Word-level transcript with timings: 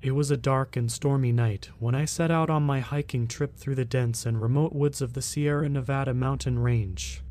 It 0.00 0.12
was 0.12 0.30
a 0.30 0.36
dark 0.36 0.76
and 0.76 0.92
stormy 0.92 1.32
night 1.32 1.70
when 1.80 1.96
I 1.96 2.04
set 2.04 2.30
out 2.30 2.50
on 2.50 2.62
my 2.62 2.78
hiking 2.78 3.26
trip 3.26 3.56
through 3.56 3.74
the 3.74 3.84
dense 3.84 4.26
and 4.26 4.40
remote 4.40 4.72
woods 4.72 5.02
of 5.02 5.12
the 5.12 5.22
Sierra 5.22 5.68
Nevada 5.68 6.14
mountain 6.14 6.60
range. 6.60 7.24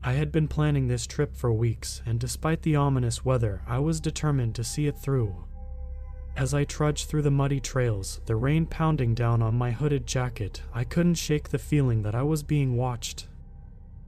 I 0.00 0.12
had 0.12 0.30
been 0.30 0.46
planning 0.46 0.86
this 0.86 1.08
trip 1.08 1.34
for 1.34 1.52
weeks, 1.52 2.02
and 2.06 2.20
despite 2.20 2.62
the 2.62 2.76
ominous 2.76 3.24
weather, 3.24 3.62
I 3.66 3.80
was 3.80 4.00
determined 4.00 4.54
to 4.54 4.62
see 4.62 4.86
it 4.86 4.96
through. 4.96 5.44
As 6.36 6.54
I 6.54 6.62
trudged 6.62 7.08
through 7.08 7.22
the 7.22 7.32
muddy 7.32 7.58
trails, 7.58 8.20
the 8.26 8.36
rain 8.36 8.66
pounding 8.66 9.16
down 9.16 9.42
on 9.42 9.58
my 9.58 9.72
hooded 9.72 10.06
jacket, 10.06 10.62
I 10.72 10.84
couldn't 10.84 11.14
shake 11.14 11.48
the 11.48 11.58
feeling 11.58 12.02
that 12.02 12.14
I 12.14 12.22
was 12.22 12.44
being 12.44 12.76
watched. 12.76 13.26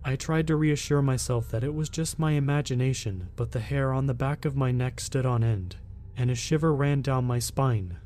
I 0.05 0.15
tried 0.15 0.47
to 0.47 0.55
reassure 0.55 1.03
myself 1.03 1.49
that 1.51 1.65
it 1.65 1.75
was 1.75 1.89
just 1.89 2.21
my 2.21 2.33
imagination, 2.33 3.31
but 3.35 3.51
the 3.51 3.59
hair 3.59 3.93
on 3.93 4.07
the 4.07 4.15
back 4.15 4.45
of 4.45 4.55
my 4.55 4.71
neck 4.71 5.01
stood 5.01 5.27
on 5.27 5.43
end 5.43 5.77
and 6.17 6.31
a 6.31 6.35
shiver 6.35 6.75
ran 6.75 7.03
down 7.03 7.25
my 7.25 7.39
spine. 7.39 7.99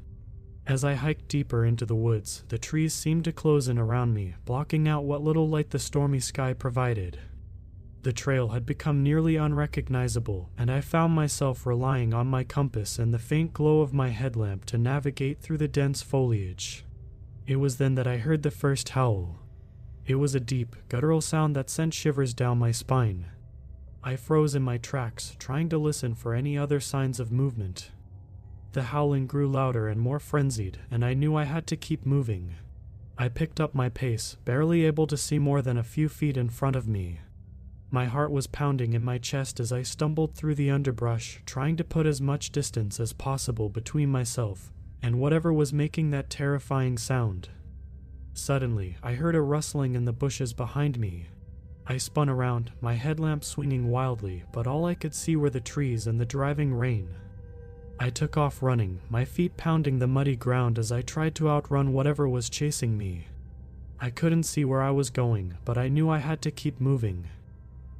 As 0.70 0.84
I 0.84 0.94
hiked 0.94 1.26
deeper 1.26 1.64
into 1.64 1.84
the 1.84 1.96
woods, 1.96 2.44
the 2.46 2.56
trees 2.56 2.94
seemed 2.94 3.24
to 3.24 3.32
close 3.32 3.66
in 3.66 3.76
around 3.76 4.14
me, 4.14 4.36
blocking 4.44 4.86
out 4.86 5.02
what 5.02 5.20
little 5.20 5.48
light 5.48 5.70
the 5.70 5.80
stormy 5.80 6.20
sky 6.20 6.52
provided. 6.52 7.18
The 8.02 8.12
trail 8.12 8.50
had 8.50 8.66
become 8.66 9.02
nearly 9.02 9.34
unrecognizable, 9.34 10.48
and 10.56 10.70
I 10.70 10.80
found 10.80 11.12
myself 11.12 11.66
relying 11.66 12.14
on 12.14 12.28
my 12.28 12.44
compass 12.44 13.00
and 13.00 13.12
the 13.12 13.18
faint 13.18 13.52
glow 13.52 13.80
of 13.80 13.92
my 13.92 14.10
headlamp 14.10 14.64
to 14.66 14.78
navigate 14.78 15.40
through 15.40 15.58
the 15.58 15.66
dense 15.66 16.02
foliage. 16.02 16.84
It 17.48 17.56
was 17.56 17.78
then 17.78 17.96
that 17.96 18.06
I 18.06 18.18
heard 18.18 18.44
the 18.44 18.52
first 18.52 18.90
howl. 18.90 19.40
It 20.06 20.20
was 20.20 20.36
a 20.36 20.40
deep, 20.40 20.76
guttural 20.88 21.20
sound 21.20 21.56
that 21.56 21.68
sent 21.68 21.94
shivers 21.94 22.32
down 22.32 22.58
my 22.58 22.70
spine. 22.70 23.26
I 24.04 24.14
froze 24.14 24.54
in 24.54 24.62
my 24.62 24.78
tracks, 24.78 25.34
trying 25.40 25.68
to 25.70 25.78
listen 25.78 26.14
for 26.14 26.32
any 26.32 26.56
other 26.56 26.78
signs 26.78 27.18
of 27.18 27.32
movement. 27.32 27.90
The 28.72 28.84
howling 28.84 29.26
grew 29.26 29.48
louder 29.48 29.88
and 29.88 30.00
more 30.00 30.20
frenzied, 30.20 30.78
and 30.90 31.04
I 31.04 31.14
knew 31.14 31.34
I 31.34 31.44
had 31.44 31.66
to 31.68 31.76
keep 31.76 32.06
moving. 32.06 32.54
I 33.18 33.28
picked 33.28 33.60
up 33.60 33.74
my 33.74 33.88
pace, 33.88 34.36
barely 34.44 34.84
able 34.84 35.06
to 35.08 35.16
see 35.16 35.38
more 35.38 35.60
than 35.60 35.76
a 35.76 35.82
few 35.82 36.08
feet 36.08 36.36
in 36.36 36.48
front 36.48 36.76
of 36.76 36.86
me. 36.86 37.20
My 37.90 38.06
heart 38.06 38.30
was 38.30 38.46
pounding 38.46 38.92
in 38.92 39.04
my 39.04 39.18
chest 39.18 39.58
as 39.58 39.72
I 39.72 39.82
stumbled 39.82 40.34
through 40.34 40.54
the 40.54 40.70
underbrush, 40.70 41.42
trying 41.44 41.76
to 41.76 41.84
put 41.84 42.06
as 42.06 42.20
much 42.20 42.52
distance 42.52 43.00
as 43.00 43.12
possible 43.12 43.68
between 43.68 44.08
myself 44.08 44.72
and 45.02 45.18
whatever 45.18 45.52
was 45.52 45.72
making 45.72 46.10
that 46.10 46.30
terrifying 46.30 46.96
sound. 46.96 47.48
Suddenly, 48.34 48.96
I 49.02 49.14
heard 49.14 49.34
a 49.34 49.40
rustling 49.40 49.96
in 49.96 50.04
the 50.04 50.12
bushes 50.12 50.52
behind 50.52 50.98
me. 50.98 51.26
I 51.86 51.96
spun 51.96 52.28
around, 52.28 52.70
my 52.80 52.94
headlamp 52.94 53.42
swinging 53.42 53.88
wildly, 53.88 54.44
but 54.52 54.66
all 54.66 54.84
I 54.84 54.94
could 54.94 55.14
see 55.14 55.34
were 55.34 55.50
the 55.50 55.60
trees 55.60 56.06
and 56.06 56.20
the 56.20 56.26
driving 56.26 56.72
rain. 56.72 57.08
I 58.02 58.08
took 58.08 58.38
off 58.38 58.62
running, 58.62 59.00
my 59.10 59.26
feet 59.26 59.58
pounding 59.58 59.98
the 59.98 60.06
muddy 60.06 60.34
ground 60.34 60.78
as 60.78 60.90
I 60.90 61.02
tried 61.02 61.34
to 61.34 61.50
outrun 61.50 61.92
whatever 61.92 62.26
was 62.26 62.48
chasing 62.48 62.96
me. 62.96 63.26
I 64.00 64.08
couldn't 64.08 64.44
see 64.44 64.64
where 64.64 64.80
I 64.80 64.90
was 64.90 65.10
going, 65.10 65.58
but 65.66 65.76
I 65.76 65.88
knew 65.88 66.08
I 66.08 66.16
had 66.16 66.40
to 66.42 66.50
keep 66.50 66.80
moving. 66.80 67.28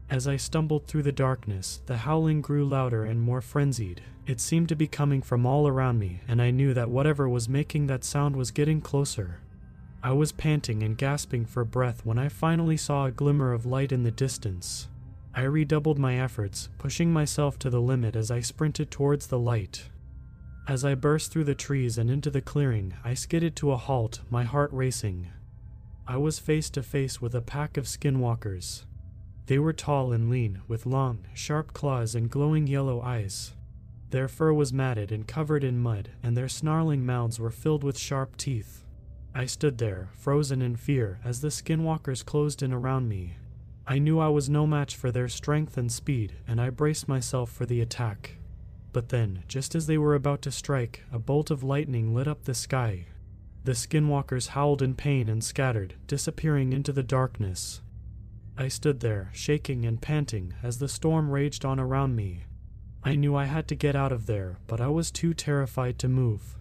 As 0.09 0.27
I 0.27 0.37
stumbled 0.37 0.87
through 0.87 1.03
the 1.03 1.13
darkness, 1.13 1.83
the 1.85 1.99
howling 1.99 2.41
grew 2.41 2.65
louder 2.65 3.05
and 3.05 3.21
more 3.21 3.43
frenzied. 3.43 4.01
It 4.27 4.41
seemed 4.41 4.71
to 4.71 4.75
be 4.75 4.87
coming 4.87 5.21
from 5.21 5.45
all 5.45 5.69
around 5.69 5.99
me, 5.99 6.23
and 6.27 6.41
I 6.41 6.51
knew 6.51 6.73
that 6.73 6.89
whatever 6.89 7.29
was 7.29 7.47
making 7.47 7.87
that 7.89 8.03
sound 8.03 8.37
was 8.37 8.51
getting 8.51 8.81
closer. 8.81 9.41
I 10.03 10.13
was 10.13 10.33
panting 10.33 10.83
and 10.83 10.97
gasping 10.97 11.45
for 11.45 11.63
breath 11.63 12.07
when 12.07 12.19
I 12.19 12.31
finally 12.31 12.79
saw 12.79 13.05
a 13.05 13.11
glimmer 13.11 13.53
of 13.53 13.67
light 13.67 13.93
in 13.93 14.05
the 14.05 14.11
distance. 14.11 14.89
I 15.35 15.43
redoubled 15.43 15.99
my 15.99 16.19
efforts, 16.19 16.69
pushing 16.79 17.13
myself 17.13 17.59
to 17.61 17.71
the 17.71 17.81
limit 17.81 18.17
as 18.17 18.31
I 18.31 18.41
sprinted 18.41 18.91
towards 18.91 19.29
the 19.29 19.39
light. 19.39 19.89
As 20.67 20.85
I 20.85 20.95
burst 20.95 21.33
through 21.33 21.45
the 21.45 21.55
trees 21.55 21.99
and 21.99 22.11
into 22.11 22.31
the 22.31 22.41
clearing, 22.41 22.95
I 23.05 23.15
skidded 23.15 23.57
to 23.57 23.73
a 23.73 23.77
halt, 23.77 24.21
my 24.29 24.45
heart 24.45 24.73
racing. 24.73 25.29
I 26.07 26.17
was 26.17 26.39
face 26.39 26.69
to 26.71 26.83
face 26.83 27.21
with 27.21 27.35
a 27.35 27.41
pack 27.41 27.77
of 27.77 27.87
skinwalkers. 27.87 28.85
They 29.47 29.59
were 29.59 29.73
tall 29.73 30.13
and 30.13 30.31
lean, 30.31 30.63
with 30.69 30.87
long, 30.87 31.27
sharp 31.35 31.73
claws 31.73 32.15
and 32.15 32.31
glowing 32.31 32.67
yellow 32.67 33.01
eyes. 33.01 33.53
Their 34.11 34.29
fur 34.29 34.53
was 34.53 34.73
matted 34.73 35.13
and 35.13 35.27
covered 35.27 35.63
in 35.63 35.79
mud, 35.79 36.11
and 36.23 36.37
their 36.37 36.49
snarling 36.49 37.07
mouths 37.07 37.39
were 37.39 37.51
filled 37.51 37.85
with 37.85 37.97
sharp 37.99 38.37
teeth. 38.37 38.85
I 39.35 39.47
stood 39.47 39.79
there, 39.79 40.09
frozen 40.13 40.63
in 40.63 40.75
fear, 40.75 41.21
as 41.25 41.41
the 41.41 41.49
skinwalkers 41.49 42.25
closed 42.25 42.63
in 42.63 42.73
around 42.73 43.09
me. 43.09 43.37
I 43.91 43.99
knew 43.99 44.21
I 44.21 44.29
was 44.29 44.49
no 44.49 44.69
match 44.69 44.95
for 44.95 45.11
their 45.11 45.27
strength 45.27 45.77
and 45.77 45.91
speed, 45.91 46.35
and 46.47 46.61
I 46.61 46.71
braced 46.71 47.09
myself 47.09 47.51
for 47.51 47.67
the 47.67 47.81
attack. 47.81 48.37
But 48.93 49.09
then, 49.09 49.43
just 49.49 49.75
as 49.75 49.89
they 49.89 49.99
were 49.99 50.15
about 50.15 50.43
to 50.43 50.53
strike, 50.53 51.03
a 51.11 51.19
bolt 51.19 51.51
of 51.51 51.65
lightning 51.65 52.15
lit 52.15 52.29
up 52.29 52.45
the 52.45 52.55
sky. 52.55 53.07
The 53.65 53.73
skinwalkers 53.73 54.51
howled 54.51 54.81
in 54.81 54.95
pain 54.95 55.29
and 55.29 55.43
scattered, 55.43 55.95
disappearing 56.07 56.73
into 56.73 56.93
the 56.93 57.03
darkness. 57.03 57.83
I 58.57 58.69
stood 58.69 59.01
there, 59.01 59.29
shaking 59.33 59.85
and 59.85 60.01
panting, 60.01 60.55
as 60.63 60.79
the 60.79 60.87
storm 60.87 61.29
raged 61.29 61.65
on 61.65 61.81
around 61.81 62.15
me. 62.15 62.45
I 63.03 63.17
knew 63.17 63.35
I 63.35 63.47
had 63.47 63.67
to 63.67 63.75
get 63.75 63.97
out 63.97 64.13
of 64.13 64.27
there, 64.27 64.61
but 64.69 64.81
I 64.81 64.87
was 64.87 65.11
too 65.11 65.35
terrified 65.35 65.99
to 65.99 66.09
move. 66.09 66.57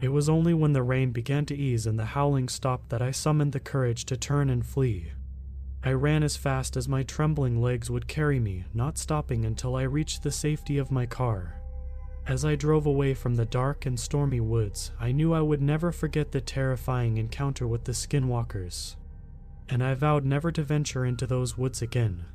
It 0.00 0.08
was 0.08 0.28
only 0.28 0.52
when 0.52 0.72
the 0.72 0.82
rain 0.82 1.12
began 1.12 1.46
to 1.46 1.56
ease 1.56 1.86
and 1.86 1.96
the 1.96 2.06
howling 2.06 2.48
stopped 2.48 2.88
that 2.88 3.00
I 3.00 3.12
summoned 3.12 3.52
the 3.52 3.60
courage 3.60 4.04
to 4.06 4.16
turn 4.16 4.50
and 4.50 4.66
flee. 4.66 5.12
I 5.84 5.92
ran 5.92 6.22
as 6.22 6.36
fast 6.36 6.76
as 6.76 6.88
my 6.88 7.02
trembling 7.02 7.60
legs 7.60 7.90
would 7.90 8.06
carry 8.06 8.38
me, 8.38 8.64
not 8.72 8.98
stopping 8.98 9.44
until 9.44 9.74
I 9.74 9.82
reached 9.82 10.22
the 10.22 10.30
safety 10.30 10.78
of 10.78 10.92
my 10.92 11.06
car. 11.06 11.60
As 12.24 12.44
I 12.44 12.54
drove 12.54 12.86
away 12.86 13.14
from 13.14 13.34
the 13.34 13.44
dark 13.44 13.84
and 13.84 13.98
stormy 13.98 14.38
woods, 14.38 14.92
I 15.00 15.10
knew 15.10 15.32
I 15.32 15.40
would 15.40 15.60
never 15.60 15.90
forget 15.90 16.30
the 16.30 16.40
terrifying 16.40 17.16
encounter 17.16 17.66
with 17.66 17.82
the 17.84 17.92
skinwalkers, 17.92 18.94
and 19.68 19.82
I 19.82 19.94
vowed 19.94 20.24
never 20.24 20.52
to 20.52 20.62
venture 20.62 21.04
into 21.04 21.26
those 21.26 21.58
woods 21.58 21.82
again. 21.82 22.26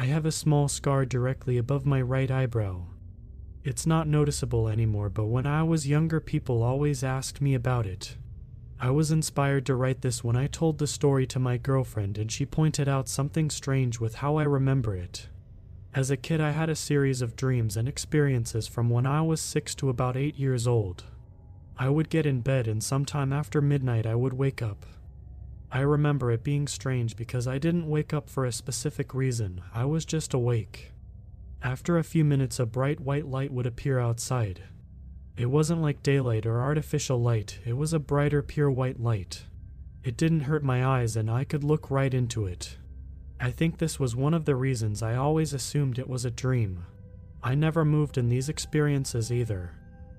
I 0.00 0.06
have 0.06 0.24
a 0.24 0.32
small 0.32 0.66
scar 0.66 1.04
directly 1.04 1.58
above 1.58 1.84
my 1.84 2.00
right 2.00 2.30
eyebrow. 2.30 2.84
It's 3.64 3.86
not 3.86 4.08
noticeable 4.08 4.66
anymore, 4.66 5.10
but 5.10 5.26
when 5.26 5.46
I 5.46 5.62
was 5.62 5.86
younger, 5.86 6.20
people 6.20 6.62
always 6.62 7.04
asked 7.04 7.42
me 7.42 7.52
about 7.52 7.86
it. 7.86 8.16
I 8.80 8.92
was 8.92 9.10
inspired 9.10 9.66
to 9.66 9.74
write 9.74 10.00
this 10.00 10.24
when 10.24 10.36
I 10.36 10.46
told 10.46 10.78
the 10.78 10.86
story 10.86 11.26
to 11.26 11.38
my 11.38 11.58
girlfriend, 11.58 12.16
and 12.16 12.32
she 12.32 12.46
pointed 12.46 12.88
out 12.88 13.10
something 13.10 13.50
strange 13.50 14.00
with 14.00 14.14
how 14.14 14.36
I 14.36 14.44
remember 14.44 14.96
it. 14.96 15.28
As 15.94 16.10
a 16.10 16.16
kid, 16.16 16.40
I 16.40 16.52
had 16.52 16.70
a 16.70 16.74
series 16.74 17.20
of 17.20 17.36
dreams 17.36 17.76
and 17.76 17.86
experiences 17.86 18.66
from 18.66 18.88
when 18.88 19.04
I 19.04 19.20
was 19.20 19.42
six 19.42 19.74
to 19.74 19.90
about 19.90 20.16
eight 20.16 20.38
years 20.38 20.66
old. 20.66 21.04
I 21.76 21.90
would 21.90 22.08
get 22.08 22.24
in 22.24 22.40
bed, 22.40 22.66
and 22.68 22.82
sometime 22.82 23.34
after 23.34 23.60
midnight, 23.60 24.06
I 24.06 24.14
would 24.14 24.32
wake 24.32 24.62
up. 24.62 24.86
I 25.72 25.80
remember 25.80 26.32
it 26.32 26.42
being 26.42 26.66
strange 26.66 27.16
because 27.16 27.46
I 27.46 27.58
didn't 27.58 27.88
wake 27.88 28.12
up 28.12 28.28
for 28.28 28.44
a 28.44 28.52
specific 28.52 29.14
reason, 29.14 29.62
I 29.72 29.84
was 29.84 30.04
just 30.04 30.34
awake. 30.34 30.92
After 31.62 31.96
a 31.96 32.04
few 32.04 32.24
minutes, 32.24 32.58
a 32.58 32.66
bright 32.66 32.98
white 33.00 33.26
light 33.26 33.52
would 33.52 33.66
appear 33.66 33.98
outside. 33.98 34.62
It 35.36 35.46
wasn't 35.46 35.82
like 35.82 36.02
daylight 36.02 36.44
or 36.44 36.60
artificial 36.60 37.20
light, 37.20 37.60
it 37.64 37.74
was 37.74 37.92
a 37.92 38.00
brighter, 38.00 38.42
pure 38.42 38.70
white 38.70 38.98
light. 38.98 39.44
It 40.02 40.16
didn't 40.16 40.40
hurt 40.40 40.64
my 40.64 40.84
eyes, 40.84 41.16
and 41.16 41.30
I 41.30 41.44
could 41.44 41.62
look 41.62 41.90
right 41.90 42.12
into 42.12 42.46
it. 42.46 42.78
I 43.38 43.50
think 43.50 43.78
this 43.78 44.00
was 44.00 44.16
one 44.16 44.34
of 44.34 44.46
the 44.46 44.56
reasons 44.56 45.02
I 45.02 45.14
always 45.14 45.52
assumed 45.52 45.98
it 45.98 46.08
was 46.08 46.24
a 46.24 46.30
dream. 46.30 46.84
I 47.42 47.54
never 47.54 47.84
moved 47.84 48.18
in 48.18 48.28
these 48.28 48.48
experiences 48.48 49.30
either. 49.30 49.72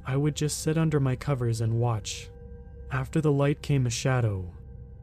I 0.06 0.18
would 0.18 0.36
just 0.36 0.62
sit 0.62 0.78
under 0.78 1.00
my 1.00 1.16
covers 1.16 1.62
and 1.62 1.80
watch. 1.80 2.30
After 2.92 3.22
the 3.22 3.32
light 3.32 3.62
came 3.62 3.86
a 3.86 3.92
shadow. 3.92 4.52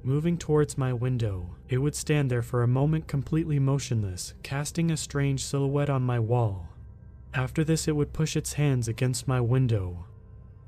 Moving 0.03 0.39
towards 0.39 0.79
my 0.79 0.93
window, 0.93 1.57
it 1.69 1.79
would 1.79 1.95
stand 1.95 2.31
there 2.31 2.43
for 2.43 2.63
a 2.63 2.69
moment 2.69 3.09
completely 3.09 3.59
motionless, 3.59 4.35
casting 4.43 4.91
a 4.91 4.97
strange 4.97 5.45
silhouette 5.45 5.91
on 5.91 6.03
my 6.03 6.19
wall. 6.19 6.69
After 7.35 7.65
this, 7.65 7.89
it 7.89 7.97
would 7.97 8.13
push 8.13 8.37
its 8.37 8.55
hands 8.55 8.89
against 8.89 9.29
my 9.29 9.41
window. 9.41 10.07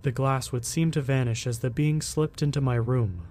The 0.02 0.12
glass 0.12 0.52
would 0.52 0.64
seem 0.64 0.90
to 0.92 1.00
vanish 1.00 1.46
as 1.46 1.60
the 1.60 1.70
being 1.70 2.02
slipped 2.02 2.42
into 2.42 2.60
my 2.60 2.74
room. 2.74 3.22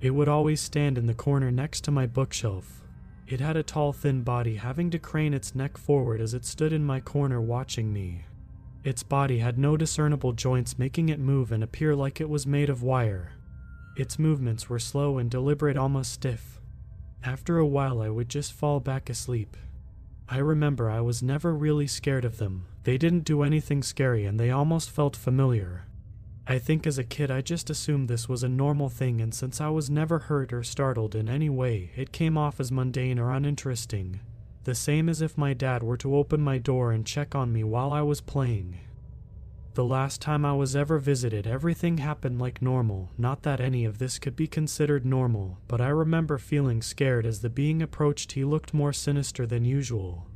It 0.00 0.10
would 0.10 0.28
always 0.28 0.60
stand 0.60 0.96
in 0.96 1.06
the 1.06 1.14
corner 1.14 1.50
next 1.50 1.82
to 1.84 1.90
my 1.90 2.06
bookshelf. 2.06 2.82
It 3.26 3.40
had 3.40 3.56
a 3.56 3.62
tall, 3.62 3.92
thin 3.92 4.22
body, 4.22 4.56
having 4.56 4.90
to 4.90 4.98
crane 4.98 5.34
its 5.34 5.54
neck 5.54 5.76
forward 5.76 6.20
as 6.20 6.32
it 6.32 6.44
stood 6.44 6.72
in 6.72 6.84
my 6.84 7.00
corner 7.00 7.40
watching 7.40 7.92
me. 7.92 8.24
Its 8.82 9.02
body 9.02 9.38
had 9.38 9.58
no 9.58 9.76
discernible 9.76 10.32
joints, 10.32 10.78
making 10.78 11.10
it 11.10 11.20
move 11.20 11.52
and 11.52 11.62
appear 11.62 11.94
like 11.94 12.20
it 12.20 12.30
was 12.30 12.46
made 12.46 12.70
of 12.70 12.82
wire. 12.82 13.32
Its 14.00 14.18
movements 14.18 14.70
were 14.70 14.78
slow 14.78 15.18
and 15.18 15.30
deliberate, 15.30 15.76
almost 15.76 16.10
stiff. 16.10 16.58
After 17.22 17.58
a 17.58 17.66
while, 17.66 18.00
I 18.00 18.08
would 18.08 18.30
just 18.30 18.50
fall 18.50 18.80
back 18.80 19.10
asleep. 19.10 19.58
I 20.26 20.38
remember 20.38 20.88
I 20.88 21.02
was 21.02 21.22
never 21.22 21.52
really 21.54 21.86
scared 21.86 22.24
of 22.24 22.38
them. 22.38 22.64
They 22.84 22.96
didn't 22.96 23.26
do 23.26 23.42
anything 23.42 23.82
scary 23.82 24.24
and 24.24 24.40
they 24.40 24.50
almost 24.50 24.90
felt 24.90 25.16
familiar. 25.16 25.84
I 26.46 26.58
think 26.58 26.86
as 26.86 26.96
a 26.96 27.04
kid 27.04 27.30
I 27.30 27.42
just 27.42 27.68
assumed 27.68 28.08
this 28.08 28.26
was 28.26 28.42
a 28.42 28.48
normal 28.48 28.88
thing, 28.88 29.20
and 29.20 29.34
since 29.34 29.60
I 29.60 29.68
was 29.68 29.90
never 29.90 30.18
hurt 30.18 30.50
or 30.50 30.62
startled 30.62 31.14
in 31.14 31.28
any 31.28 31.50
way, 31.50 31.90
it 31.94 32.10
came 32.10 32.38
off 32.38 32.58
as 32.58 32.72
mundane 32.72 33.18
or 33.18 33.30
uninteresting. 33.30 34.20
The 34.64 34.74
same 34.74 35.10
as 35.10 35.20
if 35.20 35.36
my 35.36 35.52
dad 35.52 35.82
were 35.82 35.98
to 35.98 36.16
open 36.16 36.40
my 36.40 36.56
door 36.56 36.90
and 36.90 37.04
check 37.04 37.34
on 37.34 37.52
me 37.52 37.64
while 37.64 37.92
I 37.92 38.00
was 38.00 38.22
playing. 38.22 38.78
The 39.74 39.84
last 39.84 40.20
time 40.20 40.44
I 40.44 40.52
was 40.52 40.74
ever 40.74 40.98
visited, 40.98 41.46
everything 41.46 41.98
happened 41.98 42.40
like 42.40 42.60
normal. 42.60 43.10
Not 43.16 43.42
that 43.44 43.60
any 43.60 43.84
of 43.84 43.98
this 43.98 44.18
could 44.18 44.34
be 44.34 44.48
considered 44.48 45.06
normal, 45.06 45.58
but 45.68 45.80
I 45.80 45.88
remember 45.88 46.38
feeling 46.38 46.82
scared 46.82 47.24
as 47.24 47.40
the 47.40 47.50
being 47.50 47.80
approached. 47.80 48.32
He 48.32 48.44
looked 48.44 48.74
more 48.74 48.92
sinister 48.92 49.46
than 49.46 49.64
usual. 49.64 50.26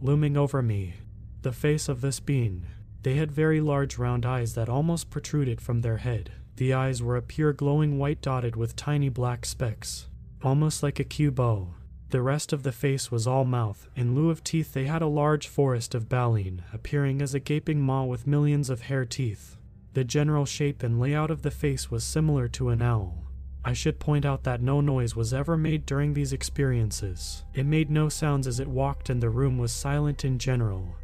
Looming 0.00 0.38
over 0.38 0.62
me, 0.62 0.94
the 1.42 1.52
face 1.52 1.88
of 1.88 2.00
this 2.00 2.18
being, 2.18 2.64
they 3.02 3.16
had 3.16 3.30
very 3.30 3.60
large 3.60 3.98
round 3.98 4.24
eyes 4.24 4.54
that 4.54 4.70
almost 4.70 5.10
protruded 5.10 5.60
from 5.60 5.82
their 5.82 5.98
head. 5.98 6.32
The 6.56 6.72
eyes 6.72 7.02
were 7.02 7.16
a 7.16 7.22
pure 7.22 7.52
glowing 7.52 7.98
white 7.98 8.22
dotted 8.22 8.56
with 8.56 8.74
tiny 8.74 9.10
black 9.10 9.44
specks, 9.44 10.08
almost 10.42 10.82
like 10.82 10.98
a 10.98 11.30
ball. 11.30 11.74
The 12.12 12.20
rest 12.20 12.52
of 12.52 12.62
the 12.62 12.72
face 12.72 13.10
was 13.10 13.26
all 13.26 13.46
mouth. 13.46 13.88
In 13.96 14.14
lieu 14.14 14.28
of 14.28 14.44
teeth, 14.44 14.74
they 14.74 14.84
had 14.84 15.00
a 15.00 15.06
large 15.06 15.48
forest 15.48 15.94
of 15.94 16.10
baleen, 16.10 16.62
appearing 16.70 17.22
as 17.22 17.34
a 17.34 17.40
gaping 17.40 17.80
maw 17.80 18.04
with 18.04 18.26
millions 18.26 18.68
of 18.68 18.82
hair 18.82 19.06
teeth. 19.06 19.56
The 19.94 20.04
general 20.04 20.44
shape 20.44 20.82
and 20.82 21.00
layout 21.00 21.30
of 21.30 21.40
the 21.40 21.50
face 21.50 21.90
was 21.90 22.04
similar 22.04 22.48
to 22.48 22.68
an 22.68 22.82
owl. 22.82 23.24
I 23.64 23.72
should 23.72 23.98
point 23.98 24.26
out 24.26 24.42
that 24.44 24.60
no 24.60 24.82
noise 24.82 25.16
was 25.16 25.32
ever 25.32 25.56
made 25.56 25.86
during 25.86 26.12
these 26.12 26.34
experiences. 26.34 27.44
It 27.54 27.64
made 27.64 27.90
no 27.90 28.10
sounds 28.10 28.46
as 28.46 28.60
it 28.60 28.68
walked, 28.68 29.08
and 29.08 29.22
the 29.22 29.30
room 29.30 29.56
was 29.56 29.72
silent 29.72 30.22
in 30.22 30.38
general. 30.38 30.94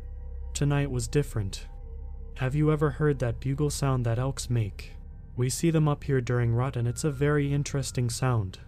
Tonight 0.52 0.90
was 0.90 1.08
different. 1.08 1.68
Have 2.34 2.54
you 2.54 2.70
ever 2.70 2.90
heard 2.90 3.18
that 3.20 3.40
bugle 3.40 3.70
sound 3.70 4.04
that 4.04 4.18
elks 4.18 4.50
make? 4.50 4.92
We 5.36 5.48
see 5.48 5.70
them 5.70 5.88
up 5.88 6.04
here 6.04 6.20
during 6.20 6.52
rut, 6.52 6.76
and 6.76 6.86
it's 6.86 7.04
a 7.04 7.10
very 7.10 7.50
interesting 7.50 8.10
sound. 8.10 8.58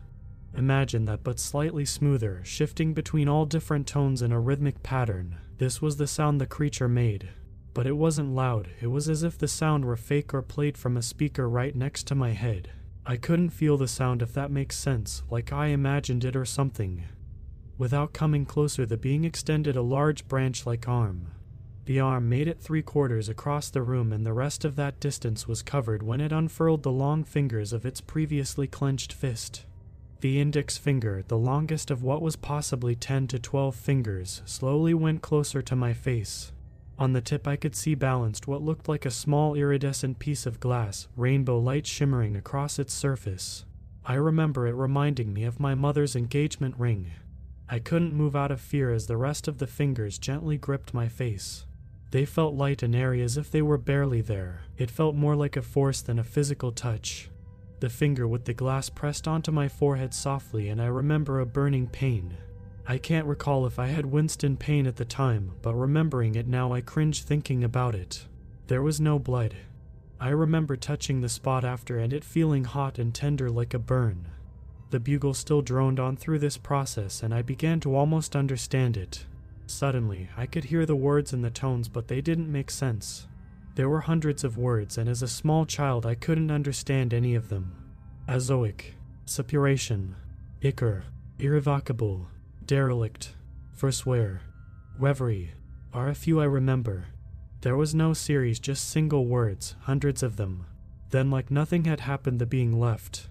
Imagine 0.56 1.04
that, 1.06 1.22
but 1.22 1.38
slightly 1.38 1.84
smoother, 1.84 2.40
shifting 2.44 2.92
between 2.92 3.28
all 3.28 3.46
different 3.46 3.86
tones 3.86 4.22
in 4.22 4.32
a 4.32 4.40
rhythmic 4.40 4.82
pattern. 4.82 5.36
This 5.58 5.80
was 5.80 5.96
the 5.96 6.06
sound 6.06 6.40
the 6.40 6.46
creature 6.46 6.88
made. 6.88 7.28
But 7.72 7.86
it 7.86 7.96
wasn't 7.96 8.34
loud, 8.34 8.68
it 8.80 8.88
was 8.88 9.08
as 9.08 9.22
if 9.22 9.38
the 9.38 9.46
sound 9.46 9.84
were 9.84 9.96
fake 9.96 10.34
or 10.34 10.42
played 10.42 10.76
from 10.76 10.96
a 10.96 11.02
speaker 11.02 11.48
right 11.48 11.74
next 11.74 12.06
to 12.08 12.14
my 12.14 12.30
head. 12.30 12.70
I 13.06 13.16
couldn't 13.16 13.50
feel 13.50 13.76
the 13.76 13.88
sound 13.88 14.22
if 14.22 14.34
that 14.34 14.50
makes 14.50 14.76
sense, 14.76 15.22
like 15.30 15.52
I 15.52 15.66
imagined 15.68 16.24
it 16.24 16.36
or 16.36 16.44
something. 16.44 17.04
Without 17.78 18.12
coming 18.12 18.44
closer, 18.44 18.84
the 18.84 18.96
being 18.96 19.24
extended 19.24 19.76
a 19.76 19.82
large 19.82 20.28
branch 20.28 20.66
like 20.66 20.88
arm. 20.88 21.28
The 21.86 22.00
arm 22.00 22.28
made 22.28 22.46
it 22.46 22.60
three 22.60 22.82
quarters 22.82 23.28
across 23.28 23.70
the 23.70 23.82
room, 23.82 24.12
and 24.12 24.26
the 24.26 24.32
rest 24.32 24.64
of 24.64 24.76
that 24.76 25.00
distance 25.00 25.48
was 25.48 25.62
covered 25.62 26.02
when 26.02 26.20
it 26.20 26.30
unfurled 26.30 26.82
the 26.82 26.92
long 26.92 27.24
fingers 27.24 27.72
of 27.72 27.86
its 27.86 28.00
previously 28.00 28.66
clenched 28.66 29.12
fist. 29.12 29.64
The 30.20 30.38
index 30.38 30.76
finger, 30.76 31.24
the 31.26 31.38
longest 31.38 31.90
of 31.90 32.02
what 32.02 32.20
was 32.20 32.36
possibly 32.36 32.94
10 32.94 33.26
to 33.28 33.38
12 33.38 33.74
fingers, 33.74 34.42
slowly 34.44 34.92
went 34.92 35.22
closer 35.22 35.62
to 35.62 35.74
my 35.74 35.94
face. 35.94 36.52
On 36.98 37.14
the 37.14 37.22
tip, 37.22 37.48
I 37.48 37.56
could 37.56 37.74
see 37.74 37.94
balanced 37.94 38.46
what 38.46 38.60
looked 38.60 38.86
like 38.86 39.06
a 39.06 39.10
small 39.10 39.54
iridescent 39.54 40.18
piece 40.18 40.44
of 40.44 40.60
glass, 40.60 41.08
rainbow 41.16 41.58
light 41.58 41.86
shimmering 41.86 42.36
across 42.36 42.78
its 42.78 42.92
surface. 42.92 43.64
I 44.04 44.14
remember 44.14 44.66
it 44.66 44.74
reminding 44.74 45.32
me 45.32 45.44
of 45.44 45.58
my 45.58 45.74
mother's 45.74 46.14
engagement 46.14 46.74
ring. 46.78 47.12
I 47.70 47.78
couldn't 47.78 48.12
move 48.12 48.36
out 48.36 48.50
of 48.50 48.60
fear 48.60 48.92
as 48.92 49.06
the 49.06 49.16
rest 49.16 49.48
of 49.48 49.56
the 49.56 49.66
fingers 49.66 50.18
gently 50.18 50.58
gripped 50.58 50.92
my 50.92 51.08
face. 51.08 51.64
They 52.10 52.26
felt 52.26 52.54
light 52.54 52.82
and 52.82 52.94
airy 52.94 53.22
as 53.22 53.38
if 53.38 53.50
they 53.50 53.62
were 53.62 53.78
barely 53.78 54.20
there. 54.20 54.64
It 54.76 54.90
felt 54.90 55.14
more 55.14 55.36
like 55.36 55.56
a 55.56 55.62
force 55.62 56.02
than 56.02 56.18
a 56.18 56.24
physical 56.24 56.72
touch. 56.72 57.30
The 57.80 57.88
finger 57.88 58.28
with 58.28 58.44
the 58.44 58.52
glass 58.52 58.90
pressed 58.90 59.26
onto 59.26 59.50
my 59.50 59.66
forehead 59.66 60.12
softly, 60.12 60.68
and 60.68 60.80
I 60.80 60.86
remember 60.86 61.40
a 61.40 61.46
burning 61.46 61.86
pain. 61.86 62.36
I 62.86 62.98
can't 62.98 63.26
recall 63.26 63.66
if 63.66 63.78
I 63.78 63.86
had 63.86 64.06
winced 64.06 64.44
in 64.44 64.58
pain 64.58 64.86
at 64.86 64.96
the 64.96 65.04
time, 65.04 65.52
but 65.62 65.74
remembering 65.74 66.34
it 66.34 66.46
now, 66.46 66.72
I 66.72 66.82
cringe 66.82 67.22
thinking 67.22 67.64
about 67.64 67.94
it. 67.94 68.26
There 68.66 68.82
was 68.82 69.00
no 69.00 69.18
blood. 69.18 69.54
I 70.20 70.28
remember 70.28 70.76
touching 70.76 71.20
the 71.20 71.28
spot 71.30 71.64
after 71.64 71.98
and 71.98 72.12
it 72.12 72.22
feeling 72.22 72.64
hot 72.64 72.98
and 72.98 73.14
tender 73.14 73.48
like 73.48 73.72
a 73.72 73.78
burn. 73.78 74.28
The 74.90 75.00
bugle 75.00 75.32
still 75.32 75.62
droned 75.62 75.98
on 75.98 76.16
through 76.16 76.40
this 76.40 76.58
process, 76.58 77.22
and 77.22 77.32
I 77.32 77.40
began 77.40 77.80
to 77.80 77.96
almost 77.96 78.36
understand 78.36 78.98
it. 78.98 79.24
Suddenly, 79.66 80.28
I 80.36 80.44
could 80.44 80.64
hear 80.64 80.84
the 80.84 80.96
words 80.96 81.32
and 81.32 81.42
the 81.42 81.50
tones, 81.50 81.88
but 81.88 82.08
they 82.08 82.20
didn't 82.20 82.52
make 82.52 82.70
sense. 82.70 83.26
There 83.74 83.88
were 83.88 84.00
hundreds 84.00 84.44
of 84.44 84.58
words, 84.58 84.98
and 84.98 85.08
as 85.08 85.22
a 85.22 85.28
small 85.28 85.64
child, 85.64 86.04
I 86.04 86.14
couldn't 86.14 86.50
understand 86.50 87.14
any 87.14 87.34
of 87.34 87.48
them. 87.48 87.72
Azoic, 88.28 88.94
suppuration, 89.24 90.16
ichor, 90.60 91.04
irrevocable, 91.38 92.28
derelict, 92.66 93.34
forswear, 93.72 94.42
reverie 94.98 95.52
are 95.92 96.08
a 96.08 96.14
few 96.14 96.40
I 96.40 96.44
remember. 96.44 97.06
There 97.62 97.76
was 97.76 97.94
no 97.94 98.12
series, 98.12 98.58
just 98.58 98.88
single 98.88 99.26
words, 99.26 99.76
hundreds 99.82 100.22
of 100.22 100.36
them. 100.36 100.66
Then, 101.10 101.30
like 101.30 101.50
nothing 101.50 101.84
had 101.84 102.00
happened, 102.00 102.38
the 102.38 102.46
being 102.46 102.78
left. 102.78 103.28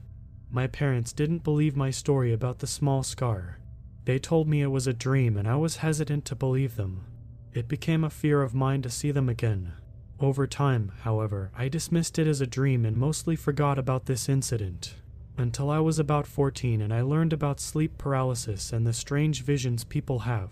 My 0.51 0.67
parents 0.67 1.13
didn't 1.13 1.43
believe 1.43 1.75
my 1.75 1.91
story 1.91 2.33
about 2.33 2.59
the 2.59 2.67
small 2.67 3.03
scar. 3.03 3.59
They 4.05 4.19
told 4.19 4.47
me 4.47 4.61
it 4.61 4.67
was 4.67 4.87
a 4.87 4.93
dream, 4.93 5.37
and 5.37 5.47
I 5.47 5.55
was 5.55 5.77
hesitant 5.77 6.25
to 6.25 6.35
believe 6.35 6.75
them. 6.75 7.05
It 7.53 7.67
became 7.67 8.03
a 8.03 8.09
fear 8.09 8.41
of 8.41 8.53
mine 8.55 8.81
to 8.81 8.89
see 8.89 9.11
them 9.11 9.29
again. 9.29 9.73
Over 10.21 10.47
time, 10.47 10.91
however, 11.03 11.49
I 11.55 11.69
dismissed 11.69 12.19
it 12.19 12.27
as 12.27 12.41
a 12.41 12.47
dream 12.47 12.83
and 12.83 12.97
mostly 12.97 13.37
forgot 13.37 13.79
about 13.79 14.05
this 14.05 14.27
incident. 14.27 14.95
Until 15.37 15.69
I 15.69 15.79
was 15.79 15.97
about 15.97 16.27
14 16.27 16.81
and 16.81 16.93
I 16.93 17.01
learned 17.01 17.31
about 17.31 17.61
sleep 17.61 17.97
paralysis 17.97 18.73
and 18.73 18.85
the 18.85 18.91
strange 18.91 19.43
visions 19.43 19.85
people 19.85 20.19
have. 20.19 20.51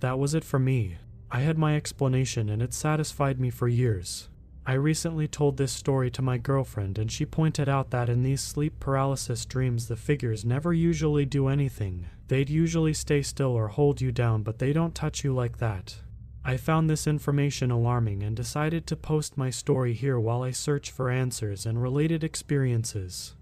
That 0.00 0.18
was 0.18 0.34
it 0.34 0.44
for 0.44 0.58
me. 0.58 0.96
I 1.30 1.40
had 1.40 1.58
my 1.58 1.76
explanation 1.76 2.48
and 2.48 2.62
it 2.62 2.72
satisfied 2.72 3.38
me 3.38 3.50
for 3.50 3.68
years. 3.68 4.30
I 4.64 4.74
recently 4.74 5.28
told 5.28 5.56
this 5.56 5.72
story 5.72 6.08
to 6.12 6.22
my 6.22 6.38
girlfriend, 6.38 6.96
and 6.96 7.10
she 7.10 7.26
pointed 7.26 7.68
out 7.68 7.90
that 7.90 8.08
in 8.08 8.22
these 8.22 8.40
sleep 8.40 8.78
paralysis 8.78 9.44
dreams, 9.44 9.88
the 9.88 9.96
figures 9.96 10.44
never 10.44 10.72
usually 10.72 11.26
do 11.26 11.48
anything. 11.48 12.06
They'd 12.28 12.48
usually 12.48 12.94
stay 12.94 13.22
still 13.22 13.50
or 13.50 13.68
hold 13.68 14.00
you 14.00 14.12
down, 14.12 14.44
but 14.44 14.60
they 14.60 14.72
don't 14.72 14.94
touch 14.94 15.24
you 15.24 15.34
like 15.34 15.58
that. 15.58 15.96
I 16.44 16.56
found 16.56 16.90
this 16.90 17.06
information 17.06 17.70
alarming 17.70 18.22
and 18.24 18.36
decided 18.36 18.86
to 18.88 18.96
post 18.96 19.38
my 19.38 19.50
story 19.50 19.94
here 19.94 20.18
while 20.18 20.42
I 20.42 20.50
search 20.50 20.90
for 20.90 21.08
answers 21.08 21.64
and 21.64 21.80
related 21.80 22.24
experiences. 22.24 23.34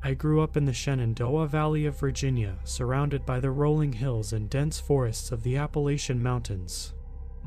I 0.00 0.14
grew 0.14 0.40
up 0.40 0.56
in 0.56 0.64
the 0.64 0.72
Shenandoah 0.72 1.48
Valley 1.48 1.84
of 1.84 1.98
Virginia, 1.98 2.58
surrounded 2.62 3.26
by 3.26 3.40
the 3.40 3.50
rolling 3.50 3.92
hills 3.92 4.32
and 4.32 4.48
dense 4.48 4.78
forests 4.78 5.32
of 5.32 5.42
the 5.42 5.56
Appalachian 5.56 6.22
Mountains. 6.22 6.94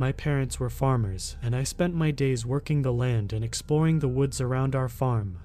My 0.02 0.12
parents 0.12 0.60
were 0.60 0.72
farmers, 0.72 1.38
and 1.44 1.56
I 1.56 1.62
spent 1.62 1.94
my 1.94 2.10
days 2.10 2.44
working 2.44 2.82
the 2.82 2.92
land 2.92 3.34
and 3.34 3.46
exploring 3.46 4.00
the 4.00 4.08
woods 4.08 4.42
around 4.42 4.76
our 4.76 4.90
farm. 4.90 5.38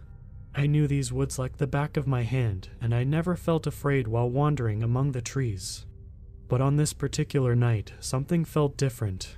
I 0.54 0.66
knew 0.66 0.86
these 0.86 1.12
woods 1.12 1.38
like 1.38 1.58
the 1.58 1.66
back 1.66 1.98
of 1.98 2.06
my 2.06 2.22
hand, 2.22 2.70
and 2.80 2.94
I 2.94 3.04
never 3.04 3.36
felt 3.36 3.66
afraid 3.66 4.08
while 4.08 4.30
wandering 4.30 4.82
among 4.82 5.12
the 5.12 5.20
trees. 5.20 5.84
But 6.48 6.62
on 6.62 6.76
this 6.76 6.94
particular 6.94 7.54
night, 7.54 7.92
something 8.00 8.46
felt 8.46 8.78
different. 8.78 9.36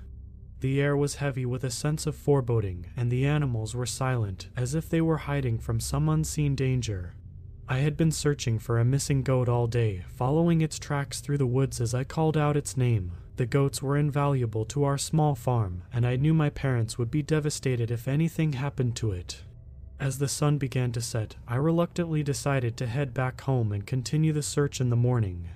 The 0.60 0.80
air 0.80 0.96
was 0.96 1.16
heavy 1.16 1.44
with 1.44 1.64
a 1.64 1.70
sense 1.70 2.06
of 2.06 2.14
foreboding, 2.14 2.86
and 2.96 3.10
the 3.10 3.26
animals 3.26 3.74
were 3.74 3.86
silent, 3.86 4.46
as 4.56 4.76
if 4.76 4.88
they 4.88 5.00
were 5.00 5.26
hiding 5.26 5.58
from 5.58 5.80
some 5.80 6.08
unseen 6.08 6.54
danger. 6.54 7.14
I 7.68 7.78
had 7.78 7.96
been 7.96 8.12
searching 8.12 8.60
for 8.60 8.78
a 8.78 8.84
missing 8.84 9.24
goat 9.24 9.48
all 9.48 9.66
day, 9.66 10.04
following 10.06 10.60
its 10.60 10.78
tracks 10.78 11.20
through 11.20 11.38
the 11.38 11.44
woods 11.44 11.80
as 11.80 11.92
I 11.92 12.04
called 12.04 12.36
out 12.36 12.56
its 12.56 12.76
name. 12.76 13.14
The 13.38 13.46
goats 13.46 13.80
were 13.80 13.96
invaluable 13.96 14.64
to 14.64 14.82
our 14.82 14.98
small 14.98 15.36
farm, 15.36 15.84
and 15.92 16.04
I 16.04 16.16
knew 16.16 16.34
my 16.34 16.50
parents 16.50 16.98
would 16.98 17.08
be 17.08 17.22
devastated 17.22 17.88
if 17.88 18.08
anything 18.08 18.54
happened 18.54 18.96
to 18.96 19.12
it. 19.12 19.44
As 20.00 20.18
the 20.18 20.26
sun 20.26 20.58
began 20.58 20.90
to 20.90 21.00
set, 21.00 21.36
I 21.46 21.54
reluctantly 21.54 22.24
decided 22.24 22.76
to 22.76 22.88
head 22.88 23.14
back 23.14 23.40
home 23.42 23.70
and 23.70 23.86
continue 23.86 24.32
the 24.32 24.42
search 24.42 24.80
in 24.80 24.90
the 24.90 24.96
morning. 24.96 25.50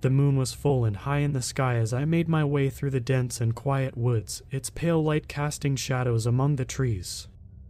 The 0.00 0.10
moon 0.10 0.38
was 0.38 0.52
full 0.54 0.84
and 0.84 0.96
high 0.96 1.18
in 1.18 1.32
the 1.32 1.40
sky 1.40 1.76
as 1.76 1.92
I 1.92 2.04
made 2.04 2.28
my 2.28 2.44
way 2.44 2.68
through 2.68 2.90
the 2.90 2.98
dense 2.98 3.40
and 3.40 3.54
quiet 3.54 3.96
woods, 3.96 4.42
its 4.50 4.68
pale 4.68 5.00
light 5.00 5.28
casting 5.28 5.76
shadows 5.76 6.26
among 6.26 6.56
the 6.56 6.64
trees. 6.64 7.28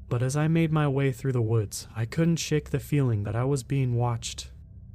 But 0.09 0.23
as 0.23 0.39
I 0.39 0.49
made 0.49 0.73
my 0.73 0.89
way 0.89 1.13
through 1.13 1.33
the 1.33 1.43
woods, 1.43 1.87
I 1.95 2.07
couldn't 2.07 2.37
shake 2.37 2.71
the 2.71 2.81
feeling 2.81 3.25
that 3.25 3.37
I 3.37 3.45
was 3.45 3.63
being 3.63 3.95
watched. 3.95 4.50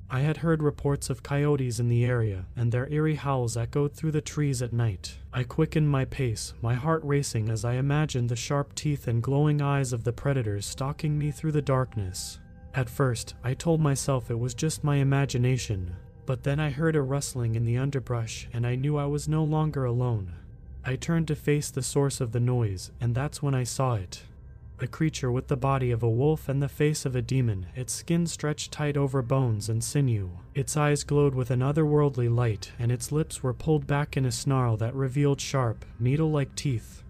I 0.09 0.19
had 0.19 0.37
heard 0.37 0.61
reports 0.61 1.09
of 1.09 1.23
coyotes 1.23 1.79
in 1.79 1.87
the 1.87 2.05
area, 2.05 2.45
and 2.55 2.71
their 2.71 2.87
eerie 2.91 3.15
howls 3.15 3.57
echoed 3.57 3.93
through 3.93 4.11
the 4.11 4.21
trees 4.21 4.61
at 4.61 4.71
night. 4.71 5.17
I 5.33 5.43
quickened 5.43 5.89
my 5.89 6.05
pace, 6.05 6.53
my 6.61 6.75
heart 6.75 7.01
racing 7.03 7.49
as 7.49 7.65
I 7.65 7.73
imagined 7.73 8.29
the 8.29 8.35
sharp 8.35 8.75
teeth 8.75 9.07
and 9.07 9.23
glowing 9.23 9.61
eyes 9.61 9.93
of 9.93 10.03
the 10.03 10.13
predators 10.13 10.65
stalking 10.65 11.17
me 11.17 11.31
through 11.31 11.53
the 11.53 11.61
darkness. 11.61 12.39
At 12.75 12.89
first, 12.89 13.33
I 13.43 13.53
told 13.53 13.81
myself 13.81 14.29
it 14.29 14.39
was 14.39 14.53
just 14.53 14.83
my 14.83 14.97
imagination, 14.97 15.95
but 16.25 16.43
then 16.43 16.59
I 16.59 16.69
heard 16.69 16.95
a 16.95 17.01
rustling 17.01 17.55
in 17.55 17.65
the 17.65 17.77
underbrush 17.77 18.47
and 18.53 18.67
I 18.67 18.75
knew 18.75 18.97
I 18.97 19.05
was 19.05 19.27
no 19.27 19.43
longer 19.43 19.85
alone. 19.85 20.33
I 20.83 20.97
turned 20.97 21.27
to 21.29 21.35
face 21.35 21.71
the 21.71 21.81
source 21.81 22.21
of 22.21 22.31
the 22.31 22.39
noise, 22.39 22.91
and 23.01 23.15
that's 23.15 23.41
when 23.41 23.55
I 23.55 23.63
saw 23.63 23.95
it. 23.95 24.23
A 24.81 24.87
creature 24.87 25.31
with 25.31 25.47
the 25.47 25.55
body 25.55 25.91
of 25.91 26.03
a 26.03 26.09
wolf 26.09 26.49
and 26.49 26.61
the 26.61 26.67
face 26.67 27.05
of 27.05 27.15
a 27.15 27.21
demon, 27.21 27.67
its 27.75 27.93
skin 27.93 28.27
stretched 28.27 28.73
tight 28.73 28.97
over 28.97 29.21
bones 29.21 29.69
and 29.69 29.81
sinew. 29.81 30.31
Its 30.53 30.75
eyes 30.75 31.05
glowed 31.05 31.33
with 31.33 31.49
an 31.49 31.61
otherworldly 31.61 32.33
light, 32.33 32.73
and 32.77 32.91
its 32.91 33.09
lips 33.09 33.41
were 33.41 33.53
pulled 33.53 33.87
back 33.87 34.17
in 34.17 34.25
a 34.25 34.31
snarl 34.33 34.75
that 34.77 34.93
revealed 34.93 35.39
sharp, 35.39 35.85
needle 35.97 36.29
like 36.29 36.55
teeth. 36.55 37.03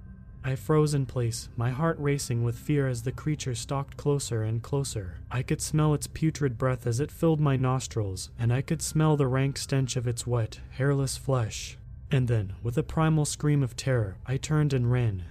I 0.44 0.56
froze 0.56 0.94
in 0.94 1.08
place, 1.08 1.50
my 1.58 1.72
heart 1.72 1.98
racing 2.00 2.44
with 2.44 2.56
fear 2.56 2.88
as 2.88 3.02
the 3.02 3.12
creature 3.12 3.56
stalked 3.56 3.98
closer 3.98 4.44
and 4.44 4.62
closer. 4.62 5.18
I 5.32 5.42
could 5.42 5.60
smell 5.60 5.96
its 5.96 6.06
putrid 6.06 6.60
breath 6.60 6.86
as 6.86 7.00
it 7.00 7.12
filled 7.12 7.40
my 7.40 7.58
nostrils, 7.58 8.30
and 8.38 8.54
I 8.54 8.62
could 8.62 8.84
smell 8.84 9.18
the 9.18 9.26
rank 9.26 9.58
stench 9.58 9.96
of 9.96 10.08
its 10.08 10.28
wet, 10.28 10.60
hairless 10.70 11.18
flesh. 11.18 11.80
And 12.12 12.28
then, 12.28 12.54
with 12.62 12.78
a 12.78 12.84
primal 12.84 13.26
scream 13.26 13.64
of 13.64 13.76
terror, 13.76 14.18
I 14.28 14.38
turned 14.38 14.72
and 14.72 14.92
ran. 14.92 15.24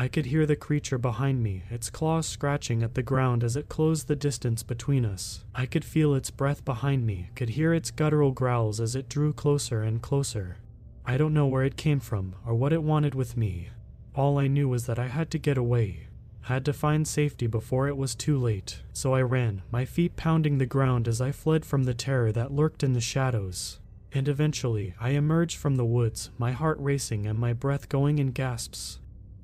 I 0.00 0.08
could 0.08 0.24
hear 0.24 0.46
the 0.46 0.56
creature 0.56 0.96
behind 0.96 1.42
me, 1.42 1.64
its 1.68 1.90
claws 1.90 2.26
scratching 2.26 2.82
at 2.82 2.94
the 2.94 3.02
ground 3.02 3.44
as 3.44 3.54
it 3.54 3.68
closed 3.68 4.08
the 4.08 4.16
distance 4.16 4.62
between 4.62 5.04
us. 5.04 5.44
I 5.54 5.66
could 5.66 5.84
feel 5.84 6.14
its 6.14 6.30
breath 6.30 6.64
behind 6.64 7.04
me, 7.04 7.28
could 7.34 7.50
hear 7.50 7.74
its 7.74 7.90
guttural 7.90 8.32
growls 8.32 8.80
as 8.80 8.96
it 8.96 9.10
drew 9.10 9.34
closer 9.34 9.82
and 9.82 10.00
closer. 10.00 10.56
I 11.04 11.18
don't 11.18 11.34
know 11.34 11.46
where 11.46 11.64
it 11.64 11.76
came 11.76 12.00
from 12.00 12.34
or 12.46 12.54
what 12.54 12.72
it 12.72 12.82
wanted 12.82 13.14
with 13.14 13.36
me. 13.36 13.68
All 14.14 14.38
I 14.38 14.46
knew 14.46 14.70
was 14.70 14.86
that 14.86 14.98
I 14.98 15.08
had 15.08 15.30
to 15.32 15.38
get 15.38 15.58
away. 15.58 16.06
Had 16.44 16.64
to 16.64 16.72
find 16.72 17.06
safety 17.06 17.46
before 17.46 17.86
it 17.86 17.98
was 17.98 18.14
too 18.14 18.38
late. 18.38 18.80
So 18.94 19.12
I 19.12 19.20
ran, 19.20 19.60
my 19.70 19.84
feet 19.84 20.16
pounding 20.16 20.56
the 20.56 20.64
ground 20.64 21.08
as 21.08 21.20
I 21.20 21.30
fled 21.30 21.66
from 21.66 21.84
the 21.84 21.92
terror 21.92 22.32
that 22.32 22.52
lurked 22.52 22.82
in 22.82 22.94
the 22.94 23.02
shadows. 23.02 23.80
And 24.12 24.28
eventually, 24.28 24.94
I 24.98 25.10
emerged 25.10 25.58
from 25.58 25.76
the 25.76 25.84
woods, 25.84 26.30
my 26.38 26.52
heart 26.52 26.78
racing 26.80 27.26
and 27.26 27.38
my 27.38 27.52
breath 27.52 27.90
going 27.90 28.18
in 28.18 28.30
gasps. 28.30 28.99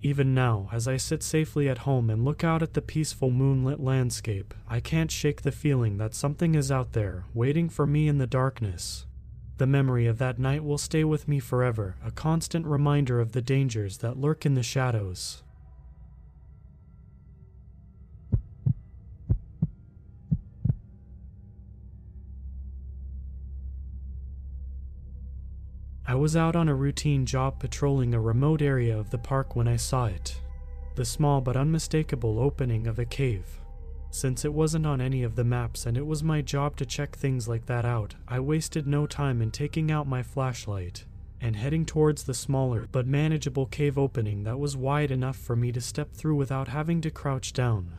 Even 0.06 0.34
now, 0.34 0.68
as 0.70 0.86
I 0.86 0.98
sit 0.98 1.20
safely 1.24 1.68
at 1.68 1.78
home 1.78 2.10
and 2.10 2.24
look 2.24 2.44
out 2.44 2.62
at 2.62 2.74
the 2.74 2.80
peaceful 2.80 3.28
moonlit 3.32 3.80
landscape, 3.80 4.54
I 4.68 4.78
can't 4.78 5.10
shake 5.10 5.42
the 5.42 5.50
feeling 5.50 5.98
that 5.98 6.14
something 6.14 6.54
is 6.54 6.70
out 6.70 6.92
there, 6.92 7.24
waiting 7.34 7.68
for 7.68 7.88
me 7.88 8.06
in 8.06 8.18
the 8.18 8.26
darkness. 8.28 9.06
The 9.56 9.66
memory 9.66 10.06
of 10.06 10.18
that 10.18 10.38
night 10.38 10.62
will 10.62 10.78
stay 10.78 11.02
with 11.02 11.26
me 11.26 11.40
forever, 11.40 11.96
a 12.04 12.12
constant 12.12 12.66
reminder 12.66 13.18
of 13.18 13.32
the 13.32 13.42
dangers 13.42 13.98
that 13.98 14.16
lurk 14.16 14.46
in 14.46 14.54
the 14.54 14.62
shadows. 14.62 15.42
I 26.08 26.14
was 26.14 26.36
out 26.36 26.54
on 26.54 26.68
a 26.68 26.74
routine 26.74 27.26
job 27.26 27.58
patrolling 27.58 28.14
a 28.14 28.20
remote 28.20 28.62
area 28.62 28.96
of 28.96 29.10
the 29.10 29.18
park 29.18 29.56
when 29.56 29.66
I 29.66 29.74
saw 29.74 30.06
it. 30.06 30.40
The 30.94 31.04
small 31.04 31.40
but 31.40 31.56
unmistakable 31.56 32.38
opening 32.38 32.86
of 32.86 33.00
a 33.00 33.04
cave. 33.04 33.60
Since 34.10 34.44
it 34.44 34.54
wasn't 34.54 34.86
on 34.86 35.00
any 35.00 35.24
of 35.24 35.34
the 35.34 35.42
maps 35.42 35.84
and 35.84 35.96
it 35.96 36.06
was 36.06 36.22
my 36.22 36.42
job 36.42 36.76
to 36.76 36.86
check 36.86 37.16
things 37.16 37.48
like 37.48 37.66
that 37.66 37.84
out, 37.84 38.14
I 38.28 38.38
wasted 38.38 38.86
no 38.86 39.08
time 39.08 39.42
in 39.42 39.50
taking 39.50 39.90
out 39.90 40.06
my 40.06 40.22
flashlight 40.22 41.04
and 41.40 41.56
heading 41.56 41.84
towards 41.84 42.22
the 42.22 42.34
smaller 42.34 42.86
but 42.92 43.08
manageable 43.08 43.66
cave 43.66 43.98
opening 43.98 44.44
that 44.44 44.60
was 44.60 44.76
wide 44.76 45.10
enough 45.10 45.36
for 45.36 45.56
me 45.56 45.72
to 45.72 45.80
step 45.80 46.12
through 46.12 46.36
without 46.36 46.68
having 46.68 47.00
to 47.00 47.10
crouch 47.10 47.52
down. 47.52 47.98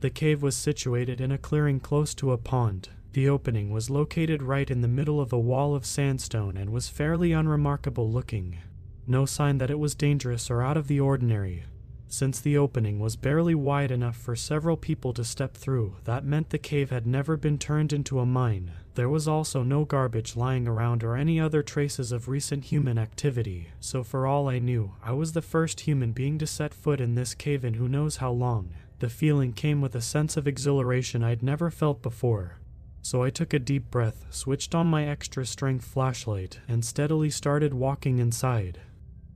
The 0.00 0.10
cave 0.10 0.42
was 0.42 0.56
situated 0.56 1.20
in 1.20 1.30
a 1.30 1.38
clearing 1.38 1.78
close 1.78 2.16
to 2.16 2.32
a 2.32 2.36
pond, 2.36 2.88
the 3.14 3.28
opening 3.28 3.70
was 3.70 3.90
located 3.90 4.42
right 4.42 4.70
in 4.70 4.80
the 4.80 4.88
middle 4.88 5.20
of 5.20 5.32
a 5.32 5.38
wall 5.38 5.76
of 5.76 5.86
sandstone 5.86 6.56
and 6.56 6.70
was 6.70 6.88
fairly 6.88 7.30
unremarkable 7.32 8.10
looking. 8.10 8.58
No 9.06 9.24
sign 9.24 9.58
that 9.58 9.70
it 9.70 9.78
was 9.78 9.94
dangerous 9.94 10.50
or 10.50 10.62
out 10.62 10.76
of 10.76 10.88
the 10.88 10.98
ordinary. 10.98 11.62
Since 12.08 12.40
the 12.40 12.58
opening 12.58 12.98
was 12.98 13.14
barely 13.14 13.54
wide 13.54 13.92
enough 13.92 14.16
for 14.16 14.34
several 14.34 14.76
people 14.76 15.12
to 15.14 15.24
step 15.24 15.56
through, 15.56 15.96
that 16.04 16.24
meant 16.24 16.50
the 16.50 16.58
cave 16.58 16.90
had 16.90 17.06
never 17.06 17.36
been 17.36 17.56
turned 17.56 17.92
into 17.92 18.18
a 18.18 18.26
mine. 18.26 18.72
There 18.94 19.08
was 19.08 19.28
also 19.28 19.62
no 19.62 19.84
garbage 19.84 20.34
lying 20.34 20.66
around 20.66 21.04
or 21.04 21.16
any 21.16 21.38
other 21.38 21.62
traces 21.62 22.10
of 22.10 22.28
recent 22.28 22.64
human 22.64 22.98
activity, 22.98 23.68
so 23.78 24.02
for 24.02 24.26
all 24.26 24.48
I 24.48 24.58
knew, 24.58 24.94
I 25.04 25.12
was 25.12 25.32
the 25.32 25.42
first 25.42 25.80
human 25.80 26.12
being 26.12 26.36
to 26.38 26.46
set 26.48 26.74
foot 26.74 27.00
in 27.00 27.14
this 27.14 27.34
cave 27.34 27.64
in 27.64 27.74
who 27.74 27.88
knows 27.88 28.16
how 28.16 28.32
long. 28.32 28.74
The 28.98 29.08
feeling 29.08 29.52
came 29.52 29.80
with 29.80 29.94
a 29.94 30.00
sense 30.00 30.36
of 30.36 30.48
exhilaration 30.48 31.22
I'd 31.22 31.42
never 31.42 31.70
felt 31.70 32.02
before. 32.02 32.58
So 33.04 33.22
I 33.22 33.28
took 33.28 33.52
a 33.52 33.58
deep 33.58 33.90
breath, 33.90 34.24
switched 34.30 34.74
on 34.74 34.86
my 34.86 35.06
extra 35.06 35.44
strength 35.44 35.84
flashlight, 35.84 36.60
and 36.66 36.82
steadily 36.82 37.28
started 37.28 37.74
walking 37.74 38.18
inside. 38.18 38.80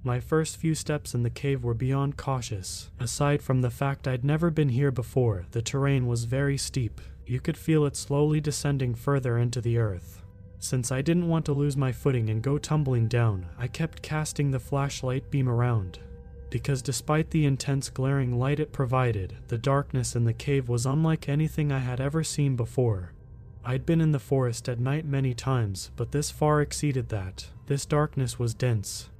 My 0.02 0.20
first 0.20 0.56
few 0.56 0.74
steps 0.74 1.14
in 1.14 1.22
the 1.22 1.28
cave 1.28 1.62
were 1.62 1.74
beyond 1.74 2.16
cautious. 2.16 2.90
Aside 2.98 3.42
from 3.42 3.60
the 3.60 3.68
fact 3.68 4.08
I'd 4.08 4.24
never 4.24 4.48
been 4.48 4.70
here 4.70 4.90
before, 4.90 5.44
the 5.50 5.60
terrain 5.60 6.06
was 6.06 6.24
very 6.24 6.56
steep. 6.56 6.98
You 7.26 7.40
could 7.40 7.58
feel 7.58 7.84
it 7.84 7.94
slowly 7.94 8.40
descending 8.40 8.94
further 8.94 9.36
into 9.36 9.60
the 9.60 9.76
earth. 9.76 10.22
Since 10.58 10.90
I 10.90 11.02
didn't 11.02 11.28
want 11.28 11.44
to 11.44 11.52
lose 11.52 11.76
my 11.76 11.92
footing 11.92 12.30
and 12.30 12.40
go 12.40 12.56
tumbling 12.56 13.06
down, 13.06 13.50
I 13.58 13.66
kept 13.66 14.00
casting 14.00 14.50
the 14.50 14.58
flashlight 14.58 15.30
beam 15.30 15.46
around. 15.46 15.98
Because 16.48 16.80
despite 16.80 17.28
the 17.28 17.44
intense 17.44 17.90
glaring 17.90 18.38
light 18.38 18.60
it 18.60 18.72
provided, 18.72 19.36
the 19.48 19.58
darkness 19.58 20.16
in 20.16 20.24
the 20.24 20.32
cave 20.32 20.70
was 20.70 20.86
unlike 20.86 21.28
anything 21.28 21.70
I 21.70 21.80
had 21.80 22.00
ever 22.00 22.24
seen 22.24 22.56
before. 22.56 23.12
I'd 23.68 23.84
been 23.84 24.00
in 24.00 24.12
the 24.12 24.18
forest 24.18 24.66
at 24.70 24.80
night 24.80 25.04
many 25.04 25.34
times, 25.34 25.90
but 25.94 26.10
this 26.10 26.30
far 26.30 26.62
exceeded 26.62 27.10
that. 27.10 27.48
This 27.66 27.84
darkness 27.84 28.38
was 28.38 28.54
dense. 28.54 29.10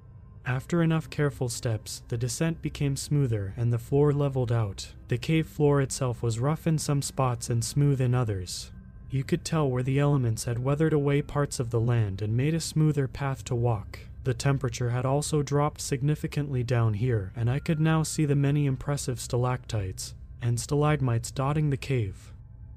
After 0.46 0.82
enough 0.82 1.10
careful 1.10 1.50
steps, 1.50 2.02
the 2.08 2.16
descent 2.16 2.62
became 2.62 2.96
smoother 2.96 3.52
and 3.58 3.70
the 3.70 3.78
floor 3.78 4.10
leveled 4.10 4.50
out. 4.50 4.94
The 5.08 5.18
cave 5.18 5.46
floor 5.46 5.82
itself 5.82 6.22
was 6.22 6.40
rough 6.40 6.66
in 6.66 6.78
some 6.78 7.02
spots 7.02 7.50
and 7.50 7.62
smooth 7.62 8.00
in 8.00 8.14
others. 8.14 8.72
You 9.10 9.22
could 9.22 9.44
tell 9.44 9.68
where 9.68 9.82
the 9.82 9.98
elements 9.98 10.44
had 10.44 10.64
weathered 10.64 10.94
away 10.94 11.20
parts 11.20 11.60
of 11.60 11.68
the 11.68 11.78
land 11.80 12.22
and 12.22 12.34
made 12.34 12.54
a 12.54 12.60
smoother 12.60 13.06
path 13.06 13.44
to 13.44 13.54
walk. 13.54 13.98
The 14.24 14.32
temperature 14.32 14.88
had 14.88 15.04
also 15.04 15.42
dropped 15.42 15.82
significantly 15.82 16.62
down 16.62 16.94
here, 16.94 17.34
and 17.36 17.50
I 17.50 17.58
could 17.58 17.80
now 17.80 18.02
see 18.02 18.24
the 18.24 18.34
many 18.34 18.64
impressive 18.64 19.20
stalactites 19.20 20.14
and 20.40 20.58
stalagmites 20.58 21.30
dotting 21.30 21.68
the 21.68 21.76
cave. 21.76 22.32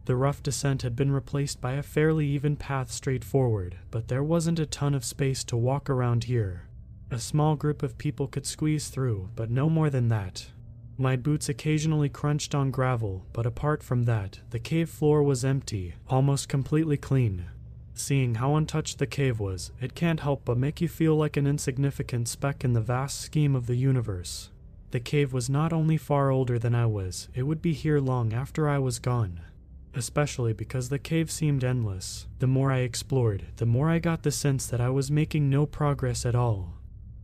The 0.05 0.15
rough 0.15 0.41
descent 0.41 0.81
had 0.81 0.96
been 0.96 1.12
replaced 1.12 1.62
by 1.62 1.74
a 1.74 1.84
fairly 1.84 2.25
even 2.27 2.55
path 2.55 2.91
straight 2.91 3.24
forward, 3.24 3.77
but 3.91 4.08
there 4.08 4.24
wasn't 4.24 4.60
a 4.60 4.65
ton 4.65 4.96
of 4.96 5.05
space 5.05 5.43
to 5.46 5.55
walk 5.55 5.91
around 5.91 6.24
here. 6.24 6.67
A 7.12 7.20
small 7.20 7.55
group 7.55 7.84
of 7.84 8.00
people 8.00 8.27
could 8.27 8.48
squeeze 8.48 8.88
through, 8.88 9.29
but 9.36 9.51
no 9.51 9.70
more 9.70 9.91
than 9.91 10.08
that. 10.08 10.48
My 10.98 11.15
boots 11.15 11.50
occasionally 11.50 12.10
crunched 12.10 12.55
on 12.55 12.72
gravel, 12.72 13.25
but 13.31 13.46
apart 13.46 13.84
from 13.84 14.03
that, 14.03 14.39
the 14.50 14.60
cave 14.60 14.89
floor 14.89 15.22
was 15.22 15.46
empty, 15.46 15.93
almost 16.10 16.50
completely 16.50 16.98
clean. 16.98 17.46
Seeing 17.93 18.36
how 18.36 18.55
untouched 18.55 18.98
the 18.98 19.05
cave 19.05 19.39
was, 19.39 19.72
it 19.79 19.93
can't 19.93 20.22
help 20.22 20.46
but 20.46 20.58
make 20.58 20.81
you 20.81 20.88
feel 20.88 21.15
like 21.15 21.38
an 21.38 21.46
insignificant 21.46 22.27
speck 22.27 22.63
in 22.63 22.74
the 22.74 22.81
vast 22.81 23.22
scheme 23.22 23.55
of 23.55 23.67
the 23.67 23.75
universe. 23.75 24.50
The 24.89 25.00
cave 25.00 25.31
was 25.31 25.50
not 25.50 25.72
only 25.72 25.98
far 25.98 26.31
older 26.31 26.58
than 26.58 26.74
I 26.74 26.88
was, 26.88 27.29
it 27.36 27.43
would 27.43 27.62
be 27.62 27.74
here 27.74 28.00
long 28.00 28.34
after 28.34 28.67
I 28.67 28.79
was 28.79 28.98
gone 28.98 29.41
especially 29.95 30.53
because 30.53 30.89
the 30.89 31.00
cave 31.00 31.29
seemed 31.31 31.63
endless. 31.63 32.27
The 32.39 32.48
more 32.48 32.71
I 32.71 32.79
explored, 32.79 33.45
the 33.57 33.65
more 33.65 33.89
I 33.89 34.00
got 34.00 34.24
the 34.24 34.31
sense 34.31 34.67
that 34.67 34.81
I 34.81 34.89
was 34.89 35.12
making 35.12 35.50
no 35.50 35.65
progress 35.65 36.25
at 36.25 36.36
all. 36.36 36.74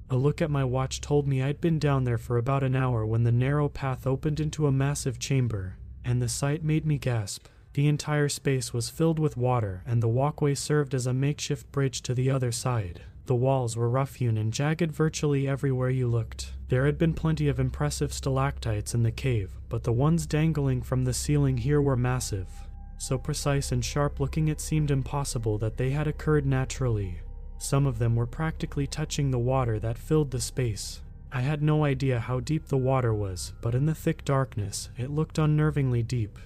A 0.09 0.15
look 0.15 0.41
at 0.41 0.51
my 0.51 0.63
watch 0.63 1.01
told 1.01 1.27
me 1.27 1.41
I'd 1.41 1.59
been 1.59 1.79
down 1.79 2.05
there 2.05 2.17
for 2.17 2.37
about 2.37 2.63
an 2.63 2.75
hour 2.75 3.05
when 3.05 3.23
the 3.23 3.31
narrow 3.31 3.67
path 3.67 4.07
opened 4.07 4.39
into 4.39 4.67
a 4.67 4.71
massive 4.71 5.19
chamber, 5.19 5.77
and 6.05 6.21
the 6.21 6.29
sight 6.29 6.63
made 6.63 6.85
me 6.85 6.97
gasp. 6.97 7.47
The 7.73 7.87
entire 7.87 8.29
space 8.29 8.73
was 8.73 8.89
filled 8.89 9.19
with 9.19 9.37
water, 9.37 9.83
and 9.85 10.01
the 10.01 10.07
walkway 10.07 10.55
served 10.55 10.93
as 10.93 11.05
a 11.05 11.13
makeshift 11.13 11.71
bridge 11.71 12.01
to 12.03 12.13
the 12.13 12.29
other 12.31 12.51
side. 12.51 13.01
The 13.25 13.35
walls 13.35 13.75
were 13.75 13.89
rough 13.89 14.15
hewn 14.15 14.37
and 14.37 14.53
jagged 14.53 14.91
virtually 14.91 15.47
everywhere 15.47 15.89
you 15.89 16.07
looked. 16.07 16.53
There 16.69 16.85
had 16.85 16.97
been 16.97 17.13
plenty 17.13 17.47
of 17.47 17.59
impressive 17.59 18.11
stalactites 18.11 18.93
in 18.93 19.03
the 19.03 19.11
cave, 19.11 19.51
but 19.69 19.83
the 19.83 19.93
ones 19.93 20.25
dangling 20.25 20.81
from 20.81 21.05
the 21.05 21.13
ceiling 21.13 21.57
here 21.57 21.81
were 21.81 21.95
massive. 21.95 22.49
So 22.97 23.17
precise 23.17 23.71
and 23.71 23.85
sharp 23.85 24.19
looking 24.19 24.49
it 24.49 24.59
seemed 24.59 24.91
impossible 24.91 25.57
that 25.59 25.77
they 25.77 25.91
had 25.91 26.07
occurred 26.07 26.45
naturally. 26.45 27.19
Some 27.57 27.85
of 27.85 27.99
them 27.99 28.15
were 28.15 28.25
practically 28.25 28.85
touching 28.85 29.31
the 29.31 29.39
water 29.39 29.79
that 29.79 29.97
filled 29.97 30.31
the 30.31 30.41
space. 30.41 31.01
I 31.31 31.41
had 31.41 31.61
no 31.61 31.85
idea 31.85 32.19
how 32.19 32.39
deep 32.41 32.67
the 32.67 32.77
water 32.77 33.13
was, 33.13 33.53
but 33.61 33.73
in 33.73 33.85
the 33.85 33.95
thick 33.95 34.25
darkness, 34.25 34.89
it 34.97 35.09
looked 35.09 35.37
unnervingly 35.37 36.05
deep. 36.05 36.37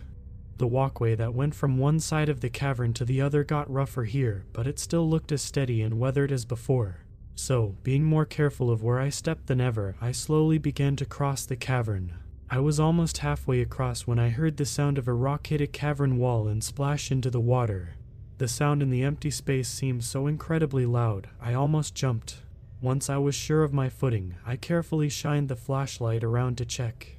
The 0.58 0.68
walkway 0.68 1.16
that 1.16 1.34
went 1.34 1.56
from 1.56 1.80
one 1.80 2.00
side 2.00 2.30
of 2.30 2.42
the 2.42 2.50
cavern 2.50 2.94
to 2.94 3.06
the 3.06 3.22
other 3.22 3.44
got 3.44 3.72
rougher 3.72 4.04
here, 4.04 4.46
but 4.54 4.68
it 4.68 4.78
still 4.78 5.10
looked 5.10 5.32
as 5.32 5.42
steady 5.42 5.82
and 5.82 6.00
weathered 6.00 6.32
as 6.32 6.46
before. 6.46 7.01
So, 7.36 7.76
being 7.84 8.04
more 8.04 8.26
careful 8.26 8.70
of 8.70 8.84
where 8.84 9.00
I 9.00 9.10
stepped 9.10 9.48
than 9.48 9.62
ever, 9.62 9.96
I 10.02 10.12
slowly 10.12 10.58
began 10.58 10.96
to 10.98 11.06
cross 11.06 11.46
the 11.46 11.56
cavern. 11.56 12.14
I 12.50 12.60
was 12.60 12.80
almost 12.80 13.20
halfway 13.20 13.62
across 13.62 14.06
when 14.06 14.20
I 14.20 14.30
heard 14.30 14.58
the 14.58 14.66
sound 14.66 14.98
of 14.98 15.08
a 15.08 15.14
rock 15.14 15.48
hit 15.48 15.62
a 15.62 15.68
cavern 15.68 16.18
wall 16.18 16.48
and 16.48 16.64
splash 16.64 17.10
into 17.10 17.30
the 17.30 17.40
water. 17.40 17.96
The 18.40 18.48
sound 18.48 18.82
in 18.82 18.90
the 18.90 19.04
empty 19.04 19.32
space 19.32 19.70
seemed 19.70 20.04
so 20.04 20.28
incredibly 20.28 20.86
loud, 20.86 21.30
I 21.40 21.54
almost 21.54 21.96
jumped. 21.96 22.44
Once 22.82 23.10
I 23.10 23.18
was 23.18 23.36
sure 23.36 23.64
of 23.64 23.72
my 23.72 23.88
footing, 23.88 24.36
I 24.46 24.56
carefully 24.56 25.08
shined 25.08 25.48
the 25.48 25.56
flashlight 25.56 26.24
around 26.24 26.58
to 26.58 26.66
check. 26.66 27.18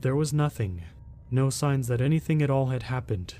There 0.00 0.14
was 0.14 0.32
nothing, 0.32 0.82
no 1.30 1.50
signs 1.50 1.88
that 1.88 2.00
anything 2.00 2.40
at 2.40 2.50
all 2.50 2.66
had 2.66 2.84
happened. 2.84 3.34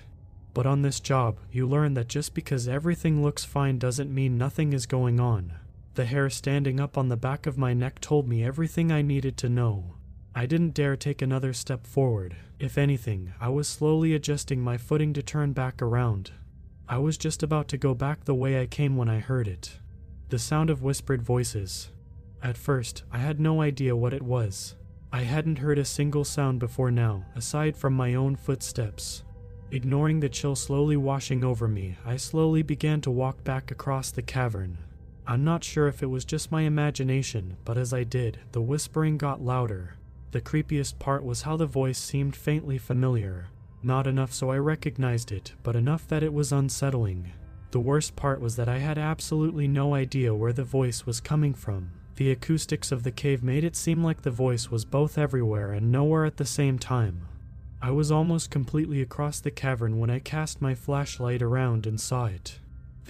But 0.53 0.67
on 0.67 0.83
this 0.83 1.01
job, 1.01 1.39
you 1.53 1.67
learn 1.67 1.95
that 1.95 2.09
just 2.09 2.35
because 2.35 2.67
everything 2.67 3.23
looks 3.23 3.45
fine 3.45 3.79
doesn't 3.79 4.13
mean 4.13 4.37
nothing 4.37 4.73
is 4.73 4.85
going 4.85 5.21
on. 5.21 5.53
The 6.01 6.07
hair 6.07 6.31
standing 6.31 6.81
up 6.81 6.97
on 6.97 7.11
the 7.11 7.17
back 7.19 7.47
of 7.47 7.59
my 7.59 7.75
neck 7.75 8.01
told 8.01 8.27
me 8.27 8.43
everything 8.43 8.91
I 8.91 9.03
needed 9.03 9.37
to 9.37 9.51
know. 9.51 9.97
I 10.35 10.47
didn't 10.47 10.73
dare 10.73 10.97
take 10.97 11.21
another 11.21 11.53
step 11.53 11.87
forward. 11.87 12.37
If 12.59 12.79
anything, 12.79 13.35
I 13.39 13.51
was 13.51 13.69
slowly 13.69 14.15
adjusting 14.15 14.63
my 14.63 14.79
footing 14.79 15.13
to 15.13 15.23
turn 15.23 15.53
back 15.53 15.83
around. 15.83 16.31
I 16.89 16.97
was 16.97 17.19
just 17.19 17.43
about 17.43 17.69
to 17.69 17.77
go 17.77 17.93
back 17.93 18.25
the 18.25 18.35
way 18.35 18.59
I 18.59 18.65
came 18.65 18.97
when 18.97 19.11
I 19.11 19.19
heard 19.19 19.47
it. 19.47 19.79
The 20.31 20.39
sound 20.39 20.71
of 20.71 20.83
whispered 20.83 21.21
voices. 21.21 21.91
At 22.43 22.57
first, 22.57 23.03
I 23.13 23.19
had 23.19 23.39
no 23.39 23.61
idea 23.61 23.95
what 23.95 24.15
it 24.15 24.23
was. 24.23 24.77
I 25.13 25.25
hadn't 25.25 25.59
heard 25.59 25.79
a 25.79 25.85
single 25.85 26.25
sound 26.25 26.61
before 26.61 26.91
now, 26.91 27.27
aside 27.37 27.77
from 27.77 27.93
my 27.93 28.15
own 28.15 28.37
footsteps. 28.37 29.23
Ignoring 29.71 30.21
the 30.21 30.31
chill 30.31 30.57
slowly 30.57 30.97
washing 30.97 31.45
over 31.45 31.69
me, 31.69 31.99
I 32.07 32.17
slowly 32.17 32.63
began 32.63 33.03
to 33.03 33.11
walk 33.11 33.45
back 33.45 33.71
across 33.71 34.11
the 34.11 34.23
cavern. 34.23 34.79
I'm 35.31 35.45
not 35.45 35.63
sure 35.63 35.87
if 35.87 36.03
it 36.03 36.11
was 36.11 36.25
just 36.25 36.51
my 36.51 36.63
imagination, 36.63 37.57
but 37.65 37.79
as 37.79 37.93
I 37.93 38.03
did, 38.03 38.41
the 38.51 38.61
whispering 38.61 39.17
got 39.17 39.41
louder. 39.41 39.95
The 40.33 40.41
creepiest 40.41 40.99
part 40.99 41.23
was 41.23 41.43
how 41.43 41.57
the 41.57 41.67
voice 41.67 41.99
seemed 41.99 42.35
faintly 42.35 42.79
familiar. 42.79 43.47
Not 43.81 44.09
enough 44.09 44.33
so 44.33 44.51
I 44.51 44.59
recognized 44.59 45.31
it, 45.31 45.53
but 45.63 45.77
enough 45.77 46.09
that 46.09 46.25
it 46.25 46.33
was 46.33 46.51
unsettling. 46.51 47.31
The 47.71 47.79
worst 47.79 48.17
part 48.17 48.41
was 48.41 48.57
that 48.57 48.69
I 48.69 48.79
had 48.79 48.99
absolutely 48.99 49.69
no 49.69 49.95
idea 49.95 50.35
where 50.35 50.53
the 50.53 50.65
voice 50.65 51.07
was 51.07 51.21
coming 51.21 51.55
from. 51.55 51.93
The 52.17 52.33
acoustics 52.33 52.91
of 52.91 53.05
the 53.05 53.13
cave 53.13 53.45
made 53.45 53.63
it 53.63 53.77
seem 53.77 54.03
like 54.03 54.23
the 54.23 54.33
voice 54.33 54.69
was 54.69 54.85
both 54.85 55.17
everywhere 55.17 55.71
and 55.71 55.93
nowhere 55.93 56.25
at 56.25 56.39
the 56.39 56.45
same 56.45 56.77
time. 56.77 57.29
I 57.81 57.93
was 57.93 58.11
almost 58.11 58.51
completely 58.51 59.01
across 59.01 59.39
the 59.39 59.53
cavern 59.53 60.01
when 60.01 60.11
I 60.11 60.19
cast 60.19 60.61
my 60.61 60.75
flashlight 60.75 61.41
around 61.41 61.87
and 61.87 62.01
saw 62.01 62.25
it. 62.25 62.59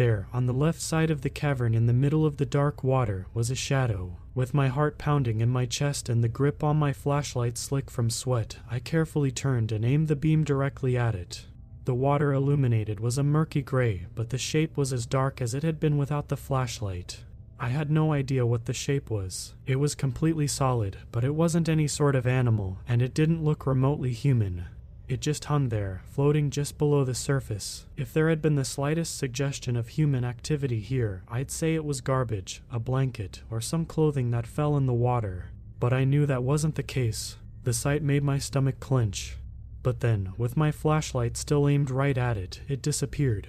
There, 0.00 0.28
on 0.32 0.46
the 0.46 0.54
left 0.54 0.80
side 0.80 1.10
of 1.10 1.20
the 1.20 1.28
cavern 1.28 1.74
in 1.74 1.84
the 1.84 1.92
middle 1.92 2.24
of 2.24 2.38
the 2.38 2.46
dark 2.46 2.82
water, 2.82 3.26
was 3.34 3.50
a 3.50 3.54
shadow. 3.54 4.16
With 4.34 4.54
my 4.54 4.68
heart 4.68 4.96
pounding 4.96 5.42
in 5.42 5.50
my 5.50 5.66
chest 5.66 6.08
and 6.08 6.24
the 6.24 6.28
grip 6.28 6.64
on 6.64 6.78
my 6.78 6.94
flashlight 6.94 7.58
slick 7.58 7.90
from 7.90 8.08
sweat, 8.08 8.56
I 8.70 8.78
carefully 8.78 9.30
turned 9.30 9.72
and 9.72 9.84
aimed 9.84 10.08
the 10.08 10.16
beam 10.16 10.42
directly 10.42 10.96
at 10.96 11.14
it. 11.14 11.44
The 11.84 11.94
water 11.94 12.32
illuminated 12.32 12.98
was 12.98 13.18
a 13.18 13.22
murky 13.22 13.60
gray, 13.60 14.06
but 14.14 14.30
the 14.30 14.38
shape 14.38 14.74
was 14.74 14.90
as 14.94 15.04
dark 15.04 15.42
as 15.42 15.52
it 15.52 15.64
had 15.64 15.78
been 15.78 15.98
without 15.98 16.28
the 16.28 16.36
flashlight. 16.38 17.22
I 17.58 17.68
had 17.68 17.90
no 17.90 18.14
idea 18.14 18.46
what 18.46 18.64
the 18.64 18.72
shape 18.72 19.10
was. 19.10 19.52
It 19.66 19.76
was 19.76 19.94
completely 19.94 20.46
solid, 20.46 20.96
but 21.12 21.24
it 21.24 21.34
wasn't 21.34 21.68
any 21.68 21.88
sort 21.88 22.16
of 22.16 22.26
animal, 22.26 22.78
and 22.88 23.02
it 23.02 23.12
didn't 23.12 23.44
look 23.44 23.66
remotely 23.66 24.14
human. 24.14 24.64
It 25.10 25.20
just 25.20 25.46
hung 25.46 25.70
there, 25.70 26.02
floating 26.04 26.50
just 26.50 26.78
below 26.78 27.02
the 27.02 27.16
surface. 27.16 27.84
If 27.96 28.12
there 28.12 28.28
had 28.28 28.40
been 28.40 28.54
the 28.54 28.64
slightest 28.64 29.18
suggestion 29.18 29.74
of 29.74 29.88
human 29.88 30.24
activity 30.24 30.78
here, 30.78 31.24
I'd 31.26 31.50
say 31.50 31.74
it 31.74 31.84
was 31.84 32.00
garbage, 32.00 32.62
a 32.70 32.78
blanket, 32.78 33.42
or 33.50 33.60
some 33.60 33.86
clothing 33.86 34.30
that 34.30 34.46
fell 34.46 34.76
in 34.76 34.86
the 34.86 34.92
water. 34.92 35.50
But 35.80 35.92
I 35.92 36.04
knew 36.04 36.26
that 36.26 36.44
wasn't 36.44 36.76
the 36.76 36.84
case. 36.84 37.38
The 37.64 37.72
sight 37.72 38.04
made 38.04 38.22
my 38.22 38.38
stomach 38.38 38.78
clench. 38.78 39.36
But 39.82 39.98
then, 39.98 40.32
with 40.38 40.56
my 40.56 40.70
flashlight 40.70 41.36
still 41.36 41.66
aimed 41.66 41.90
right 41.90 42.16
at 42.16 42.36
it, 42.36 42.60
it 42.68 42.80
disappeared. 42.80 43.48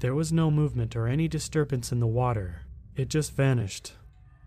There 0.00 0.14
was 0.14 0.30
no 0.30 0.50
movement 0.50 0.94
or 0.94 1.06
any 1.06 1.26
disturbance 1.26 1.90
in 1.90 2.00
the 2.00 2.06
water. 2.06 2.66
It 2.96 3.08
just 3.08 3.32
vanished. 3.32 3.94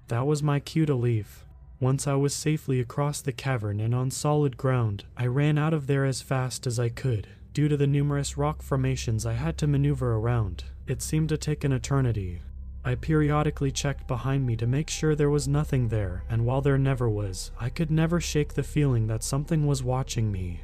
That 0.10 0.28
was 0.28 0.44
my 0.44 0.60
cue 0.60 0.86
to 0.86 0.94
leave. 0.94 1.44
Once 1.82 2.06
I 2.06 2.14
was 2.14 2.36
safely 2.36 2.80
across 2.80 3.22
the 3.22 3.32
cavern 3.32 3.80
and 3.80 3.96
on 3.96 4.12
solid 4.12 4.56
ground, 4.56 5.04
I 5.18 5.26
ran 5.26 5.58
out 5.58 5.74
of 5.74 5.88
there 5.88 6.06
as 6.06 6.22
fast 6.22 6.68
as 6.68 6.80
I 6.80 6.90
could. 6.90 7.28
Due 7.54 7.68
to 7.68 7.76
the 7.76 7.88
numerous 7.88 8.38
rock 8.38 8.62
formations 8.62 9.26
I 9.26 9.34
had 9.34 9.58
to 9.58 9.68
maneuver 9.68 10.14
around, 10.14 10.66
it 10.86 11.02
seemed 11.02 11.30
to 11.30 11.40
take 11.40 11.64
an 11.64 11.72
eternity. 11.72 12.44
I 12.86 12.94
periodically 12.94 13.72
checked 13.72 14.08
behind 14.08 14.46
me 14.46 14.56
to 14.58 14.68
make 14.68 14.92
sure 14.92 15.16
there 15.16 15.32
was 15.32 15.48
nothing 15.48 15.88
there, 15.88 16.24
and 16.30 16.46
while 16.46 16.62
there 16.62 16.78
never 16.78 17.10
was, 17.10 17.50
I 17.60 17.70
could 17.70 17.90
never 17.90 18.22
shake 18.22 18.54
the 18.54 18.62
feeling 18.62 19.08
that 19.08 19.24
something 19.24 19.66
was 19.66 19.84
watching 19.84 20.32
me. 20.32 20.62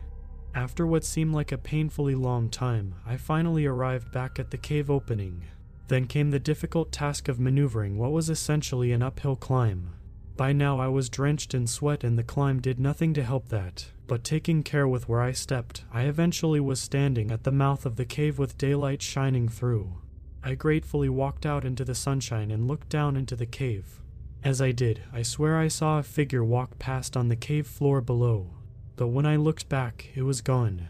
After 0.53 0.85
what 0.85 1.03
seemed 1.03 1.33
like 1.33 1.51
a 1.51 1.57
painfully 1.57 2.13
long 2.13 2.47
time, 2.47 2.93
I 3.07 3.17
finally 3.17 3.65
arrived 3.65 4.11
back 4.11 4.37
at 4.37 4.51
the 4.51 4.57
cave 4.57 4.91
opening. 4.91 5.45
Then 5.87 6.05
came 6.05 6.29
the 6.29 6.39
difficult 6.39 6.91
task 6.91 7.27
of 7.27 7.39
maneuvering 7.39 7.97
what 7.97 8.11
was 8.11 8.29
essentially 8.29 8.91
an 8.91 9.01
uphill 9.01 9.35
climb. 9.35 9.93
By 10.37 10.53
now 10.53 10.79
I 10.79 10.87
was 10.87 11.09
drenched 11.09 11.55
in 11.55 11.65
sweat 11.65 12.03
and 12.03 12.15
the 12.15 12.23
climb 12.23 12.61
did 12.61 12.79
nothing 12.79 13.11
to 13.15 13.23
help 13.23 13.49
that, 13.49 13.87
but 14.05 14.23
taking 14.23 14.61
care 14.61 14.87
with 14.87 15.09
where 15.09 15.19
I 15.19 15.31
stepped, 15.31 15.83
I 15.91 16.03
eventually 16.03 16.59
was 16.59 16.79
standing 16.79 17.31
at 17.31 17.43
the 17.43 17.51
mouth 17.51 17.87
of 17.87 17.95
the 17.95 18.05
cave 18.05 18.37
with 18.37 18.55
daylight 18.55 19.01
shining 19.01 19.49
through. 19.49 19.95
I 20.43 20.53
gratefully 20.53 21.09
walked 21.09 21.47
out 21.47 21.65
into 21.65 21.83
the 21.83 21.95
sunshine 21.95 22.51
and 22.51 22.67
looked 22.67 22.87
down 22.87 23.17
into 23.17 23.35
the 23.35 23.47
cave. 23.47 23.99
As 24.43 24.61
I 24.61 24.71
did, 24.71 25.01
I 25.11 25.23
swear 25.23 25.57
I 25.57 25.69
saw 25.69 25.97
a 25.97 26.03
figure 26.03 26.43
walk 26.43 26.77
past 26.77 27.17
on 27.17 27.29
the 27.29 27.35
cave 27.35 27.65
floor 27.65 27.99
below, 27.99 28.51
but 28.95 29.07
when 29.07 29.25
I 29.25 29.37
looked 29.37 29.67
back, 29.69 30.09
it 30.13 30.21
was 30.21 30.41
gone. 30.41 30.89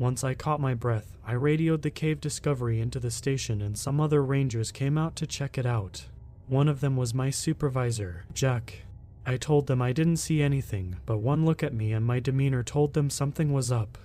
Once 0.00 0.24
I 0.24 0.34
caught 0.34 0.60
my 0.60 0.74
breath, 0.74 1.16
I 1.24 1.34
radioed 1.34 1.82
the 1.82 1.90
cave 1.90 2.20
discovery 2.20 2.80
into 2.80 2.98
the 2.98 3.12
station 3.12 3.62
and 3.62 3.78
some 3.78 4.00
other 4.00 4.24
rangers 4.24 4.72
came 4.72 4.98
out 4.98 5.14
to 5.16 5.26
check 5.26 5.56
it 5.56 5.66
out. 5.66 6.06
One 6.48 6.66
of 6.66 6.80
them 6.80 6.96
was 6.96 7.14
my 7.14 7.30
supervisor, 7.30 8.24
Jack. 8.34 8.82
I 9.28 9.36
told 9.36 9.66
them 9.66 9.82
I 9.82 9.92
didn't 9.92 10.16
see 10.16 10.40
anything, 10.40 10.96
but 11.04 11.18
one 11.18 11.44
look 11.44 11.62
at 11.62 11.74
me 11.74 11.92
and 11.92 12.02
my 12.02 12.18
demeanor 12.18 12.62
told 12.62 12.94
them 12.94 13.10
something 13.10 13.52
was 13.52 13.70
up. 13.70 13.98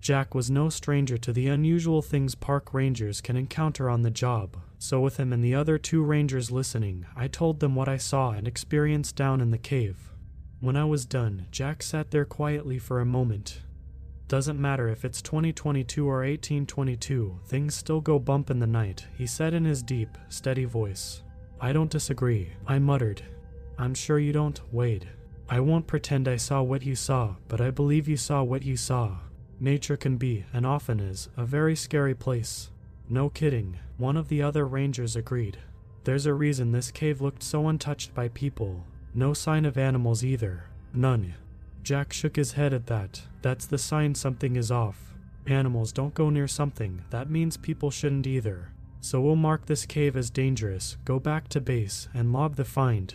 Jack 0.00 0.36
was 0.36 0.52
no 0.52 0.68
stranger 0.68 1.18
to 1.18 1.32
the 1.32 1.48
unusual 1.48 2.00
things 2.00 2.36
park 2.36 2.72
rangers 2.72 3.20
can 3.20 3.36
encounter 3.36 3.90
on 3.90 4.02
the 4.02 4.10
job, 4.12 4.56
so 4.78 5.00
with 5.00 5.16
him 5.16 5.32
and 5.32 5.42
the 5.42 5.52
other 5.52 5.78
two 5.78 6.04
rangers 6.04 6.52
listening, 6.52 7.04
I 7.16 7.26
told 7.26 7.58
them 7.58 7.74
what 7.74 7.88
I 7.88 7.96
saw 7.96 8.30
and 8.30 8.46
experienced 8.46 9.16
down 9.16 9.40
in 9.40 9.50
the 9.50 9.58
cave. 9.58 10.12
When 10.60 10.76
I 10.76 10.84
was 10.84 11.06
done, 11.06 11.48
Jack 11.50 11.82
sat 11.82 12.12
there 12.12 12.24
quietly 12.24 12.78
for 12.78 13.00
a 13.00 13.04
moment, 13.04 13.62
doesn't 14.28 14.60
matter 14.60 14.88
if 14.88 15.04
it's 15.04 15.20
2022 15.22 16.06
or 16.06 16.18
1822, 16.18 17.40
things 17.46 17.74
still 17.74 18.00
go 18.00 18.20
bump 18.20 18.48
in 18.48 18.60
the 18.60 18.66
night, 18.68 19.08
he 19.16 19.26
said 19.26 19.54
in 19.54 19.64
his 19.64 19.82
deep, 19.82 20.16
steady 20.28 20.66
voice. 20.66 21.24
I 21.60 21.72
don't 21.72 21.90
disagree, 21.90 22.52
I 22.64 22.78
muttered. 22.78 23.22
I'm 23.78 23.94
sure 23.94 24.18
you 24.18 24.32
don't, 24.32 24.60
Wade. 24.72 25.08
I 25.48 25.60
won't 25.60 25.86
pretend 25.86 26.26
I 26.26 26.36
saw 26.36 26.62
what 26.62 26.84
you 26.84 26.94
saw, 26.96 27.36
but 27.46 27.60
I 27.60 27.70
believe 27.70 28.08
you 28.08 28.16
saw 28.16 28.42
what 28.42 28.64
you 28.64 28.76
saw. 28.76 29.18
Nature 29.60 29.96
can 29.96 30.16
be, 30.16 30.44
and 30.52 30.66
often 30.66 31.00
is, 31.00 31.28
a 31.36 31.44
very 31.44 31.76
scary 31.76 32.14
place. 32.14 32.70
No 33.08 33.30
kidding, 33.30 33.78
one 33.96 34.16
of 34.16 34.28
the 34.28 34.42
other 34.42 34.66
rangers 34.66 35.16
agreed. 35.16 35.58
There's 36.04 36.26
a 36.26 36.34
reason 36.34 36.72
this 36.72 36.90
cave 36.90 37.20
looked 37.20 37.42
so 37.42 37.68
untouched 37.68 38.14
by 38.14 38.28
people. 38.28 38.84
No 39.14 39.32
sign 39.32 39.64
of 39.64 39.78
animals 39.78 40.24
either. 40.24 40.64
None. 40.92 41.34
Jack 41.82 42.12
shook 42.12 42.36
his 42.36 42.52
head 42.52 42.74
at 42.74 42.86
that. 42.86 43.22
That's 43.42 43.66
the 43.66 43.78
sign 43.78 44.14
something 44.14 44.56
is 44.56 44.70
off. 44.70 45.14
Animals 45.46 45.92
don't 45.92 46.14
go 46.14 46.30
near 46.30 46.48
something, 46.48 47.04
that 47.10 47.30
means 47.30 47.56
people 47.56 47.90
shouldn't 47.90 48.26
either. 48.26 48.72
So 49.00 49.20
we'll 49.20 49.36
mark 49.36 49.66
this 49.66 49.86
cave 49.86 50.16
as 50.16 50.28
dangerous, 50.28 50.98
go 51.04 51.18
back 51.18 51.48
to 51.48 51.60
base, 51.60 52.08
and 52.12 52.32
log 52.32 52.56
the 52.56 52.64
find. 52.64 53.14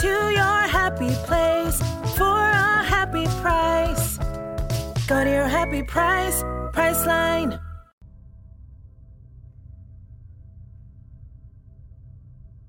To 0.00 0.08
your 0.08 0.62
happy 0.66 1.14
place 1.24 1.78
for 2.16 2.24
a 2.24 2.82
happy 2.82 3.26
price. 3.40 4.18
Go 5.06 5.22
to 5.22 5.30
your 5.30 5.46
happy 5.46 5.84
price, 5.84 6.42
Priceline. 6.72 7.60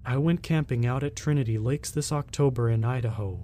I 0.05 0.17
went 0.17 0.43
camping 0.43 0.85
out 0.85 1.03
at 1.03 1.15
Trinity 1.15 1.57
Lakes 1.57 1.89
this 1.89 2.11
October 2.11 2.69
in 2.69 2.85
Idaho. 2.85 3.39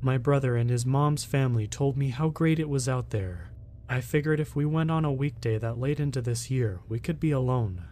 My 0.00 0.16
brother 0.16 0.56
and 0.56 0.70
his 0.70 0.86
mom's 0.86 1.24
family 1.24 1.66
told 1.66 1.98
me 1.98 2.08
how 2.08 2.30
great 2.30 2.58
it 2.58 2.70
was 2.70 2.88
out 2.88 3.10
there. 3.10 3.50
I 3.86 4.00
figured 4.00 4.40
if 4.40 4.56
we 4.56 4.64
went 4.64 4.90
on 4.90 5.04
a 5.04 5.12
weekday 5.12 5.58
that 5.58 5.78
late 5.78 6.00
into 6.00 6.22
this 6.22 6.50
year, 6.50 6.80
we 6.88 6.98
could 6.98 7.20
be 7.20 7.32
alone. 7.32 7.84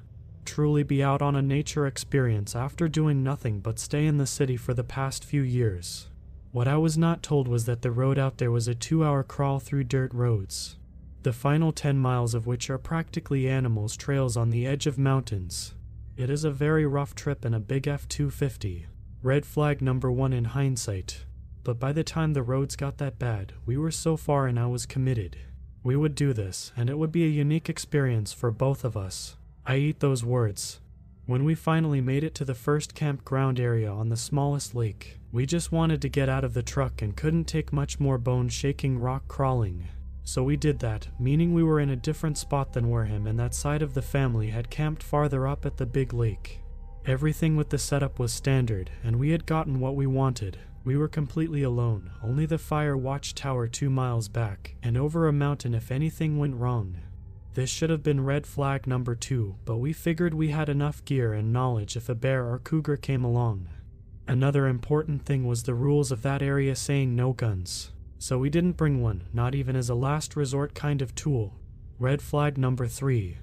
Truly 0.44 0.82
be 0.82 1.02
out 1.02 1.22
on 1.22 1.36
a 1.36 1.42
nature 1.42 1.86
experience 1.86 2.54
after 2.54 2.88
doing 2.88 3.22
nothing 3.22 3.60
but 3.60 3.78
stay 3.78 4.06
in 4.06 4.18
the 4.18 4.26
city 4.26 4.56
for 4.56 4.74
the 4.74 4.84
past 4.84 5.24
few 5.24 5.42
years. 5.42 6.08
What 6.52 6.68
I 6.68 6.76
was 6.76 6.96
not 6.96 7.22
told 7.22 7.48
was 7.48 7.64
that 7.64 7.82
the 7.82 7.90
road 7.90 8.18
out 8.18 8.38
there 8.38 8.52
was 8.52 8.68
a 8.68 8.74
two 8.74 9.04
hour 9.04 9.22
crawl 9.24 9.58
through 9.58 9.84
dirt 9.84 10.14
roads, 10.14 10.76
the 11.22 11.32
final 11.32 11.72
10 11.72 11.98
miles 11.98 12.34
of 12.34 12.46
which 12.46 12.70
are 12.70 12.78
practically 12.78 13.48
animals' 13.48 13.96
trails 13.96 14.36
on 14.36 14.50
the 14.50 14.66
edge 14.66 14.86
of 14.86 14.98
mountains. 14.98 15.74
It 16.16 16.30
is 16.30 16.44
a 16.44 16.50
very 16.50 16.86
rough 16.86 17.14
trip 17.14 17.44
in 17.44 17.54
a 17.54 17.58
big 17.58 17.88
F 17.88 18.06
250, 18.06 18.86
red 19.22 19.44
flag 19.44 19.82
number 19.82 20.12
one 20.12 20.32
in 20.32 20.44
hindsight. 20.44 21.24
But 21.64 21.80
by 21.80 21.92
the 21.92 22.04
time 22.04 22.34
the 22.34 22.42
roads 22.42 22.76
got 22.76 22.98
that 22.98 23.18
bad, 23.18 23.54
we 23.66 23.76
were 23.76 23.90
so 23.90 24.16
far 24.16 24.46
and 24.46 24.60
I 24.60 24.66
was 24.66 24.86
committed. 24.86 25.38
We 25.82 25.96
would 25.96 26.14
do 26.14 26.32
this, 26.32 26.72
and 26.76 26.88
it 26.88 26.98
would 26.98 27.10
be 27.10 27.24
a 27.24 27.28
unique 27.28 27.68
experience 27.68 28.32
for 28.32 28.50
both 28.50 28.84
of 28.84 28.96
us. 28.96 29.36
I 29.66 29.76
eat 29.76 30.00
those 30.00 30.22
words. 30.22 30.80
When 31.24 31.42
we 31.42 31.54
finally 31.54 32.02
made 32.02 32.22
it 32.22 32.34
to 32.34 32.44
the 32.44 32.54
first 32.54 32.94
campground 32.94 33.58
area 33.58 33.90
on 33.90 34.10
the 34.10 34.16
smallest 34.16 34.74
lake, 34.74 35.18
we 35.32 35.46
just 35.46 35.72
wanted 35.72 36.02
to 36.02 36.10
get 36.10 36.28
out 36.28 36.44
of 36.44 36.52
the 36.52 36.62
truck 36.62 37.00
and 37.00 37.16
couldn't 37.16 37.44
take 37.44 37.72
much 37.72 37.98
more 37.98 38.18
bone 38.18 38.50
shaking 38.50 38.98
rock 38.98 39.26
crawling. 39.26 39.88
So 40.22 40.42
we 40.42 40.58
did 40.58 40.80
that, 40.80 41.08
meaning 41.18 41.54
we 41.54 41.62
were 41.62 41.80
in 41.80 41.88
a 41.88 41.96
different 41.96 42.36
spot 42.36 42.74
than 42.74 42.90
where 42.90 43.06
him 43.06 43.26
and 43.26 43.38
that 43.38 43.54
side 43.54 43.80
of 43.80 43.94
the 43.94 44.02
family 44.02 44.48
had 44.48 44.68
camped 44.68 45.02
farther 45.02 45.46
up 45.46 45.64
at 45.64 45.78
the 45.78 45.86
big 45.86 46.12
lake. 46.12 46.60
Everything 47.06 47.56
with 47.56 47.70
the 47.70 47.78
setup 47.78 48.18
was 48.18 48.32
standard, 48.32 48.90
and 49.02 49.16
we 49.16 49.30
had 49.30 49.46
gotten 49.46 49.80
what 49.80 49.96
we 49.96 50.06
wanted. 50.06 50.58
We 50.84 50.98
were 50.98 51.08
completely 51.08 51.62
alone, 51.62 52.10
only 52.22 52.44
the 52.44 52.58
fire 52.58 52.98
watchtower 52.98 53.66
two 53.68 53.88
miles 53.88 54.28
back, 54.28 54.74
and 54.82 54.98
over 54.98 55.26
a 55.26 55.32
mountain 55.32 55.74
if 55.74 55.90
anything 55.90 56.38
went 56.38 56.56
wrong. 56.56 56.98
This 57.54 57.70
should 57.70 57.90
have 57.90 58.02
been 58.02 58.24
red 58.24 58.48
flag 58.48 58.84
number 58.84 59.14
two, 59.14 59.54
but 59.64 59.76
we 59.76 59.92
figured 59.92 60.34
we 60.34 60.48
had 60.48 60.68
enough 60.68 61.04
gear 61.04 61.32
and 61.32 61.52
knowledge 61.52 61.96
if 61.96 62.08
a 62.08 62.14
bear 62.14 62.44
or 62.52 62.58
cougar 62.58 62.96
came 62.96 63.22
along. 63.22 63.68
Another 64.26 64.66
important 64.66 65.24
thing 65.24 65.46
was 65.46 65.62
the 65.62 65.74
rules 65.74 66.10
of 66.10 66.22
that 66.22 66.42
area 66.42 66.74
saying 66.74 67.14
no 67.14 67.32
guns. 67.32 67.92
So 68.18 68.38
we 68.38 68.50
didn't 68.50 68.76
bring 68.76 69.00
one, 69.00 69.24
not 69.32 69.54
even 69.54 69.76
as 69.76 69.88
a 69.88 69.94
last 69.94 70.34
resort 70.34 70.74
kind 70.74 71.00
of 71.00 71.14
tool. 71.14 71.54
Red 72.00 72.20
flag 72.20 72.58
number 72.58 72.88
three. 72.88 73.38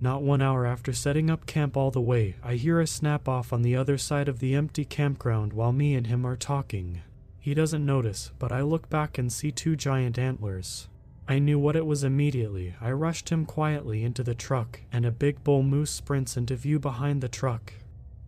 Not 0.00 0.22
one 0.22 0.42
hour 0.42 0.66
after 0.66 0.92
setting 0.92 1.30
up 1.30 1.46
camp 1.46 1.76
all 1.76 1.92
the 1.92 2.00
way, 2.00 2.34
I 2.42 2.54
hear 2.54 2.80
a 2.80 2.86
snap 2.88 3.28
off 3.28 3.52
on 3.52 3.62
the 3.62 3.76
other 3.76 3.96
side 3.96 4.26
of 4.26 4.40
the 4.40 4.56
empty 4.56 4.84
campground 4.84 5.52
while 5.52 5.72
me 5.72 5.94
and 5.94 6.08
him 6.08 6.26
are 6.26 6.34
talking. 6.34 7.02
He 7.38 7.54
doesn't 7.54 7.86
notice, 7.86 8.32
but 8.40 8.50
I 8.50 8.62
look 8.62 8.90
back 8.90 9.18
and 9.18 9.32
see 9.32 9.52
two 9.52 9.76
giant 9.76 10.18
antlers. 10.18 10.88
I 11.28 11.38
knew 11.38 11.58
what 11.58 11.76
it 11.76 11.86
was 11.86 12.04
immediately. 12.04 12.74
I 12.80 12.90
rushed 12.90 13.28
him 13.28 13.46
quietly 13.46 14.02
into 14.02 14.22
the 14.22 14.34
truck, 14.34 14.80
and 14.92 15.06
a 15.06 15.12
big 15.12 15.44
bull 15.44 15.62
moose 15.62 15.90
sprints 15.90 16.36
into 16.36 16.56
view 16.56 16.78
behind 16.78 17.22
the 17.22 17.28
truck. 17.28 17.72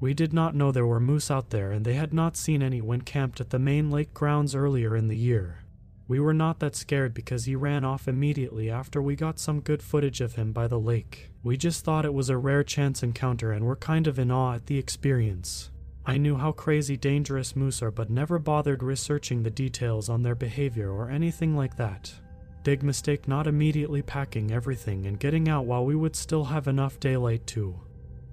We 0.01 0.15
did 0.15 0.33
not 0.33 0.55
know 0.55 0.71
there 0.71 0.87
were 0.87 1.01
moose 1.01 1.31
out 1.31 1.51
there, 1.51 1.73
and 1.73 1.85
they 1.85 1.95
had 1.95 2.15
not 2.15 2.37
seen 2.37 2.63
any 2.63 2.81
when 2.81 3.01
camped 3.01 3.41
at 3.41 3.51
the 3.51 3.59
main 3.59 3.91
lake 3.91 4.15
grounds 4.15 4.55
earlier 4.55 4.97
in 4.97 5.09
the 5.09 5.17
year. 5.17 5.65
We 6.07 6.21
were 6.21 6.35
not 6.35 6.61
that 6.61 6.77
scared 6.77 7.15
because 7.15 7.47
he 7.47 7.57
ran 7.57 7.85
off 7.85 8.07
immediately 8.07 8.71
after 8.71 9.01
we 9.01 9.17
got 9.17 9.39
some 9.39 9.61
good 9.61 9.83
footage 9.83 10.21
of 10.21 10.35
him 10.35 10.53
by 10.53 10.69
the 10.69 10.79
lake. 10.79 11.31
We 11.43 11.57
just 11.57 11.85
thought 11.85 12.05
it 12.05 12.13
was 12.13 12.29
a 12.29 12.37
rare 12.37 12.63
chance 12.63 13.03
encounter 13.03 13.53
and 13.53 13.65
were 13.65 13.77
kind 13.77 14.07
of 14.07 14.19
in 14.19 14.31
awe 14.31 14.55
at 14.55 14.67
the 14.67 14.79
experience. 14.79 15.71
I 16.05 16.19
knew 16.19 16.37
how 16.37 16.53
crazy 16.53 16.99
dangerous 16.99 17.57
moose 17.57 17.83
are, 17.83 17.91
but 17.91 18.11
never 18.11 18.39
bothered 18.39 18.83
researching 18.83 19.43
the 19.43 19.51
details 19.51 20.11
on 20.11 20.23
their 20.23 20.35
behavior 20.35 20.91
or 20.91 21.09
anything 21.09 21.57
like 21.57 21.77
that. 21.79 22.13
Big 22.65 22.83
mistake 22.83 23.29
not 23.29 23.47
immediately 23.47 24.01
packing 24.01 24.51
everything 24.51 25.05
and 25.05 25.21
getting 25.21 25.51
out 25.51 25.67
while 25.67 25.85
we 25.85 25.95
would 25.95 26.17
still 26.17 26.45
have 26.45 26.67
enough 26.67 26.99
daylight 26.99 27.47
too. 27.47 27.79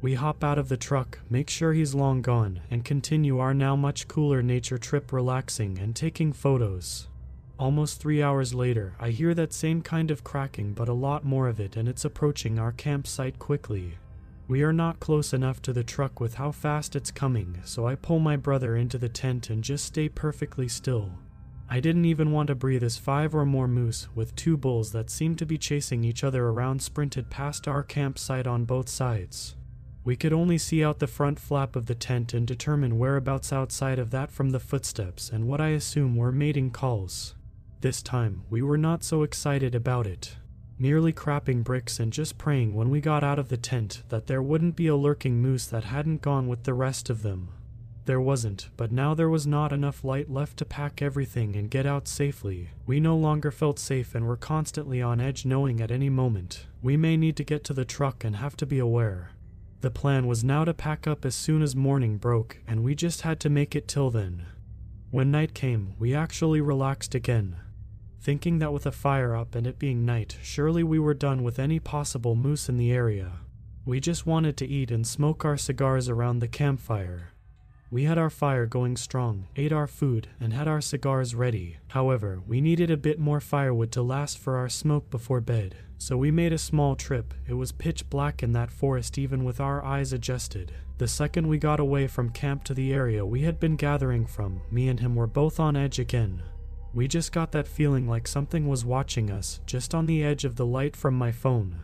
We 0.02 0.14
hop 0.14 0.42
out 0.42 0.58
of 0.58 0.70
the 0.70 0.78
truck, 0.78 1.20
make 1.30 1.50
sure 1.50 1.74
he's 1.74 1.94
long 1.94 2.22
gone, 2.22 2.62
and 2.72 2.86
continue 2.86 3.40
our 3.40 3.54
now 3.54 3.76
much 3.76 4.08
cooler 4.08 4.42
nature 4.42 4.78
trip 4.78 5.12
relaxing 5.12 5.78
and 5.80 5.94
taking 5.94 6.32
photos. 6.32 7.10
Almost 7.60 8.00
three 8.00 8.24
hours 8.24 8.54
later, 8.54 8.96
I 9.02 9.10
hear 9.10 9.34
that 9.34 9.52
same 9.52 9.82
kind 9.82 10.10
of 10.10 10.24
cracking, 10.24 10.72
but 10.72 10.88
a 10.88 10.94
lot 10.94 11.26
more 11.26 11.50
of 11.50 11.60
it, 11.60 11.76
and 11.76 11.90
it's 11.90 12.06
approaching 12.06 12.58
our 12.58 12.72
campsite 12.72 13.38
quickly. 13.38 13.98
We 14.48 14.64
are 14.64 14.74
not 14.74 15.02
close 15.02 15.34
enough 15.34 15.62
to 15.64 15.74
the 15.74 15.84
truck 15.84 16.22
with 16.22 16.36
how 16.36 16.52
fast 16.52 16.96
it's 16.96 17.12
coming, 17.12 17.60
so 17.66 17.86
I 17.86 17.96
pull 17.96 18.20
my 18.20 18.38
brother 18.38 18.78
into 18.78 18.98
the 18.98 19.10
tent 19.10 19.50
and 19.50 19.62
just 19.62 19.84
stay 19.84 20.08
perfectly 20.08 20.70
still. 20.70 21.12
I 21.74 21.80
didn't 21.80 22.04
even 22.04 22.34
want 22.34 22.48
to 22.48 22.56
breathe 22.56 22.84
as 22.84 22.98
five 22.98 23.34
or 23.34 23.46
more 23.46 23.66
moose, 23.66 24.10
with 24.14 24.36
two 24.36 24.58
bulls 24.58 24.92
that 24.92 25.10
seemed 25.10 25.38
to 25.40 25.46
be 25.46 25.58
chasing 25.58 26.04
each 26.04 26.22
other 26.22 26.48
around, 26.48 26.82
sprinted 26.82 27.30
past 27.30 27.66
our 27.66 27.82
campsite 27.82 28.46
on 28.46 28.66
both 28.66 28.90
sides. 28.90 29.56
We 30.04 30.18
could 30.18 30.34
only 30.34 30.58
see 30.58 30.84
out 30.84 31.00
the 31.00 31.08
front 31.08 31.40
flap 31.40 31.78
of 31.78 31.86
the 31.86 31.96
tent 31.96 32.34
and 32.34 32.46
determine 32.46 33.00
whereabouts 33.00 33.54
outside 33.54 34.00
of 34.00 34.12
that 34.12 34.32
from 34.32 34.50
the 34.50 34.60
footsteps 34.60 35.30
and 35.30 35.48
what 35.48 35.62
I 35.62 35.70
assume 35.70 36.18
were 36.18 36.34
mating 36.34 36.72
calls. 36.72 37.36
This 37.80 38.02
time, 38.02 38.44
we 38.50 38.62
were 38.62 38.78
not 38.78 39.06
so 39.06 39.24
excited 39.24 39.74
about 39.74 40.06
it, 40.06 40.36
merely 40.78 41.14
crapping 41.14 41.64
bricks 41.64 42.02
and 42.02 42.12
just 42.12 42.38
praying 42.38 42.74
when 42.74 42.90
we 42.90 43.00
got 43.00 43.24
out 43.24 43.40
of 43.40 43.48
the 43.48 43.56
tent 43.56 44.04
that 44.10 44.28
there 44.28 44.44
wouldn't 44.44 44.76
be 44.76 44.88
a 44.88 44.98
lurking 44.98 45.42
moose 45.42 45.68
that 45.68 45.86
hadn't 45.86 46.22
gone 46.22 46.50
with 46.50 46.64
the 46.64 46.74
rest 46.74 47.10
of 47.10 47.22
them. 47.22 47.48
There 48.12 48.20
wasn't, 48.20 48.68
but 48.76 48.92
now 48.92 49.14
there 49.14 49.30
was 49.30 49.48
not 49.48 49.72
enough 49.72 50.04
light 50.04 50.30
left 50.30 50.58
to 50.58 50.66
pack 50.66 51.02
everything 51.02 51.56
and 51.56 51.72
get 51.72 51.86
out 51.86 52.10
safely. 52.10 52.72
We 52.86 53.00
no 53.00 53.16
longer 53.16 53.52
felt 53.52 53.80
safe 53.80 54.14
and 54.14 54.28
were 54.28 54.36
constantly 54.36 55.02
on 55.02 55.22
edge, 55.22 55.46
knowing 55.46 55.80
at 55.80 55.92
any 55.92 56.10
moment 56.10 56.68
we 56.82 56.98
may 56.98 57.16
need 57.16 57.38
to 57.38 57.46
get 57.46 57.64
to 57.64 57.74
the 57.74 57.86
truck 57.86 58.26
and 58.26 58.36
have 58.36 58.58
to 58.58 58.66
be 58.66 58.80
aware. 58.80 59.30
The 59.80 59.92
plan 59.92 60.28
was 60.28 60.44
now 60.44 60.66
to 60.66 60.74
pack 60.74 61.08
up 61.08 61.24
as 61.24 61.36
soon 61.36 61.62
as 61.62 61.74
morning 61.74 62.18
broke, 62.18 62.58
and 62.68 62.84
we 62.84 62.96
just 62.96 63.22
had 63.22 63.40
to 63.40 63.50
make 63.50 63.78
it 63.78 63.88
till 63.88 64.10
then. 64.10 64.46
When 65.10 65.32
night 65.32 65.54
came, 65.54 65.94
we 65.98 66.14
actually 66.14 66.60
relaxed 66.60 67.16
again, 67.16 67.56
thinking 68.20 68.60
that 68.60 68.74
with 68.74 68.86
a 68.86 68.92
fire 68.92 69.38
up 69.38 69.56
and 69.56 69.66
it 69.66 69.80
being 69.80 70.04
night, 70.04 70.38
surely 70.44 70.84
we 70.84 71.00
were 71.00 71.14
done 71.14 71.44
with 71.44 71.60
any 71.60 71.80
possible 71.80 72.36
moose 72.36 72.68
in 72.68 72.76
the 72.76 72.92
area. 72.92 73.40
We 73.86 74.02
just 74.02 74.26
wanted 74.26 74.58
to 74.58 74.68
eat 74.68 74.92
and 74.92 75.08
smoke 75.08 75.46
our 75.46 75.56
cigars 75.56 76.10
around 76.10 76.40
the 76.40 76.50
campfire. 76.50 77.31
We 77.92 78.06
had 78.06 78.18
our 78.18 78.30
fire 78.30 78.66
going 78.68 78.96
strong, 78.96 79.48
ate 79.58 79.74
our 79.74 79.86
food, 79.86 80.30
and 80.40 80.54
had 80.54 80.66
our 80.66 80.80
cigars 80.80 81.36
ready. 81.36 81.76
However, 81.90 82.42
we 82.48 82.62
needed 82.62 82.90
a 82.90 82.96
bit 82.96 83.20
more 83.20 83.42
firewood 83.42 83.92
to 83.92 84.02
last 84.02 84.38
for 84.38 84.56
our 84.56 84.70
smoke 84.70 85.10
before 85.10 85.42
bed, 85.42 85.76
so 85.98 86.16
we 86.16 86.32
made 86.32 86.54
a 86.54 86.58
small 86.58 86.96
trip. 86.96 87.34
It 87.50 87.56
was 87.56 87.74
pitch 87.74 88.10
black 88.10 88.44
in 88.44 88.54
that 88.54 88.72
forest 88.72 89.18
even 89.18 89.44
with 89.44 89.60
our 89.60 89.84
eyes 89.84 90.14
adjusted. 90.14 90.72
The 91.00 91.08
second 91.10 91.50
we 91.50 91.58
got 91.58 91.82
away 91.82 92.08
from 92.08 92.30
camp 92.30 92.64
to 92.66 92.74
the 92.74 92.94
area 92.94 93.26
we 93.26 93.42
had 93.42 93.60
been 93.60 93.76
gathering 93.76 94.26
from, 94.26 94.62
me 94.72 94.88
and 94.88 95.02
him 95.02 95.14
were 95.14 95.28
both 95.28 95.60
on 95.60 95.76
edge 95.76 96.00
again. 96.00 96.44
We 96.94 97.10
just 97.10 97.34
got 97.34 97.52
that 97.52 97.68
feeling 97.68 98.08
like 98.08 98.26
something 98.26 98.70
was 98.70 98.86
watching 98.86 99.30
us, 99.30 99.60
just 99.66 99.94
on 99.94 100.06
the 100.06 100.24
edge 100.24 100.46
of 100.46 100.56
the 100.56 100.66
light 100.66 100.96
from 100.96 101.16
my 101.16 101.34
phone. 101.34 101.82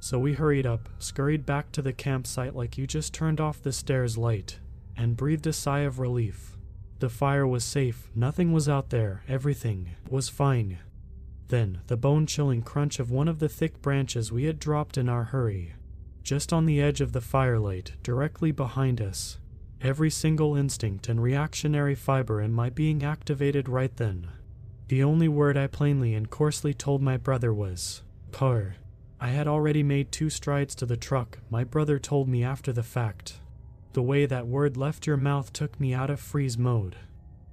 So 0.00 0.18
we 0.18 0.34
hurried 0.34 0.66
up, 0.66 0.90
scurried 0.98 1.46
back 1.46 1.72
to 1.72 1.80
the 1.80 1.94
campsite 1.94 2.54
like 2.54 2.76
you 2.76 2.86
just 2.86 3.14
turned 3.14 3.40
off 3.40 3.62
the 3.62 3.72
stairs 3.72 4.18
light, 4.18 4.58
and 4.96 5.16
breathed 5.16 5.46
a 5.46 5.52
sigh 5.52 5.80
of 5.80 5.98
relief. 5.98 6.56
The 6.98 7.08
fire 7.08 7.46
was 7.46 7.64
safe, 7.64 8.10
nothing 8.14 8.52
was 8.52 8.68
out 8.68 8.90
there, 8.90 9.22
everything 9.26 9.90
was 10.08 10.28
fine. 10.28 10.78
Then, 11.48 11.80
the 11.86 11.96
bone 11.96 12.26
chilling 12.26 12.62
crunch 12.62 13.00
of 13.00 13.10
one 13.10 13.26
of 13.26 13.38
the 13.38 13.48
thick 13.48 13.80
branches 13.82 14.30
we 14.30 14.44
had 14.44 14.58
dropped 14.58 14.98
in 14.98 15.08
our 15.08 15.24
hurry, 15.24 15.74
just 16.22 16.52
on 16.52 16.66
the 16.66 16.80
edge 16.80 17.00
of 17.00 17.12
the 17.12 17.20
firelight, 17.20 17.92
directly 18.02 18.52
behind 18.52 19.00
us. 19.00 19.38
Every 19.80 20.10
single 20.10 20.56
instinct 20.56 21.08
and 21.08 21.22
reactionary 21.22 21.94
fiber 21.94 22.40
in 22.40 22.52
my 22.52 22.68
being 22.68 23.02
activated 23.02 23.68
right 23.68 23.96
then. 23.96 24.28
The 24.88 25.02
only 25.02 25.28
word 25.28 25.56
I 25.56 25.68
plainly 25.68 26.14
and 26.14 26.28
coarsely 26.28 26.74
told 26.74 27.00
my 27.00 27.16
brother 27.16 27.54
was, 27.54 28.02
Car. 28.30 28.76
I 29.18 29.28
had 29.28 29.48
already 29.48 29.82
made 29.82 30.12
two 30.12 30.30
strides 30.30 30.74
to 30.76 30.86
the 30.86 30.96
truck, 30.96 31.38
my 31.48 31.64
brother 31.64 31.98
told 31.98 32.28
me 32.28 32.44
after 32.44 32.72
the 32.72 32.82
fact. 32.82 33.40
The 33.92 34.02
way 34.02 34.24
that 34.26 34.46
word 34.46 34.76
left 34.76 35.06
your 35.06 35.16
mouth 35.16 35.52
took 35.52 35.80
me 35.80 35.92
out 35.92 36.10
of 36.10 36.20
freeze 36.20 36.56
mode. 36.56 36.96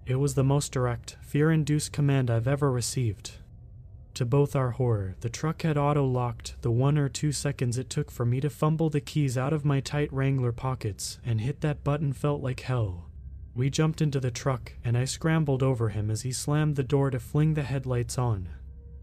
It 0.06 0.16
was 0.16 0.36
the 0.36 0.44
most 0.44 0.72
direct, 0.72 1.18
fear 1.22 1.52
induced 1.52 1.92
command 1.92 2.30
I've 2.30 2.48
ever 2.48 2.72
received. 2.72 3.32
To 4.14 4.26
both 4.26 4.56
our 4.56 4.72
horror, 4.72 5.16
the 5.22 5.30
truck 5.30 5.64
had 5.64 5.78
auto 5.78 6.06
locked 6.06 6.56
the 6.62 6.72
one 6.72 6.98
or 6.98 7.10
two 7.10 7.32
seconds 7.32 7.78
it 7.78 7.90
took 7.90 8.10
for 8.10 8.26
me 8.26 8.40
to 8.42 8.50
fumble 8.50 8.90
the 8.90 9.02
keys 9.02 9.38
out 9.38 9.54
of 9.54 9.66
my 9.66 9.80
tight 9.80 10.12
Wrangler 10.14 10.52
pockets 10.52 11.20
and 11.26 11.42
hit 11.42 11.62
that 11.62 11.84
button 11.84 12.14
felt 12.14 12.42
like 12.42 12.62
hell. 12.62 13.10
We 13.56 13.70
jumped 13.72 14.02
into 14.02 14.20
the 14.20 14.32
truck, 14.32 14.74
and 14.84 14.96
I 14.96 15.06
scrambled 15.06 15.64
over 15.64 15.90
him 15.90 16.12
as 16.12 16.22
he 16.22 16.32
slammed 16.32 16.76
the 16.76 16.84
door 16.84 17.10
to 17.10 17.20
fling 17.20 17.56
the 17.56 17.64
headlights 17.64 18.18
on. 18.18 18.50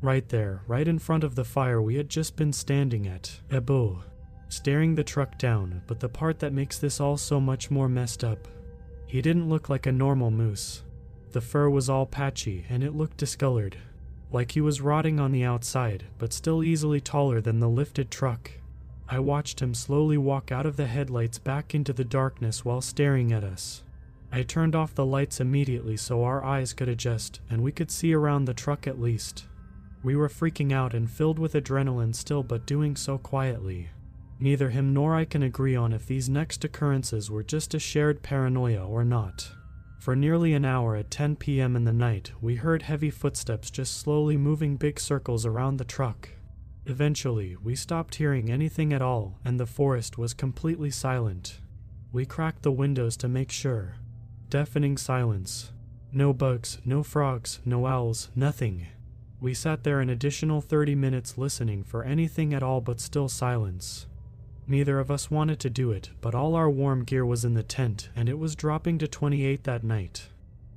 Right 0.01 0.29
there, 0.29 0.63
right 0.69 0.87
in 0.87 0.99
front 1.01 1.25
of 1.25 1.35
the 1.35 1.45
fire 1.45 1.83
we 1.83 1.97
had 1.97 2.09
just 2.09 2.37
been 2.37 2.53
standing 2.53 3.07
at, 3.07 3.41
Ebo, 3.51 4.05
staring 4.49 4.95
the 4.95 5.05
truck 5.05 5.39
down, 5.39 5.83
but 5.87 6.01
the 6.01 6.09
part 6.09 6.39
that 6.39 6.53
makes 6.53 6.79
this 6.79 7.01
all 7.01 7.17
so 7.17 7.41
much 7.41 7.71
more 7.71 7.89
messed 7.89 8.25
up. 8.25 8.49
He 9.07 9.23
didn't 9.23 9.49
look 9.49 9.69
like 9.69 9.87
a 9.87 9.93
normal 9.93 10.31
moose. 10.31 10.83
The 11.33 11.41
fur 11.41 11.69
was 11.69 11.89
all 11.89 12.07
patchy 12.07 12.65
and 12.69 12.83
it 12.83 12.95
looked 12.95 13.17
discolored, 13.17 13.77
like 14.31 14.53
he 14.53 14.61
was 14.61 14.81
rotting 14.81 15.21
on 15.21 15.33
the 15.33 15.45
outside, 15.45 16.05
but 16.19 16.33
still 16.33 16.63
easily 16.63 17.01
taller 17.01 17.41
than 17.41 17.61
the 17.61 17.69
lifted 17.69 18.11
truck. 18.11 18.51
I 19.09 19.19
watched 19.19 19.61
him 19.61 19.75
slowly 19.75 20.17
walk 20.17 20.51
out 20.51 20.67
of 20.67 20.77
the 20.77 20.87
headlights 20.87 21.39
back 21.39 21.75
into 21.75 21.93
the 21.93 22.05
darkness 22.05 22.65
while 22.65 22.81
staring 22.81 23.33
at 23.33 23.45
us. 23.45 23.83
I 24.33 24.43
turned 24.43 24.75
off 24.75 24.95
the 24.95 25.07
lights 25.07 25.41
immediately 25.41 25.97
so 25.97 26.25
our 26.25 26.43
eyes 26.43 26.73
could 26.73 26.89
adjust 26.89 27.41
and 27.49 27.63
we 27.63 27.71
could 27.71 27.91
see 27.91 28.13
around 28.13 28.47
the 28.47 28.55
truck 28.55 28.87
at 28.87 29.01
least. 29.01 29.47
We 30.03 30.17
were 30.17 30.29
freaking 30.29 30.73
out 30.73 30.93
and 30.95 31.11
filled 31.11 31.39
with 31.39 31.55
adrenaline 31.55 32.15
still, 32.15 32.43
but 32.43 32.67
doing 32.67 32.97
so 32.97 33.17
quietly. 33.17 33.89
Neither 34.41 34.71
him 34.71 34.93
nor 34.93 35.15
I 35.15 35.25
can 35.25 35.43
agree 35.43 35.77
on 35.77 35.93
if 35.93 36.07
these 36.07 36.29
next 36.29 36.65
occurrences 36.65 37.31
were 37.31 37.43
just 37.43 37.75
a 37.75 37.79
shared 37.79 38.23
paranoia 38.23 38.85
or 38.85 39.05
not. 39.05 39.51
For 39.99 40.15
nearly 40.15 40.53
an 40.53 40.65
hour 40.65 40.97
at 40.97 41.11
10 41.11 41.37
p.m. 41.37 41.77
in 41.77 41.85
the 41.85 41.93
night, 41.93 42.33
we 42.41 42.57
heard 42.57 42.83
heavy 42.83 43.11
footsteps 43.11 43.71
just 43.71 43.97
slowly 43.99 44.37
moving 44.37 44.77
big 44.77 45.01
circles 45.01 45.47
around 45.47 45.79
the 45.79 45.85
truck. 45.85 46.29
Eventually, 46.87 47.57
we 47.57 47.75
stopped 47.75 48.17
hearing 48.17 48.51
anything 48.51 48.93
at 48.93 49.01
all, 49.01 49.39
and 49.45 49.59
the 49.59 49.65
forest 49.65 50.19
was 50.19 50.35
completely 50.35 50.91
silent. 50.91 51.61
We 52.13 52.27
cracked 52.27 52.63
the 52.63 52.71
windows 52.71 53.17
to 53.19 53.29
make 53.29 53.51
sure. 53.51 53.95
Deafening 54.51 54.99
silence. 54.99 55.73
No 56.13 56.35
bugs, 56.35 56.79
no 56.85 57.03
frogs, 57.03 57.61
no 57.65 57.87
owls, 57.87 58.31
nothing. 58.37 58.89
We 59.41 59.55
sat 59.55 59.85
there 59.85 60.01
an 60.01 60.11
additional 60.11 60.61
30 60.61 60.95
minutes 60.95 61.39
listening 61.39 61.83
for 61.83 62.05
anything 62.05 62.53
at 62.53 62.63
all, 62.63 62.83
but 62.83 63.01
still 63.01 63.29
silence. 63.29 64.07
Neither 64.67 64.99
of 64.99 65.11
us 65.11 65.31
wanted 65.31 65.61
to 65.61 65.71
do 65.71 65.91
it, 65.91 66.11
but 66.21 66.35
all 66.35 66.55
our 66.55 66.71
warm 66.71 67.05
gear 67.05 67.27
was 67.27 67.45
in 67.45 67.55
the 67.55 67.63
tent, 67.63 68.09
and 68.17 68.29
it 68.29 68.39
was 68.39 68.57
dropping 68.57 68.99
to 68.99 69.09
28 69.09 69.65
that 69.65 69.85
night. 69.85 70.29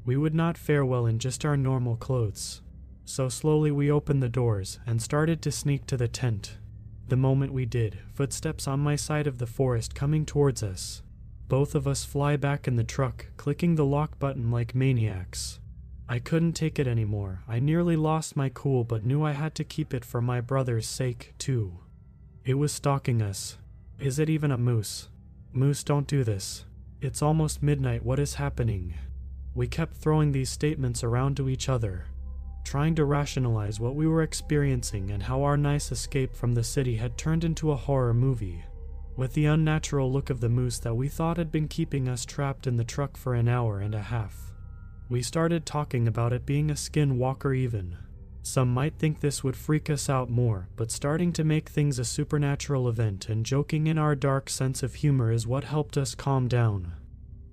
We 0.05 0.17
would 0.17 0.35
not 0.35 0.57
fare 0.57 0.85
well 0.85 1.05
in 1.05 1.19
just 1.19 1.45
our 1.45 1.55
normal 1.55 1.95
clothes. 1.95 2.61
So 3.05 3.29
slowly 3.29 3.71
we 3.71 3.89
opened 3.89 4.21
the 4.21 4.29
doors 4.29 4.79
and 4.85 5.01
started 5.01 5.41
to 5.41 5.51
sneak 5.51 5.85
to 5.87 5.95
the 5.95 6.09
tent. 6.09 6.57
The 7.07 7.15
moment 7.15 7.53
we 7.53 7.65
did, 7.65 7.99
footsteps 8.13 8.67
on 8.67 8.81
my 8.81 8.97
side 8.97 9.27
of 9.27 9.37
the 9.37 9.47
forest 9.47 9.95
coming 9.95 10.25
towards 10.25 10.61
us. 10.61 11.01
Both 11.47 11.73
of 11.73 11.87
us 11.87 12.03
fly 12.03 12.35
back 12.35 12.67
in 12.67 12.75
the 12.75 12.83
truck, 12.83 13.27
clicking 13.37 13.75
the 13.75 13.85
lock 13.85 14.19
button 14.19 14.51
like 14.51 14.75
maniacs. 14.75 15.61
I 16.09 16.19
couldn't 16.19 16.53
take 16.53 16.79
it 16.79 16.87
anymore. 16.87 17.43
I 17.47 17.59
nearly 17.59 17.95
lost 17.95 18.35
my 18.35 18.49
cool, 18.49 18.83
but 18.83 19.05
knew 19.05 19.23
I 19.23 19.31
had 19.31 19.55
to 19.55 19.63
keep 19.63 19.93
it 19.93 20.03
for 20.03 20.21
my 20.21 20.41
brother's 20.41 20.87
sake, 20.87 21.33
too. 21.37 21.79
It 22.43 22.55
was 22.55 22.73
stalking 22.73 23.21
us, 23.21 23.57
is 23.99 24.19
it 24.19 24.29
even 24.29 24.51
a 24.51 24.57
moose? 24.57 25.09
Moose, 25.53 25.83
don't 25.83 26.07
do 26.07 26.23
this. 26.23 26.65
It's 27.01 27.21
almost 27.21 27.63
midnight, 27.63 28.03
what 28.03 28.19
is 28.19 28.35
happening? 28.35 28.93
We 29.55 29.67
kept 29.67 29.95
throwing 29.95 30.31
these 30.31 30.51
statements 30.51 31.03
around 31.03 31.35
to 31.37 31.49
each 31.49 31.67
other, 31.67 32.05
trying 32.63 32.93
to 32.95 33.05
rationalize 33.05 33.79
what 33.79 33.95
we 33.95 34.07
were 34.07 34.21
experiencing 34.21 35.09
and 35.09 35.23
how 35.23 35.41
our 35.41 35.57
nice 35.57 35.91
escape 35.91 36.35
from 36.35 36.53
the 36.53 36.63
city 36.63 36.97
had 36.97 37.17
turned 37.17 37.43
into 37.43 37.71
a 37.71 37.75
horror 37.75 38.13
movie. 38.13 38.63
With 39.15 39.33
the 39.33 39.47
unnatural 39.47 40.11
look 40.11 40.29
of 40.29 40.41
the 40.41 40.49
moose 40.49 40.77
that 40.79 40.93
we 40.93 41.07
thought 41.07 41.37
had 41.37 41.51
been 41.51 41.67
keeping 41.67 42.07
us 42.07 42.23
trapped 42.23 42.67
in 42.67 42.77
the 42.77 42.83
truck 42.83 43.17
for 43.17 43.33
an 43.33 43.47
hour 43.47 43.79
and 43.79 43.95
a 43.95 44.01
half. 44.01 44.53
We 45.09 45.23
started 45.23 45.65
talking 45.65 46.07
about 46.07 46.33
it 46.33 46.45
being 46.45 46.69
a 46.69 46.75
skinwalker, 46.75 47.55
even. 47.57 47.97
Some 48.47 48.73
might 48.73 48.97
think 48.97 49.19
this 49.19 49.43
would 49.43 49.57
freak 49.57 49.89
us 49.89 50.09
out 50.09 50.29
more, 50.29 50.69
but 50.77 50.89
starting 50.89 51.33
to 51.33 51.43
make 51.43 51.67
things 51.67 51.99
a 51.99 52.05
supernatural 52.05 52.87
event 52.87 53.27
and 53.27 53.45
joking 53.45 53.87
in 53.87 53.97
our 53.97 54.15
dark 54.15 54.49
sense 54.49 54.81
of 54.81 54.95
humor 54.95 55.33
is 55.33 55.45
what 55.45 55.65
helped 55.65 55.97
us 55.97 56.15
calm 56.15 56.47
down. 56.47 56.93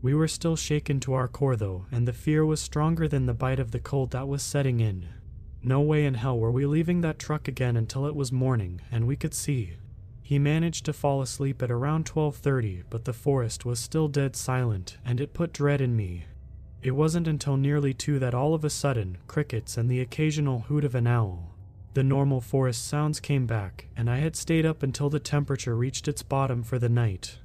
We 0.03 0.15
were 0.15 0.29
still 0.29 0.55
shaken 0.55 1.01
to 1.01 1.15
our 1.15 1.27
core 1.27 1.57
though, 1.57 1.87
and 1.91 2.07
the 2.07 2.13
fear 2.13 2.47
was 2.47 2.61
stronger 2.61 3.09
than 3.09 3.27
the 3.27 3.35
bite 3.35 3.59
of 3.59 3.73
the 3.73 3.81
cold 3.81 4.13
that 4.13 4.29
was 4.29 4.45
setting 4.45 4.79
in. 4.79 5.09
No 5.65 5.81
way 5.81 6.07
in 6.07 6.15
hell 6.15 6.39
were 6.39 6.53
we 6.53 6.65
leaving 6.65 7.01
that 7.01 7.19
truck 7.19 7.49
again 7.49 7.77
until 7.77 8.07
it 8.07 8.15
was 8.15 8.31
morning 8.31 8.81
and 8.93 9.09
we 9.09 9.17
could 9.17 9.35
see. 9.35 9.73
He 10.23 10.39
managed 10.39 10.85
to 10.85 10.93
fall 10.93 11.21
asleep 11.21 11.61
at 11.61 11.73
around 11.73 12.07
12:30, 12.07 12.85
but 12.89 13.05
the 13.05 13.13
forest 13.13 13.65
was 13.65 13.81
still 13.81 14.07
dead 14.07 14.37
silent, 14.37 14.99
and 15.05 15.21
it 15.21 15.35
put 15.35 15.53
dread 15.53 15.81
in 15.81 15.97
me. 15.97 16.27
It 16.85 16.95
wasn't 16.95 17.27
until 17.27 17.57
nearly 17.57 17.95
two 17.95 18.19
that 18.19 18.35
all 18.35 18.53
of 18.53 18.63
a 18.63 18.69
sudden, 18.69 19.17
crickets 19.27 19.79
and 19.79 19.91
the 19.91 20.03
occasional 20.03 20.61
hoot 20.69 20.85
of 20.85 20.95
an 20.95 21.07
owl. 21.07 21.55
The 21.95 22.03
normal 22.03 22.43
forest 22.43 22.87
sounds 22.87 23.21
came 23.21 23.47
back, 23.47 23.87
and 23.97 24.11
I 24.11 24.19
had 24.19 24.37
stayed 24.37 24.67
up 24.67 24.83
until 24.83 25.09
the 25.09 25.19
temperature 25.19 25.75
reached 25.75 26.09
its 26.09 26.23
bottom 26.23 26.63
for 26.63 26.79
the 26.79 26.91
night. 26.91 27.39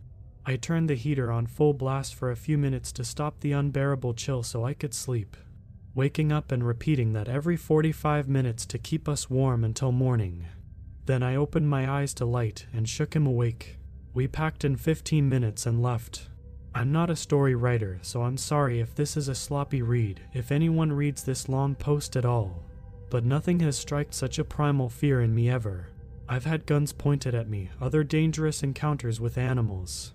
I 0.45 0.57
turned 0.57 0.89
the 0.89 0.95
heater 0.95 1.31
on 1.31 1.47
full 1.47 1.73
blast 1.73 2.15
for 2.15 2.31
a 2.31 2.35
few 2.35 2.57
minutes 2.57 2.91
to 2.91 3.05
stop 3.05 3.39
the 3.39 3.53
unbearable 3.53 4.13
chill 4.13 4.43
so 4.43 4.65
I 4.65 4.73
could 4.73 4.93
sleep, 4.93 5.37
waking 5.95 6.33
up 6.33 6.51
and 6.51 6.67
repeating 6.67 7.13
that 7.13 7.29
every 7.29 7.55
45 7.55 8.27
minutes 8.27 8.65
to 8.65 8.77
keep 8.77 9.07
us 9.07 9.29
warm 9.29 9.63
until 9.63 9.93
morning. 9.93 10.47
Then 11.05 11.23
I 11.23 11.37
opened 11.37 11.69
my 11.69 11.89
eyes 11.89 12.13
to 12.15 12.25
light 12.25 12.65
and 12.73 12.89
shook 12.89 13.15
him 13.15 13.25
awake. 13.25 13.77
We 14.13 14.27
packed 14.27 14.65
in 14.65 14.75
15 14.75 15.29
minutes 15.29 15.65
and 15.65 15.81
left. 15.81 16.27
I'm 16.73 16.91
not 16.91 17.09
a 17.09 17.15
story 17.15 17.55
writer, 17.55 17.97
so 18.01 18.21
I'm 18.21 18.37
sorry 18.37 18.79
if 18.79 18.93
this 18.93 19.17
is 19.17 19.27
a 19.27 19.35
sloppy 19.35 19.81
read, 19.81 20.21
if 20.33 20.51
anyone 20.51 20.93
reads 20.93 21.23
this 21.23 21.49
long 21.49 21.75
post 21.75 22.15
at 22.15 22.25
all. 22.25 22.63
But 23.09 23.25
nothing 23.25 23.59
has 23.61 23.77
struck 23.77 24.07
such 24.11 24.37
a 24.37 24.43
primal 24.43 24.87
fear 24.87 25.19
in 25.21 25.33
me 25.33 25.49
ever. 25.49 25.87
I've 26.27 26.45
had 26.45 26.67
guns 26.67 26.93
pointed 26.93 27.33
at 27.33 27.49
me, 27.49 27.69
other 27.81 28.03
dangerous 28.03 28.61
encounters 28.61 29.19
with 29.19 29.37
animals. 29.37 30.13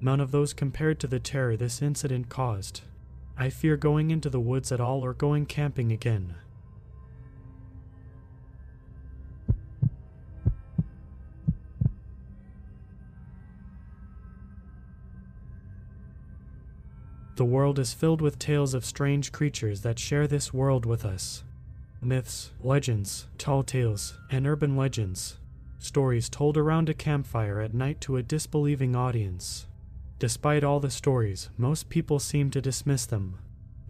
None 0.00 0.20
of 0.20 0.30
those 0.30 0.52
compared 0.52 1.00
to 1.00 1.08
the 1.08 1.18
terror 1.18 1.56
this 1.56 1.82
incident 1.82 2.28
caused. 2.28 2.82
I 3.36 3.50
fear 3.50 3.76
going 3.76 4.12
into 4.12 4.30
the 4.30 4.40
woods 4.40 4.70
at 4.70 4.80
all 4.80 5.04
or 5.04 5.12
going 5.12 5.46
camping 5.46 5.90
again. 5.90 6.36
The 17.36 17.44
world 17.44 17.78
is 17.78 17.92
filled 17.92 18.22
with 18.22 18.38
tales 18.38 18.72
of 18.72 18.82
strange 18.82 19.30
creatures 19.30 19.82
that 19.82 19.98
share 19.98 20.26
this 20.26 20.54
world 20.54 20.86
with 20.86 21.04
us. 21.04 21.44
Myths, 22.00 22.50
legends, 22.62 23.26
tall 23.36 23.62
tales, 23.62 24.14
and 24.30 24.46
urban 24.46 24.74
legends. 24.74 25.36
Stories 25.78 26.30
told 26.30 26.56
around 26.56 26.88
a 26.88 26.94
campfire 26.94 27.60
at 27.60 27.74
night 27.74 28.00
to 28.00 28.16
a 28.16 28.22
disbelieving 28.22 28.96
audience. 28.96 29.66
Despite 30.18 30.64
all 30.64 30.80
the 30.80 30.88
stories, 30.88 31.50
most 31.58 31.90
people 31.90 32.18
seem 32.18 32.50
to 32.52 32.62
dismiss 32.62 33.04
them. 33.04 33.38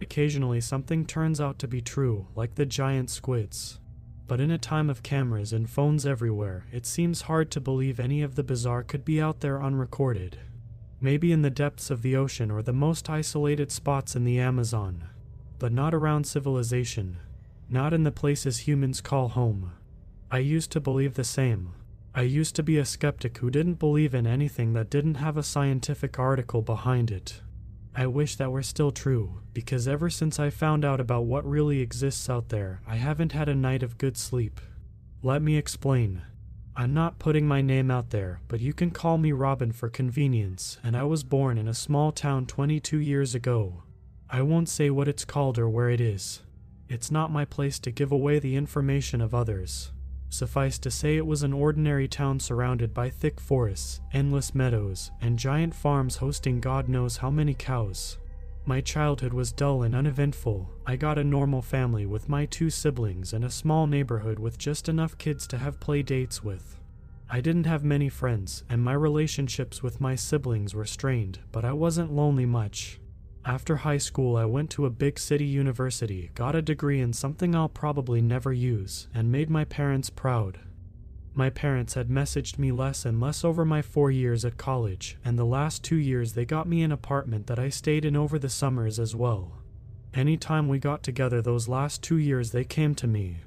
Occasionally, 0.01 0.59
something 0.59 1.05
turns 1.05 1.39
out 1.39 1.57
to 1.59 1.69
be 1.69 1.81
true, 1.81 2.27
like 2.35 2.55
the 2.55 2.65
giant 2.65 3.09
squids. 3.09 3.79
But 4.27 4.41
in 4.41 4.51
a 4.51 4.57
time 4.57 4.89
of 4.89 5.03
cameras 5.03 5.53
and 5.53 5.69
phones 5.69 6.05
everywhere, 6.05 6.65
it 6.73 6.85
seems 6.85 7.21
hard 7.21 7.49
to 7.51 7.61
believe 7.61 7.97
any 7.97 8.21
of 8.21 8.35
the 8.35 8.43
bizarre 8.43 8.83
could 8.83 9.05
be 9.05 9.21
out 9.21 9.39
there 9.39 9.63
unrecorded. 9.63 10.37
Maybe 10.99 11.31
in 11.31 11.43
the 11.43 11.49
depths 11.49 11.91
of 11.91 12.01
the 12.01 12.15
ocean 12.15 12.49
or 12.49 12.61
the 12.61 12.73
most 12.73 13.09
isolated 13.09 13.71
spots 13.71 14.15
in 14.15 14.23
the 14.23 14.39
Amazon, 14.39 15.03
but 15.59 15.71
not 15.71 15.93
around 15.93 16.25
civilization, 16.25 17.17
not 17.69 17.93
in 17.93 18.03
the 18.03 18.11
places 18.11 18.59
humans 18.59 19.01
call 19.01 19.29
home. 19.29 19.73
I 20.31 20.39
used 20.39 20.71
to 20.71 20.79
believe 20.79 21.13
the 21.13 21.23
same. 21.23 21.73
I 22.15 22.23
used 22.23 22.55
to 22.55 22.63
be 22.63 22.77
a 22.77 22.85
skeptic 22.85 23.37
who 23.37 23.51
didn't 23.51 23.75
believe 23.75 24.15
in 24.15 24.25
anything 24.25 24.73
that 24.73 24.89
didn't 24.89 25.15
have 25.15 25.37
a 25.37 25.43
scientific 25.43 26.17
article 26.17 26.63
behind 26.63 27.11
it. 27.11 27.41
I 27.95 28.07
wish 28.07 28.35
that 28.35 28.51
were 28.51 28.63
still 28.63 28.91
true, 28.91 29.41
because 29.53 29.87
ever 29.87 30.09
since 30.09 30.39
I 30.39 30.49
found 30.49 30.83
out 30.83 30.99
about 30.99 31.25
what 31.25 31.47
really 31.47 31.79
exists 31.79 32.29
out 32.29 32.49
there, 32.49 32.81
I 32.87 32.95
haven't 32.95 33.33
had 33.33 33.49
a 33.49 33.55
night 33.55 33.83
of 33.83 33.97
good 33.97 34.17
sleep. 34.17 34.59
Let 35.21 35.41
me 35.41 35.57
explain. 35.57 36.23
I'm 36.79 36.93
not 36.93 37.17
putting 37.17 37.47
my 37.47 37.63
name 37.63 37.89
out 37.89 38.11
there, 38.11 38.39
but 38.47 38.59
you 38.59 38.71
can 38.71 38.91
call 38.91 39.17
me 39.17 39.31
Robin 39.31 39.71
for 39.71 39.89
convenience, 39.89 40.77
and 40.83 40.95
I 40.95 41.05
was 41.05 41.23
born 41.23 41.57
in 41.57 41.67
a 41.67 41.73
small 41.73 42.11
town 42.11 42.45
22 42.45 42.99
years 42.99 43.33
ago. 43.33 43.81
I 44.29 44.43
won't 44.43 44.69
say 44.69 44.91
what 44.91 45.07
it's 45.07 45.25
called 45.25 45.57
or 45.57 45.67
where 45.67 45.89
it 45.89 45.99
is. 45.99 46.43
It's 46.87 47.09
not 47.09 47.31
my 47.31 47.45
place 47.45 47.79
to 47.79 47.89
give 47.89 48.11
away 48.11 48.37
the 48.37 48.55
information 48.55 49.21
of 49.21 49.33
others. 49.33 49.91
Suffice 50.29 50.77
to 50.77 50.91
say, 50.91 51.17
it 51.17 51.25
was 51.25 51.41
an 51.41 51.51
ordinary 51.51 52.07
town 52.07 52.39
surrounded 52.39 52.93
by 52.93 53.09
thick 53.09 53.41
forests, 53.41 53.99
endless 54.13 54.53
meadows, 54.53 55.09
and 55.19 55.39
giant 55.39 55.73
farms 55.73 56.17
hosting 56.17 56.59
God 56.59 56.87
knows 56.87 57.17
how 57.17 57.31
many 57.31 57.55
cows. 57.55 58.19
My 58.67 58.81
childhood 58.81 59.31
was 59.31 59.53
dull 59.53 59.83
and 59.83 59.95
uneventful. 59.95 60.69
I 60.85 60.97
got 60.97 61.17
a 61.17 61.23
normal 61.23 61.61
family 61.61 62.05
with 62.05 62.27
my 62.27 62.45
two 62.45 62.69
siblings 62.69 63.31
and 63.31 63.45
a 63.45 63.49
small 63.49 63.87
neighborhood 63.87 64.39
with 64.39 64.57
just 64.57 64.89
enough 64.89 65.17
kids 65.17 65.47
to 65.47 65.57
have 65.57 65.79
play 65.79 66.03
dates 66.03 66.43
with. 66.43 66.77
I 67.29 67.39
didn't 67.39 67.65
have 67.65 67.85
many 67.85 68.09
friends, 68.09 68.65
and 68.69 68.83
my 68.83 68.91
relationships 68.91 69.81
with 69.81 70.01
my 70.01 70.15
siblings 70.15 70.75
were 70.75 70.83
strained, 70.83 71.39
but 71.53 71.63
I 71.63 71.71
wasn't 71.71 72.11
lonely 72.11 72.45
much. 72.45 72.99
After 73.45 73.77
high 73.77 73.99
school, 73.99 74.35
I 74.35 74.43
went 74.43 74.69
to 74.71 74.85
a 74.85 74.89
big 74.89 75.17
city 75.17 75.45
university, 75.45 76.31
got 76.35 76.53
a 76.53 76.61
degree 76.61 76.99
in 76.99 77.13
something 77.13 77.55
I'll 77.55 77.69
probably 77.69 78.21
never 78.21 78.51
use, 78.51 79.07
and 79.13 79.31
made 79.31 79.49
my 79.49 79.63
parents 79.63 80.09
proud. 80.09 80.59
My 81.37 81.51
parents 81.51 81.93
had 81.93 82.09
messaged 82.09 82.57
me 82.57 82.71
less 82.71 83.05
and 83.05 83.21
less 83.21 83.45
over 83.45 83.63
my 83.63 83.83
four 83.83 84.09
years 84.09 84.43
at 84.43 84.57
college, 84.57 85.17
and 85.23 85.37
the 85.37 85.45
last 85.45 85.83
two 85.83 85.95
years 85.95 86.33
they 86.33 86.45
got 86.45 86.67
me 86.67 86.81
an 86.81 86.91
apartment 86.91 87.45
that 87.45 87.59
I 87.59 87.69
stayed 87.69 88.05
in 88.05 88.15
over 88.15 88.39
the 88.39 88.49
summers 88.49 88.97
as 88.97 89.15
well. 89.15 89.51
Anytime 90.15 90.67
we 90.67 90.79
got 90.79 91.03
together 91.03 91.39
those 91.39 91.67
last 91.67 92.01
two 92.01 92.17
years, 92.17 92.49
they 92.49 92.63
came 92.63 92.95
to 92.95 93.05
me. 93.05 93.41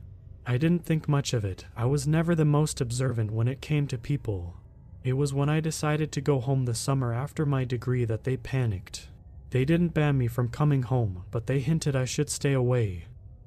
I 0.46 0.57
didn't 0.57 0.85
think 0.85 1.09
much 1.09 1.33
of 1.33 1.44
it, 1.44 1.64
I 1.76 1.85
was 1.87 2.07
never 2.07 2.37
the 2.37 2.44
most 2.44 2.81
observant 2.81 3.33
when 3.33 3.48
it 3.48 3.61
came 3.61 3.88
to 3.88 3.98
people. 3.98 4.55
It 5.03 5.14
was 5.14 5.35
when 5.35 5.48
I 5.48 5.59
decided 5.59 6.12
to 6.12 6.20
go 6.20 6.38
home 6.38 6.66
the 6.66 6.74
summer 6.74 7.12
after 7.12 7.44
my 7.44 7.64
degree 7.64 8.05
that 8.05 8.22
they 8.22 8.37
panicked. 8.37 9.09
They 9.50 9.64
didn't 9.64 9.94
ban 9.94 10.16
me 10.16 10.29
from 10.29 10.46
coming 10.46 10.83
home, 10.83 11.24
but 11.33 11.48
they 11.48 11.59
hinted 11.59 11.96
I 11.96 12.05
should 12.05 12.31
stay 12.31 12.53
away. 12.53 13.07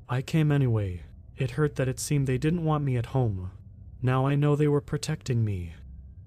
I 0.09 0.21
came 0.21 0.51
anyway. 0.51 1.03
It 1.37 1.51
hurt 1.51 1.77
that 1.77 1.87
it 1.87 2.01
seemed 2.01 2.27
they 2.27 2.37
didn't 2.37 2.65
want 2.65 2.83
me 2.83 2.97
at 2.97 3.15
home. 3.15 3.51
Now 4.05 4.27
I 4.27 4.35
know 4.35 4.57
they 4.57 4.67
were 4.67 4.81
protecting 4.81 5.45
me. 5.45 5.75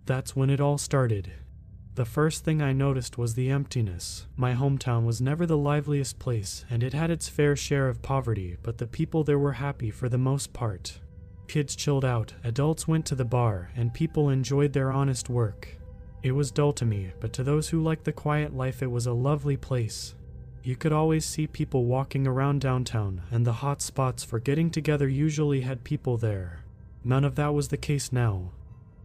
That's 0.07 0.35
when 0.35 0.49
it 0.49 0.63
all 0.63 0.79
started. 0.79 1.31
The 1.95 2.07
first 2.07 2.43
thing 2.43 2.63
I 2.63 2.73
noticed 2.73 3.19
was 3.19 3.35
the 3.35 3.51
emptiness. 3.51 4.27
My 4.35 4.55
hometown 4.55 5.05
was 5.05 5.21
never 5.21 5.45
the 5.45 5.59
liveliest 5.59 6.19
place, 6.19 6.65
and 6.71 6.83
it 6.83 6.95
had 6.95 7.11
its 7.11 7.29
fair 7.29 7.55
share 7.55 7.89
of 7.89 8.01
poverty, 8.01 8.57
but 8.63 8.79
the 8.79 8.87
people 8.87 9.25
there 9.25 9.39
were 9.39 9.53
happy 9.53 9.91
for 9.91 10.09
the 10.09 10.17
most 10.17 10.55
part. 10.55 11.01
Kids 11.49 11.77
chilled 11.77 12.05
out, 12.05 12.33
adults 12.45 12.89
went 12.89 13.05
to 13.07 13.15
the 13.15 13.27
bar, 13.27 13.71
and 13.77 13.93
people 13.93 14.31
enjoyed 14.31 14.73
their 14.73 14.91
honest 14.91 15.29
work. 15.29 15.69
It 16.23 16.33
was 16.33 16.51
dull 16.51 16.73
to 16.73 16.87
me, 16.87 17.13
but 17.21 17.35
to 17.35 17.45
those 17.45 17.69
who 17.69 17.83
liked 17.83 18.05
the 18.05 18.13
quiet 18.13 18.57
life, 18.57 18.83
it 18.83 18.91
was 18.91 19.05
a 19.07 19.13
lovely 19.13 19.59
place. 19.59 20.15
You 20.63 20.77
could 20.77 20.93
always 20.93 21.27
see 21.27 21.47
people 21.47 21.85
walking 21.85 22.27
around 22.27 22.63
downtown, 22.63 23.21
and 23.31 23.47
the 23.47 23.53
hot 23.53 23.83
spots 23.83 24.25
for 24.25 24.41
getting 24.41 24.71
together 24.71 25.09
usually 25.09 25.61
had 25.61 25.85
people 25.85 26.17
there. 26.17 26.65
None 27.07 27.23
of 27.23 27.37
that 27.37 27.55
was 27.55 27.69
the 27.69 27.77
case 27.77 28.11
now. 28.11 28.51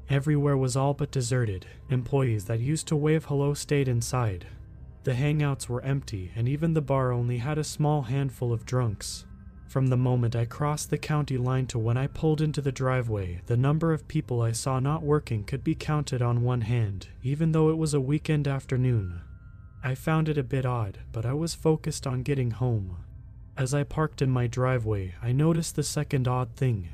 Everywhere 0.10 0.58
was 0.58 0.76
all 0.76 0.96
but 0.96 1.12
deserted. 1.12 1.68
Employees 1.92 2.46
that 2.46 2.60
used 2.60 2.88
to 2.88 2.96
wave 2.96 3.26
hello 3.26 3.54
stayed 3.54 3.88
inside. 3.88 4.48
The 5.04 5.14
hangouts 5.14 5.70
were 5.70 5.84
empty, 5.84 6.32
and 6.36 6.50
even 6.50 6.74
the 6.74 6.82
bar 6.82 7.12
only 7.12 7.38
had 7.38 7.60
a 7.60 7.64
small 7.64 8.02
handful 8.02 8.52
of 8.52 8.66
drunks. 8.66 9.26
From 9.68 9.88
the 9.88 9.98
moment 9.98 10.36
I 10.36 10.46
crossed 10.46 10.90
the 10.90 10.98
county 10.98 11.38
line 11.38 11.68
to 11.68 11.78
when 11.78 11.96
I 11.96 12.08
pulled 12.08 12.42
into 12.42 12.60
the 12.60 12.72
driveway, 12.72 13.42
the 13.46 13.56
number 13.56 13.94
of 13.94 14.08
people 14.08 14.42
I 14.42 14.52
saw 14.52 14.80
not 14.80 15.04
working 15.04 15.44
could 15.44 15.64
be 15.64 15.76
counted 15.76 16.24
on 16.24 16.42
one 16.42 16.62
hand, 16.62 17.08
even 17.22 17.52
though 17.52 17.70
it 17.70 17.78
was 17.78 17.94
a 17.94 18.02
weekend 18.02 18.48
afternoon. 18.48 19.22
I 19.84 19.94
found 19.94 20.28
it 20.28 20.40
a 20.40 20.44
bit 20.44 20.66
odd, 20.66 20.98
but 21.12 21.24
I 21.24 21.34
was 21.34 21.54
focused 21.54 22.08
on 22.08 22.24
getting 22.24 22.50
home. 22.50 22.98
As 23.56 23.76
I 23.76 23.84
parked 23.84 24.24
in 24.24 24.32
my 24.32 24.48
driveway, 24.48 25.14
I 25.22 25.34
noticed 25.34 25.76
the 25.76 25.84
second 25.84 26.28
odd 26.28 26.56
thing. 26.56 26.90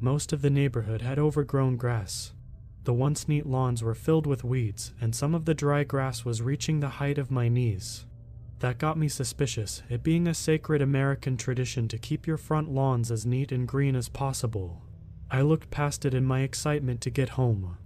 Most 0.00 0.32
of 0.32 0.42
the 0.42 0.50
neighborhood 0.50 1.00
had 1.00 1.18
overgrown 1.18 1.76
grass. 1.76 2.34
The 2.84 2.92
once 2.92 3.28
neat 3.28 3.46
lawns 3.46 3.82
were 3.82 3.94
filled 3.94 4.26
with 4.26 4.44
weeds, 4.44 4.92
and 5.00 5.14
some 5.14 5.34
of 5.34 5.46
the 5.46 5.54
dry 5.54 5.84
grass 5.84 6.24
was 6.24 6.42
reaching 6.42 6.80
the 6.80 6.88
height 6.88 7.16
of 7.16 7.30
my 7.30 7.48
knees. 7.48 8.04
That 8.58 8.78
got 8.78 8.98
me 8.98 9.08
suspicious, 9.08 9.82
it 9.88 10.02
being 10.02 10.28
a 10.28 10.34
sacred 10.34 10.82
American 10.82 11.36
tradition 11.36 11.88
to 11.88 11.98
keep 11.98 12.26
your 12.26 12.36
front 12.36 12.70
lawns 12.70 13.10
as 13.10 13.26
neat 13.26 13.52
and 13.52 13.66
green 13.66 13.96
as 13.96 14.10
possible. 14.10 14.82
I 15.30 15.40
looked 15.40 15.70
past 15.70 16.04
it 16.04 16.14
in 16.14 16.24
my 16.24 16.40
excitement 16.40 17.00
to 17.00 17.10
get 17.10 17.30
home. 17.30 17.78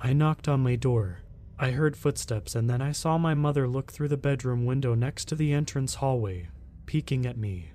I 0.00 0.14
knocked 0.14 0.48
on 0.48 0.60
my 0.60 0.76
door. 0.76 1.20
I 1.58 1.70
heard 1.70 1.96
footsteps, 1.96 2.54
and 2.54 2.68
then 2.68 2.82
I 2.82 2.92
saw 2.92 3.18
my 3.18 3.34
mother 3.34 3.68
look 3.68 3.92
through 3.92 4.08
the 4.08 4.16
bedroom 4.16 4.64
window 4.64 4.94
next 4.94 5.26
to 5.28 5.36
the 5.36 5.52
entrance 5.52 5.96
hallway, 5.96 6.48
peeking 6.86 7.26
at 7.26 7.36
me. 7.36 7.70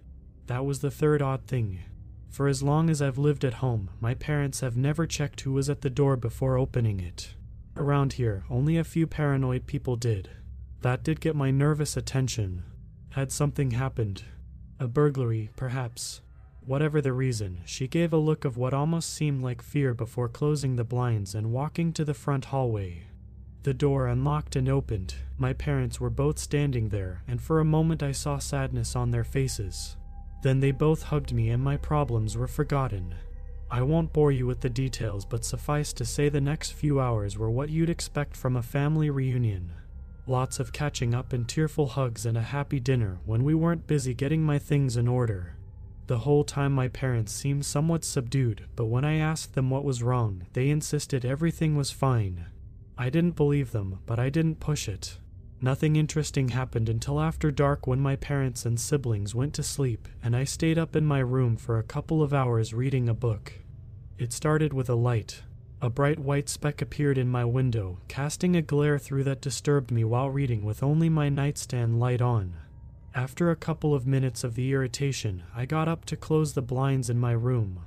That 0.48 0.66
was 0.66 0.80
the 0.80 0.92
third 0.92 1.22
odd 1.22 1.46
thing. 1.46 1.80
For 2.30 2.48
as 2.48 2.64
long 2.64 2.90
as 2.90 3.02
I've 3.02 3.18
lived 3.18 3.44
at 3.44 3.56
home, 3.56 3.90
my 4.00 4.14
parents 4.14 4.62
have 4.62 4.78
never 4.78 5.06
checked 5.06 5.42
who 5.42 5.54
was 5.54 5.70
at 5.70 5.82
the 5.82 5.90
door 5.90 6.16
before 6.16 6.58
opening 6.58 7.00
it. 7.00 7.34
Around 7.76 8.14
here, 8.14 8.44
only 8.50 8.78
a 8.78 8.84
few 8.84 9.08
paranoid 9.08 9.66
people 9.66 9.96
did. 9.96 10.30
That 10.82 11.04
did 11.04 11.20
get 11.20 11.36
my 11.36 11.52
nervous 11.52 11.98
attention. 11.98 12.64
Had 13.10 13.32
something 13.32 13.72
happened? 13.72 14.24
A 14.80 14.88
burglary, 14.88 15.50
perhaps. 15.56 16.22
Whatever 16.66 17.02
the 17.02 17.14
reason, 17.14 17.62
she 17.66 17.88
gave 17.88 18.14
a 18.14 18.18
look 18.18 18.46
of 18.46 18.56
what 18.56 18.74
almost 18.74 19.14
seemed 19.14 19.42
like 19.42 19.62
fear 19.62 19.94
before 19.94 20.30
closing 20.30 20.76
the 20.76 20.84
blinds 20.84 21.34
and 21.34 21.52
walking 21.52 21.92
to 21.94 22.06
the 22.06 22.14
front 22.14 22.46
hallway. 22.46 23.04
The 23.64 23.74
door 23.74 24.08
unlocked 24.08 24.56
and 24.56 24.70
opened. 24.70 25.16
My 25.38 25.54
parents 25.54 26.00
were 26.00 26.10
both 26.10 26.38
standing 26.38 26.90
there, 26.90 27.24
and 27.28 27.42
for 27.42 27.60
a 27.60 27.66
moment 27.66 28.04
I 28.04 28.12
saw 28.12 28.38
sadness 28.38 28.96
on 28.96 29.12
their 29.12 29.24
faces. 29.24 29.98
Then 30.42 30.60
they 30.60 30.72
both 30.72 31.04
hugged 31.04 31.34
me 31.34 31.50
and 31.50 31.64
my 31.64 31.78
problems 31.78 32.38
were 32.38 32.48
forgotten. 32.48 33.16
I 33.72 33.82
won't 33.84 34.14
bore 34.14 34.32
you 34.32 34.48
with 34.48 34.62
the 34.62 34.70
details, 34.70 35.26
but 35.26 35.46
suffice 35.46 35.94
to 35.94 36.06
say 36.06 36.28
the 36.28 36.42
next 36.42 36.72
few 36.72 37.00
hours 37.00 37.38
were 37.38 37.52
what 37.52 37.70
you'd 37.70 37.90
expect 37.90 38.36
from 38.36 38.56
a 38.56 38.64
family 38.64 39.10
reunion. 39.10 39.72
Lots 40.26 40.60
of 40.60 40.74
catching 40.74 41.14
up 41.14 41.34
and 41.34 41.48
tearful 41.48 41.88
hugs 41.88 42.26
and 42.26 42.38
a 42.38 42.42
happy 42.42 42.80
dinner 42.80 43.20
when 43.26 43.44
we 43.44 43.54
weren't 43.54 43.86
busy 43.86 44.14
getting 44.14 44.42
my 44.42 44.58
things 44.58 44.98
in 44.98 45.08
order. 45.08 45.56
The 46.08 46.20
whole 46.20 46.44
time 46.44 46.72
my 46.72 46.88
parents 46.88 47.32
seemed 47.32 47.66
somewhat 47.68 48.04
subdued, 48.04 48.66
but 48.76 48.86
when 48.86 49.06
I 49.06 49.18
asked 49.18 49.54
them 49.54 49.70
what 49.70 49.84
was 49.84 50.02
wrong, 50.02 50.48
they 50.54 50.70
insisted 50.70 51.24
everything 51.24 51.76
was 51.76 51.92
fine. 51.92 52.48
I 52.98 53.12
didn't 53.12 53.36
believe 53.36 53.72
them, 53.72 54.00
but 54.08 54.18
I 54.18 54.32
didn't 54.32 54.60
push 54.60 54.90
it. 54.90 55.19
Nothing 55.62 55.98
interesting 55.98 56.50
happened 56.50 56.88
until 56.88 57.20
after 57.20 57.52
dark 57.52 57.86
when 57.86 58.00
my 58.00 58.16
parents 58.16 58.66
and 58.66 58.80
siblings 58.80 59.36
went 59.36 59.54
to 59.56 59.64
sleep, 59.64 60.08
and 60.24 60.34
I 60.34 60.46
stayed 60.46 60.78
up 60.78 60.96
in 60.96 61.06
my 61.06 61.20
room 61.20 61.58
for 61.58 61.78
a 61.78 61.84
couple 61.84 62.24
of 62.24 62.34
hours 62.34 62.74
reading 62.74 63.10
a 63.10 63.14
book. 63.14 63.54
It 64.18 64.32
started 64.32 64.72
with 64.72 64.90
a 64.90 64.96
light, 64.96 65.44
a 65.82 65.90
bright 65.90 66.18
white 66.18 66.48
speck 66.48 66.82
appeared 66.82 67.18
in 67.18 67.28
my 67.28 67.44
window, 67.44 68.00
casting 68.08 68.56
a 68.56 68.62
glare 68.62 68.98
through 68.98 69.26
that 69.26 69.42
disturbed 69.42 69.92
me 69.92 70.06
while 70.06 70.30
reading 70.30 70.64
with 70.64 70.82
only 70.82 71.10
my 71.10 71.28
nightstand 71.28 72.00
light 72.00 72.22
on. 72.22 72.54
After 73.14 73.52
a 73.52 73.58
couple 73.58 73.94
of 73.94 74.08
minutes 74.08 74.46
of 74.46 74.56
the 74.56 74.72
irritation, 74.72 75.44
I 75.54 75.66
got 75.66 75.90
up 75.90 76.06
to 76.06 76.16
close 76.16 76.54
the 76.54 76.62
blinds 76.62 77.10
in 77.10 77.20
my 77.20 77.34
room. 77.34 77.80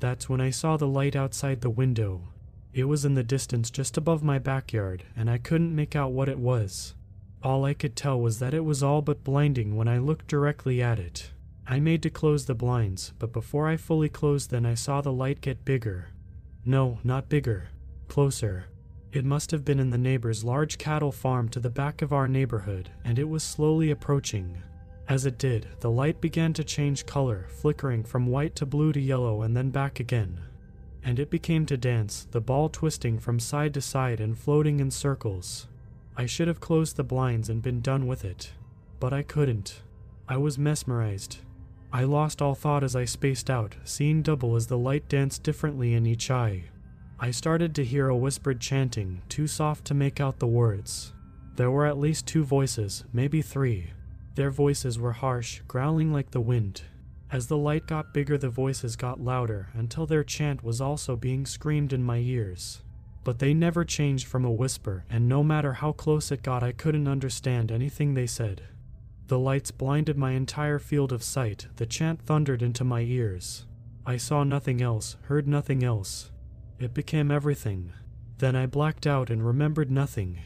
That's 0.00 0.28
when 0.28 0.40
I 0.40 0.50
saw 0.50 0.76
the 0.76 0.88
light 0.88 1.14
outside 1.14 1.60
the 1.60 1.70
window. 1.70 2.22
It 2.72 2.84
was 2.84 3.04
in 3.04 3.14
the 3.14 3.22
distance 3.22 3.70
just 3.70 3.96
above 3.96 4.24
my 4.24 4.40
backyard, 4.40 5.04
and 5.14 5.30
I 5.30 5.38
couldn't 5.38 5.76
make 5.76 5.94
out 5.94 6.10
what 6.10 6.28
it 6.28 6.38
was. 6.38 6.94
All 7.42 7.64
I 7.64 7.74
could 7.74 7.96
tell 7.96 8.20
was 8.20 8.38
that 8.38 8.54
it 8.54 8.64
was 8.64 8.82
all 8.82 9.02
but 9.02 9.24
blinding 9.24 9.74
when 9.74 9.88
I 9.88 9.98
looked 9.98 10.28
directly 10.28 10.80
at 10.80 11.00
it. 11.00 11.32
I 11.66 11.80
made 11.80 12.02
to 12.04 12.10
close 12.10 12.46
the 12.46 12.54
blinds, 12.54 13.12
but 13.18 13.32
before 13.32 13.68
I 13.68 13.76
fully 13.76 14.08
closed 14.08 14.50
them, 14.50 14.64
I 14.64 14.74
saw 14.74 15.00
the 15.00 15.12
light 15.12 15.40
get 15.40 15.64
bigger. 15.64 16.08
No, 16.64 17.00
not 17.02 17.28
bigger. 17.28 17.68
Closer. 18.06 18.66
It 19.10 19.24
must 19.24 19.50
have 19.50 19.64
been 19.64 19.80
in 19.80 19.90
the 19.90 19.98
neighbor's 19.98 20.44
large 20.44 20.78
cattle 20.78 21.12
farm 21.12 21.48
to 21.50 21.60
the 21.60 21.70
back 21.70 22.00
of 22.00 22.12
our 22.12 22.28
neighborhood, 22.28 22.90
and 23.04 23.18
it 23.18 23.28
was 23.28 23.42
slowly 23.42 23.90
approaching. 23.90 24.62
As 25.08 25.26
it 25.26 25.36
did, 25.36 25.66
the 25.80 25.90
light 25.90 26.20
began 26.20 26.52
to 26.54 26.64
change 26.64 27.06
color, 27.06 27.46
flickering 27.48 28.04
from 28.04 28.26
white 28.26 28.54
to 28.56 28.66
blue 28.66 28.92
to 28.92 29.00
yellow 29.00 29.42
and 29.42 29.56
then 29.56 29.70
back 29.70 29.98
again. 29.98 30.40
And 31.04 31.18
it 31.18 31.30
became 31.30 31.66
to 31.66 31.76
dance, 31.76 32.28
the 32.30 32.40
ball 32.40 32.68
twisting 32.68 33.18
from 33.18 33.40
side 33.40 33.74
to 33.74 33.80
side 33.80 34.20
and 34.20 34.38
floating 34.38 34.78
in 34.78 34.92
circles. 34.92 35.66
I 36.16 36.26
should 36.26 36.48
have 36.48 36.60
closed 36.60 36.96
the 36.96 37.04
blinds 37.04 37.48
and 37.48 37.62
been 37.62 37.80
done 37.80 38.06
with 38.06 38.24
it. 38.24 38.52
But 39.00 39.12
I 39.12 39.22
couldn't. 39.22 39.82
I 40.28 40.36
was 40.36 40.58
mesmerized. 40.58 41.38
I 41.92 42.04
lost 42.04 42.40
all 42.40 42.54
thought 42.54 42.84
as 42.84 42.96
I 42.96 43.04
spaced 43.04 43.50
out, 43.50 43.76
seeing 43.84 44.22
double 44.22 44.56
as 44.56 44.66
the 44.66 44.78
light 44.78 45.08
danced 45.08 45.42
differently 45.42 45.94
in 45.94 46.06
each 46.06 46.30
eye. 46.30 46.64
I 47.18 47.30
started 47.30 47.74
to 47.74 47.84
hear 47.84 48.08
a 48.08 48.16
whispered 48.16 48.60
chanting, 48.60 49.22
too 49.28 49.46
soft 49.46 49.84
to 49.86 49.94
make 49.94 50.20
out 50.20 50.38
the 50.38 50.46
words. 50.46 51.12
There 51.56 51.70
were 51.70 51.86
at 51.86 51.98
least 51.98 52.26
two 52.26 52.44
voices, 52.44 53.04
maybe 53.12 53.42
three. 53.42 53.90
Their 54.34 54.50
voices 54.50 54.98
were 54.98 55.12
harsh, 55.12 55.60
growling 55.68 56.12
like 56.12 56.30
the 56.30 56.40
wind. 56.40 56.82
As 57.30 57.46
the 57.46 57.58
light 57.58 57.86
got 57.86 58.14
bigger, 58.14 58.36
the 58.38 58.48
voices 58.48 58.96
got 58.96 59.20
louder 59.20 59.68
until 59.74 60.06
their 60.06 60.24
chant 60.24 60.62
was 60.62 60.80
also 60.80 61.16
being 61.16 61.46
screamed 61.46 61.92
in 61.92 62.02
my 62.02 62.18
ears. 62.18 62.82
But 63.24 63.38
they 63.38 63.54
never 63.54 63.84
changed 63.84 64.26
from 64.26 64.44
a 64.44 64.50
whisper, 64.50 65.04
and 65.08 65.28
no 65.28 65.44
matter 65.44 65.74
how 65.74 65.92
close 65.92 66.32
it 66.32 66.42
got, 66.42 66.62
I 66.62 66.72
couldn't 66.72 67.06
understand 67.06 67.70
anything 67.70 68.14
they 68.14 68.26
said. 68.26 68.62
The 69.28 69.38
lights 69.38 69.70
blinded 69.70 70.18
my 70.18 70.32
entire 70.32 70.78
field 70.78 71.12
of 71.12 71.22
sight, 71.22 71.68
the 71.76 71.86
chant 71.86 72.20
thundered 72.20 72.62
into 72.62 72.84
my 72.84 73.02
ears. 73.02 73.66
I 74.04 74.16
saw 74.16 74.42
nothing 74.42 74.82
else, 74.82 75.16
heard 75.22 75.46
nothing 75.46 75.84
else. 75.84 76.30
It 76.80 76.92
became 76.92 77.30
everything. 77.30 77.92
Then 78.38 78.56
I 78.56 78.66
blacked 78.66 79.06
out 79.06 79.30
and 79.30 79.46
remembered 79.46 79.90
nothing. 79.90 80.40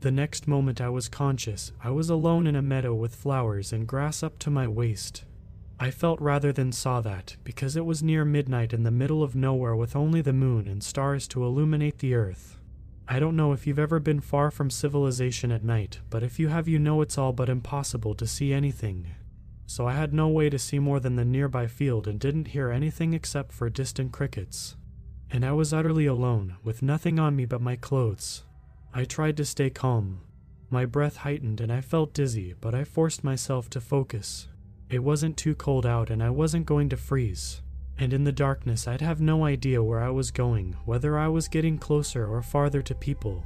The 0.00 0.12
next 0.12 0.46
moment 0.46 0.80
I 0.80 0.88
was 0.88 1.08
conscious, 1.08 1.72
I 1.82 1.90
was 1.90 2.08
alone 2.08 2.46
in 2.46 2.54
a 2.54 2.62
meadow 2.62 2.94
with 2.94 3.16
flowers 3.16 3.72
and 3.72 3.86
grass 3.86 4.22
up 4.22 4.38
to 4.40 4.50
my 4.50 4.68
waist. 4.68 5.24
I 5.82 5.90
felt 5.90 6.20
rather 6.20 6.52
than 6.52 6.70
saw 6.70 7.00
that, 7.00 7.34
because 7.42 7.74
it 7.74 7.84
was 7.84 8.04
near 8.04 8.24
midnight 8.24 8.72
in 8.72 8.84
the 8.84 8.92
middle 8.92 9.20
of 9.20 9.34
nowhere 9.34 9.74
with 9.74 9.96
only 9.96 10.20
the 10.20 10.32
moon 10.32 10.68
and 10.68 10.80
stars 10.80 11.26
to 11.26 11.44
illuminate 11.44 11.98
the 11.98 12.14
earth. 12.14 12.56
I 13.08 13.18
don't 13.18 13.34
know 13.34 13.50
if 13.50 13.66
you've 13.66 13.80
ever 13.80 13.98
been 13.98 14.20
far 14.20 14.52
from 14.52 14.70
civilization 14.70 15.50
at 15.50 15.64
night, 15.64 15.98
but 16.08 16.22
if 16.22 16.38
you 16.38 16.46
have, 16.46 16.68
you 16.68 16.78
know 16.78 17.00
it's 17.00 17.18
all 17.18 17.32
but 17.32 17.48
impossible 17.48 18.14
to 18.14 18.28
see 18.28 18.52
anything. 18.52 19.08
So 19.66 19.88
I 19.88 19.94
had 19.94 20.14
no 20.14 20.28
way 20.28 20.48
to 20.50 20.56
see 20.56 20.78
more 20.78 21.00
than 21.00 21.16
the 21.16 21.24
nearby 21.24 21.66
field 21.66 22.06
and 22.06 22.20
didn't 22.20 22.54
hear 22.54 22.70
anything 22.70 23.12
except 23.12 23.50
for 23.50 23.68
distant 23.68 24.12
crickets. 24.12 24.76
And 25.32 25.44
I 25.44 25.50
was 25.50 25.72
utterly 25.72 26.06
alone, 26.06 26.58
with 26.62 26.82
nothing 26.82 27.18
on 27.18 27.34
me 27.34 27.44
but 27.44 27.60
my 27.60 27.74
clothes. 27.74 28.44
I 28.94 29.04
tried 29.04 29.36
to 29.38 29.44
stay 29.44 29.68
calm. 29.68 30.20
My 30.70 30.86
breath 30.86 31.16
heightened 31.16 31.60
and 31.60 31.72
I 31.72 31.80
felt 31.80 32.14
dizzy, 32.14 32.54
but 32.60 32.72
I 32.72 32.84
forced 32.84 33.24
myself 33.24 33.68
to 33.70 33.80
focus. 33.80 34.46
It 34.92 35.02
wasn't 35.02 35.36
too 35.36 35.56
cold 35.56 35.84
out 35.84 36.10
and 36.10 36.22
I 36.22 36.30
wasn't 36.30 36.66
going 36.66 36.88
to 36.90 36.96
freeze 36.96 37.62
and 37.98 38.12
in 38.12 38.24
the 38.24 38.32
darkness 38.32 38.88
I'd 38.88 39.00
have 39.00 39.20
no 39.20 39.44
idea 39.44 39.82
where 39.82 40.00
I 40.00 40.10
was 40.10 40.30
going, 40.30 40.76
whether 40.84 41.18
I 41.18 41.28
was 41.28 41.48
getting 41.48 41.78
closer 41.78 42.26
or 42.26 42.42
farther 42.42 42.82
to 42.82 42.94
people. 42.94 43.44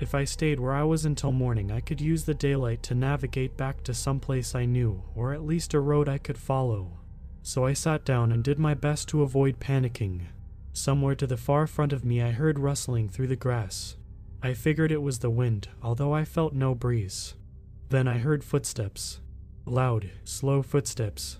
If 0.00 0.14
I 0.14 0.24
stayed 0.24 0.58
where 0.60 0.74
I 0.74 0.82
was 0.82 1.04
until 1.04 1.32
morning, 1.32 1.70
I 1.70 1.80
could 1.80 2.00
use 2.00 2.24
the 2.24 2.34
daylight 2.34 2.82
to 2.84 2.94
navigate 2.94 3.56
back 3.56 3.82
to 3.84 3.94
some 3.94 4.20
place 4.20 4.54
I 4.54 4.66
knew, 4.66 5.02
or 5.14 5.32
at 5.32 5.44
least 5.44 5.72
a 5.72 5.80
road 5.80 6.08
I 6.08 6.18
could 6.18 6.36
follow. 6.36 6.98
So 7.42 7.64
I 7.64 7.72
sat 7.72 8.04
down 8.04 8.32
and 8.32 8.42
did 8.42 8.58
my 8.58 8.74
best 8.74 9.08
to 9.08 9.22
avoid 9.22 9.60
panicking. 9.60 10.22
Somewhere 10.72 11.14
to 11.14 11.26
the 11.26 11.36
far 11.36 11.66
front 11.66 11.92
of 11.92 12.04
me, 12.04 12.20
I 12.20 12.32
heard 12.32 12.58
rustling 12.58 13.08
through 13.08 13.28
the 13.28 13.36
grass. 13.36 13.96
I 14.42 14.52
figured 14.52 14.90
it 14.90 15.02
was 15.02 15.20
the 15.20 15.30
wind, 15.30 15.68
although 15.82 16.12
I 16.12 16.24
felt 16.24 16.52
no 16.52 16.74
breeze. 16.74 17.34
Then 17.88 18.08
I 18.08 18.18
heard 18.18 18.42
footsteps. 18.42 19.20
Loud, 19.66 20.10
slow 20.24 20.62
footsteps, 20.62 21.38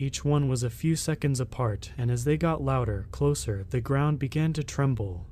each 0.00 0.24
one 0.24 0.48
was 0.48 0.62
a 0.62 0.70
few 0.70 0.94
seconds 0.94 1.40
apart, 1.40 1.90
and 1.98 2.08
as 2.08 2.22
they 2.22 2.36
got 2.36 2.62
louder, 2.62 3.08
closer, 3.10 3.64
the 3.70 3.80
ground 3.80 4.20
began 4.20 4.52
to 4.52 4.62
tremble. 4.62 5.26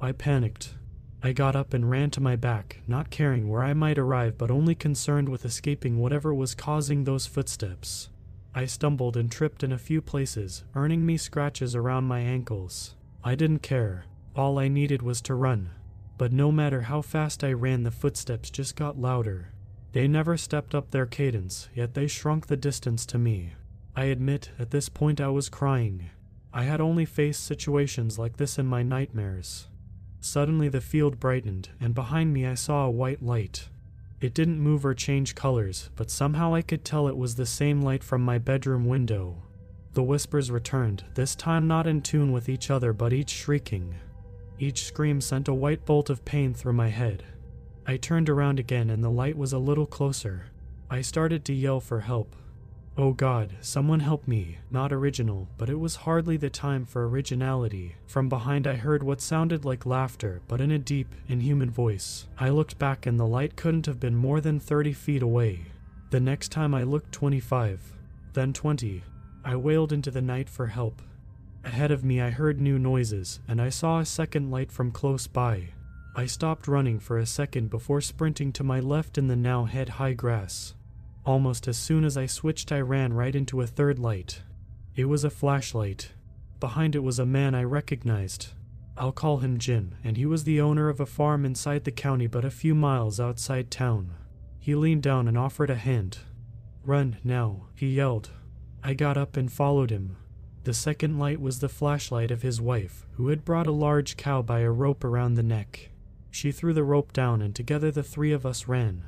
I 0.00 0.10
panicked. 0.10 0.74
I 1.22 1.32
got 1.32 1.54
up 1.54 1.72
and 1.72 1.88
ran 1.88 2.10
to 2.10 2.20
my 2.20 2.34
back, 2.34 2.80
not 2.88 3.10
caring 3.10 3.48
where 3.48 3.62
I 3.62 3.74
might 3.74 3.96
arrive, 3.96 4.36
but 4.36 4.50
only 4.50 4.74
concerned 4.74 5.28
with 5.28 5.44
escaping 5.44 6.00
whatever 6.00 6.34
was 6.34 6.56
causing 6.56 7.04
those 7.04 7.26
footsteps. 7.26 8.10
I 8.56 8.66
stumbled 8.66 9.16
and 9.16 9.30
tripped 9.30 9.62
in 9.62 9.70
a 9.70 9.78
few 9.78 10.02
places, 10.02 10.64
earning 10.74 11.06
me 11.06 11.16
scratches 11.16 11.76
around 11.76 12.04
my 12.04 12.18
ankles. 12.18 12.96
I 13.22 13.36
didn't 13.36 13.62
care. 13.62 14.04
All 14.34 14.58
I 14.58 14.66
needed 14.66 15.00
was 15.00 15.20
to 15.22 15.34
run. 15.34 15.70
But 16.16 16.32
no 16.32 16.50
matter 16.50 16.82
how 16.82 17.02
fast 17.02 17.44
I 17.44 17.52
ran, 17.52 17.84
the 17.84 17.92
footsteps 17.92 18.50
just 18.50 18.74
got 18.74 18.98
louder. 18.98 19.52
They 19.98 20.06
never 20.06 20.36
stepped 20.36 20.76
up 20.76 20.92
their 20.92 21.06
cadence, 21.06 21.68
yet 21.74 21.94
they 21.94 22.06
shrunk 22.06 22.46
the 22.46 22.56
distance 22.56 23.04
to 23.06 23.18
me. 23.18 23.54
I 23.96 24.04
admit, 24.04 24.52
at 24.56 24.70
this 24.70 24.88
point 24.88 25.20
I 25.20 25.26
was 25.26 25.48
crying. 25.48 26.10
I 26.52 26.62
had 26.62 26.80
only 26.80 27.04
faced 27.04 27.42
situations 27.42 28.16
like 28.16 28.36
this 28.36 28.60
in 28.60 28.66
my 28.66 28.84
nightmares. 28.84 29.66
Suddenly 30.20 30.68
the 30.68 30.80
field 30.80 31.18
brightened, 31.18 31.70
and 31.80 31.96
behind 31.96 32.32
me 32.32 32.46
I 32.46 32.54
saw 32.54 32.86
a 32.86 32.90
white 32.92 33.24
light. 33.24 33.70
It 34.20 34.34
didn't 34.34 34.60
move 34.60 34.86
or 34.86 34.94
change 34.94 35.34
colors, 35.34 35.90
but 35.96 36.12
somehow 36.12 36.54
I 36.54 36.62
could 36.62 36.84
tell 36.84 37.08
it 37.08 37.16
was 37.16 37.34
the 37.34 37.44
same 37.44 37.82
light 37.82 38.04
from 38.04 38.22
my 38.22 38.38
bedroom 38.38 38.86
window. 38.86 39.42
The 39.94 40.04
whispers 40.04 40.48
returned, 40.48 41.06
this 41.14 41.34
time 41.34 41.66
not 41.66 41.88
in 41.88 42.02
tune 42.02 42.30
with 42.30 42.48
each 42.48 42.70
other 42.70 42.92
but 42.92 43.12
each 43.12 43.30
shrieking. 43.30 43.96
Each 44.60 44.84
scream 44.84 45.20
sent 45.20 45.48
a 45.48 45.54
white 45.54 45.84
bolt 45.84 46.08
of 46.08 46.24
pain 46.24 46.54
through 46.54 46.74
my 46.74 46.90
head. 46.90 47.24
I 47.88 47.96
turned 47.96 48.28
around 48.28 48.60
again 48.60 48.90
and 48.90 49.02
the 49.02 49.10
light 49.10 49.36
was 49.36 49.52
a 49.52 49.58
little 49.58 49.86
closer. 49.86 50.46
I 50.88 51.00
started 51.00 51.44
to 51.46 51.54
yell 51.54 51.80
for 51.80 52.00
help, 52.00 52.36
Oh 53.00 53.12
God, 53.12 53.54
someone 53.60 54.00
help 54.00 54.26
me. 54.26 54.58
Not 54.72 54.92
original, 54.92 55.46
but 55.56 55.70
it 55.70 55.78
was 55.78 55.94
hardly 55.94 56.36
the 56.36 56.50
time 56.50 56.84
for 56.84 57.08
originality. 57.08 57.94
From 58.08 58.28
behind, 58.28 58.66
I 58.66 58.74
heard 58.74 59.04
what 59.04 59.20
sounded 59.20 59.64
like 59.64 59.86
laughter, 59.86 60.42
but 60.48 60.60
in 60.60 60.72
a 60.72 60.80
deep, 60.80 61.14
inhuman 61.28 61.70
voice. 61.70 62.26
I 62.40 62.48
looked 62.48 62.76
back, 62.76 63.06
and 63.06 63.18
the 63.18 63.24
light 63.24 63.54
couldn't 63.54 63.86
have 63.86 64.00
been 64.00 64.16
more 64.16 64.40
than 64.40 64.58
30 64.58 64.92
feet 64.94 65.22
away. 65.22 65.66
The 66.10 66.18
next 66.18 66.48
time 66.48 66.74
I 66.74 66.82
looked 66.82 67.12
25, 67.12 67.80
then 68.32 68.52
20. 68.52 69.04
I 69.44 69.54
wailed 69.54 69.92
into 69.92 70.10
the 70.10 70.20
night 70.20 70.48
for 70.48 70.66
help. 70.66 71.00
Ahead 71.64 71.92
of 71.92 72.02
me, 72.02 72.20
I 72.20 72.30
heard 72.30 72.60
new 72.60 72.80
noises, 72.80 73.38
and 73.46 73.62
I 73.62 73.68
saw 73.68 74.00
a 74.00 74.04
second 74.04 74.50
light 74.50 74.72
from 74.72 74.90
close 74.90 75.28
by. 75.28 75.68
I 76.18 76.26
stopped 76.26 76.66
running 76.66 76.98
for 76.98 77.16
a 77.16 77.26
second 77.26 77.70
before 77.70 78.00
sprinting 78.00 78.50
to 78.54 78.64
my 78.64 78.80
left 78.80 79.18
in 79.18 79.28
the 79.28 79.36
now 79.36 79.66
head 79.66 79.88
high 79.88 80.14
grass. 80.14 80.74
Almost 81.24 81.68
as 81.68 81.76
soon 81.76 82.02
as 82.04 82.16
I 82.16 82.26
switched, 82.26 82.72
I 82.72 82.80
ran 82.80 83.12
right 83.12 83.36
into 83.36 83.60
a 83.60 83.68
third 83.68 84.00
light. 84.00 84.42
It 84.96 85.04
was 85.04 85.22
a 85.22 85.30
flashlight. 85.30 86.10
Behind 86.58 86.96
it 86.96 87.04
was 87.04 87.20
a 87.20 87.24
man 87.24 87.54
I 87.54 87.62
recognized. 87.62 88.48
I'll 88.96 89.12
call 89.12 89.38
him 89.38 89.58
Jim, 89.58 89.94
and 90.02 90.16
he 90.16 90.26
was 90.26 90.42
the 90.42 90.60
owner 90.60 90.88
of 90.88 90.98
a 90.98 91.06
farm 91.06 91.44
inside 91.44 91.84
the 91.84 91.92
county 91.92 92.26
but 92.26 92.44
a 92.44 92.50
few 92.50 92.74
miles 92.74 93.20
outside 93.20 93.70
town. 93.70 94.10
He 94.58 94.74
leaned 94.74 95.04
down 95.04 95.28
and 95.28 95.38
offered 95.38 95.70
a 95.70 95.76
hand. 95.76 96.18
Run 96.84 97.18
now, 97.22 97.68
he 97.76 97.90
yelled. 97.90 98.30
I 98.82 98.94
got 98.94 99.16
up 99.16 99.36
and 99.36 99.52
followed 99.52 99.90
him. 99.90 100.16
The 100.64 100.74
second 100.74 101.20
light 101.20 101.40
was 101.40 101.60
the 101.60 101.68
flashlight 101.68 102.32
of 102.32 102.42
his 102.42 102.60
wife, 102.60 103.06
who 103.12 103.28
had 103.28 103.44
brought 103.44 103.68
a 103.68 103.70
large 103.70 104.16
cow 104.16 104.42
by 104.42 104.62
a 104.62 104.70
rope 104.72 105.04
around 105.04 105.34
the 105.34 105.44
neck. 105.44 105.90
She 106.30 106.52
threw 106.52 106.72
the 106.72 106.84
rope 106.84 107.12
down, 107.12 107.42
and 107.42 107.54
together 107.54 107.90
the 107.90 108.02
three 108.02 108.32
of 108.32 108.46
us 108.46 108.68
ran. 108.68 109.04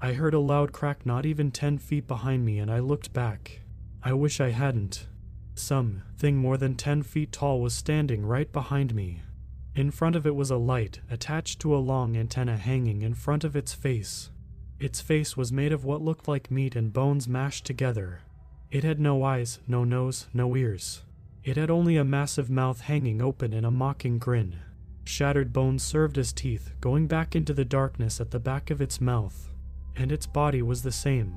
I 0.00 0.14
heard 0.14 0.34
a 0.34 0.38
loud 0.38 0.72
crack 0.72 1.04
not 1.04 1.26
even 1.26 1.50
ten 1.50 1.78
feet 1.78 2.06
behind 2.06 2.44
me, 2.44 2.58
and 2.58 2.70
I 2.70 2.78
looked 2.78 3.12
back. 3.12 3.60
I 4.02 4.14
wish 4.14 4.40
I 4.40 4.50
hadn't. 4.50 5.06
Some 5.54 6.02
thing 6.16 6.36
more 6.36 6.56
than 6.56 6.74
ten 6.74 7.02
feet 7.02 7.32
tall 7.32 7.60
was 7.60 7.74
standing 7.74 8.24
right 8.24 8.50
behind 8.50 8.94
me. 8.94 9.22
In 9.74 9.90
front 9.90 10.16
of 10.16 10.26
it 10.26 10.34
was 10.34 10.50
a 10.50 10.56
light 10.56 11.00
attached 11.10 11.60
to 11.60 11.76
a 11.76 11.78
long 11.78 12.16
antenna 12.16 12.56
hanging 12.56 13.02
in 13.02 13.14
front 13.14 13.44
of 13.44 13.54
its 13.54 13.74
face. 13.74 14.30
Its 14.78 15.00
face 15.00 15.36
was 15.36 15.52
made 15.52 15.72
of 15.72 15.84
what 15.84 16.00
looked 16.00 16.26
like 16.26 16.50
meat 16.50 16.74
and 16.74 16.92
bones 16.92 17.28
mashed 17.28 17.66
together. 17.66 18.20
It 18.70 18.84
had 18.84 18.98
no 18.98 19.22
eyes, 19.22 19.58
no 19.68 19.84
nose, 19.84 20.28
no 20.32 20.56
ears. 20.56 21.02
It 21.44 21.56
had 21.56 21.70
only 21.70 21.96
a 21.96 22.04
massive 22.04 22.48
mouth 22.48 22.80
hanging 22.80 23.20
open 23.20 23.52
in 23.52 23.64
a 23.64 23.70
mocking 23.70 24.18
grin. 24.18 24.56
Shattered 25.04 25.52
bones 25.52 25.82
served 25.82 26.18
as 26.18 26.32
teeth, 26.32 26.72
going 26.80 27.06
back 27.06 27.34
into 27.34 27.52
the 27.52 27.64
darkness 27.64 28.20
at 28.20 28.30
the 28.30 28.40
back 28.40 28.70
of 28.70 28.80
its 28.80 29.00
mouth 29.00 29.50
and 29.96 30.12
its 30.12 30.26
body 30.26 30.62
was 30.62 30.82
the 30.82 30.92
same, 30.92 31.36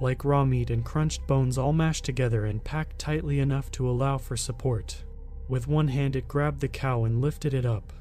like 0.00 0.24
raw 0.24 0.44
meat 0.44 0.70
and 0.70 0.84
crunched 0.84 1.26
bones 1.26 1.56
all 1.56 1.72
mashed 1.72 2.04
together 2.04 2.44
and 2.44 2.62
packed 2.62 2.98
tightly 2.98 3.38
enough 3.38 3.70
to 3.70 3.88
allow 3.88 4.18
for 4.18 4.36
support. 4.36 5.02
With 5.48 5.68
one 5.68 5.88
hand, 5.88 6.16
it 6.16 6.28
grabbed 6.28 6.60
the 6.60 6.68
cow 6.68 7.04
and 7.04 7.20
lifted 7.20 7.54
it 7.54 7.66
up. 7.66 7.92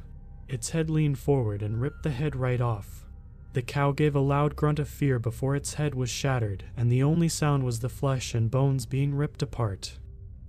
Its 0.47 0.71
head 0.71 0.89
leaned 0.89 1.17
forward 1.17 1.61
and 1.61 1.81
ripped 1.81 2.03
the 2.03 2.11
head 2.11 2.35
right 2.35 2.59
off. 2.59 3.05
The 3.53 3.61
cow 3.61 3.91
gave 3.91 4.15
a 4.15 4.19
loud 4.19 4.55
grunt 4.55 4.79
of 4.79 4.87
fear 4.87 5.19
before 5.19 5.55
its 5.55 5.75
head 5.75 5.95
was 5.95 6.09
shattered, 6.09 6.65
and 6.75 6.91
the 6.91 7.03
only 7.03 7.29
sound 7.29 7.63
was 7.63 7.79
the 7.79 7.89
flesh 7.89 8.33
and 8.33 8.51
bones 8.51 8.85
being 8.85 9.13
ripped 9.13 9.41
apart. 9.41 9.97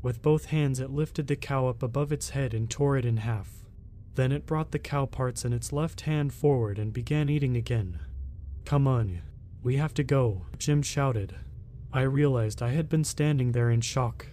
With 0.02 0.22
both 0.22 0.46
hands, 0.46 0.80
it 0.80 0.90
lifted 0.90 1.26
the 1.26 1.36
cow 1.36 1.66
up 1.68 1.82
above 1.82 2.12
its 2.12 2.30
head 2.30 2.54
and 2.54 2.68
tore 2.68 2.96
it 2.96 3.04
in 3.04 3.18
half. 3.18 3.61
Then 4.14 4.32
it 4.32 4.46
brought 4.46 4.72
the 4.72 4.78
cow 4.78 5.06
parts 5.06 5.44
in 5.44 5.52
its 5.52 5.72
left 5.72 6.02
hand 6.02 6.32
forward 6.32 6.78
and 6.78 6.92
began 6.92 7.28
eating 7.28 7.56
again. 7.56 8.00
Come 8.64 8.86
on, 8.86 9.22
we 9.62 9.76
have 9.76 9.94
to 9.94 10.04
go, 10.04 10.42
Jim 10.58 10.82
shouted. 10.82 11.36
I 11.92 12.02
realized 12.02 12.62
I 12.62 12.70
had 12.70 12.88
been 12.88 13.04
standing 13.04 13.52
there 13.52 13.70
in 13.70 13.80
shock. 13.80 14.26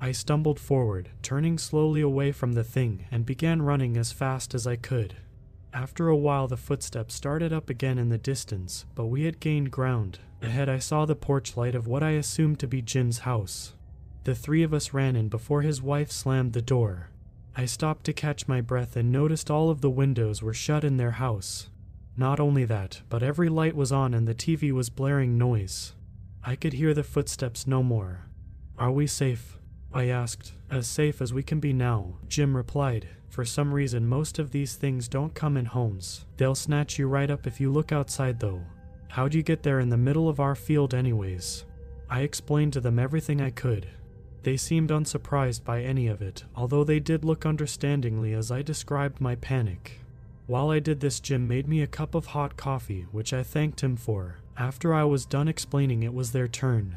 I 0.00 0.12
stumbled 0.12 0.58
forward, 0.58 1.10
turning 1.22 1.58
slowly 1.58 2.00
away 2.00 2.32
from 2.32 2.54
the 2.54 2.64
thing, 2.64 3.06
and 3.10 3.24
began 3.24 3.62
running 3.62 3.96
as 3.96 4.10
fast 4.10 4.54
as 4.54 4.66
I 4.66 4.76
could. 4.76 5.14
After 5.72 6.08
a 6.08 6.16
while, 6.16 6.48
the 6.48 6.56
footsteps 6.56 7.14
started 7.14 7.52
up 7.52 7.70
again 7.70 7.98
in 7.98 8.08
the 8.08 8.18
distance, 8.18 8.84
but 8.94 9.06
we 9.06 9.24
had 9.24 9.40
gained 9.40 9.70
ground. 9.70 10.18
Ahead, 10.42 10.68
I 10.68 10.78
saw 10.78 11.06
the 11.06 11.14
porch 11.14 11.56
light 11.56 11.74
of 11.74 11.86
what 11.86 12.02
I 12.02 12.10
assumed 12.10 12.58
to 12.58 12.66
be 12.66 12.82
Jim's 12.82 13.20
house. 13.20 13.74
The 14.24 14.34
three 14.34 14.62
of 14.62 14.74
us 14.74 14.92
ran 14.92 15.16
in 15.16 15.28
before 15.28 15.62
his 15.62 15.80
wife 15.80 16.10
slammed 16.10 16.52
the 16.52 16.62
door. 16.62 17.10
I 17.54 17.66
stopped 17.66 18.04
to 18.04 18.12
catch 18.12 18.48
my 18.48 18.60
breath 18.60 18.96
and 18.96 19.12
noticed 19.12 19.50
all 19.50 19.68
of 19.68 19.80
the 19.82 19.90
windows 19.90 20.42
were 20.42 20.54
shut 20.54 20.84
in 20.84 20.96
their 20.96 21.12
house. 21.12 21.68
Not 22.16 22.40
only 22.40 22.64
that, 22.64 23.02
but 23.08 23.22
every 23.22 23.48
light 23.48 23.76
was 23.76 23.92
on 23.92 24.14
and 24.14 24.26
the 24.26 24.34
TV 24.34 24.72
was 24.72 24.90
blaring 24.90 25.36
noise. 25.36 25.94
I 26.42 26.56
could 26.56 26.72
hear 26.72 26.94
the 26.94 27.04
footsteps 27.04 27.66
no 27.66 27.82
more. 27.82 28.26
Are 28.78 28.90
we 28.90 29.06
safe? 29.06 29.58
I 29.92 30.04
asked. 30.06 30.52
As 30.70 30.86
safe 30.86 31.20
as 31.20 31.34
we 31.34 31.42
can 31.42 31.60
be 31.60 31.72
now, 31.72 32.14
Jim 32.26 32.56
replied. 32.56 33.08
For 33.28 33.44
some 33.44 33.72
reason, 33.72 34.06
most 34.06 34.38
of 34.38 34.50
these 34.50 34.74
things 34.74 35.08
don't 35.08 35.34
come 35.34 35.56
in 35.56 35.66
homes. 35.66 36.26
They'll 36.38 36.54
snatch 36.54 36.98
you 36.98 37.06
right 37.06 37.30
up 37.30 37.46
if 37.46 37.60
you 37.60 37.70
look 37.70 37.92
outside, 37.92 38.40
though. 38.40 38.62
How'd 39.08 39.34
you 39.34 39.42
get 39.42 39.62
there 39.62 39.80
in 39.80 39.90
the 39.90 39.96
middle 39.96 40.28
of 40.28 40.40
our 40.40 40.54
field, 40.54 40.94
anyways? 40.94 41.64
I 42.08 42.20
explained 42.20 42.72
to 42.74 42.80
them 42.80 42.98
everything 42.98 43.40
I 43.40 43.50
could. 43.50 43.88
They 44.42 44.56
seemed 44.56 44.90
unsurprised 44.90 45.64
by 45.64 45.82
any 45.82 46.08
of 46.08 46.20
it, 46.20 46.44
although 46.56 46.84
they 46.84 46.98
did 46.98 47.24
look 47.24 47.46
understandingly 47.46 48.32
as 48.32 48.50
I 48.50 48.62
described 48.62 49.20
my 49.20 49.36
panic. 49.36 50.00
While 50.46 50.70
I 50.70 50.80
did 50.80 51.00
this, 51.00 51.20
Jim 51.20 51.46
made 51.46 51.68
me 51.68 51.80
a 51.80 51.86
cup 51.86 52.14
of 52.14 52.26
hot 52.26 52.56
coffee, 52.56 53.06
which 53.12 53.32
I 53.32 53.44
thanked 53.44 53.82
him 53.82 53.96
for. 53.96 54.38
After 54.56 54.92
I 54.92 55.04
was 55.04 55.24
done 55.24 55.46
explaining, 55.46 56.02
it 56.02 56.12
was 56.12 56.32
their 56.32 56.48
turn. 56.48 56.96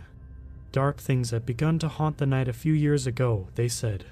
Dark 0.71 0.97
things 0.97 1.29
had 1.29 1.45
begun 1.45 1.77
to 1.79 1.87
haunt 1.87 2.17
the 2.17 2.25
night 2.25 2.47
a 2.47 2.53
few 2.53 2.73
years 2.73 3.05
ago, 3.05 3.47
they 3.55 3.67
said. 3.67 4.05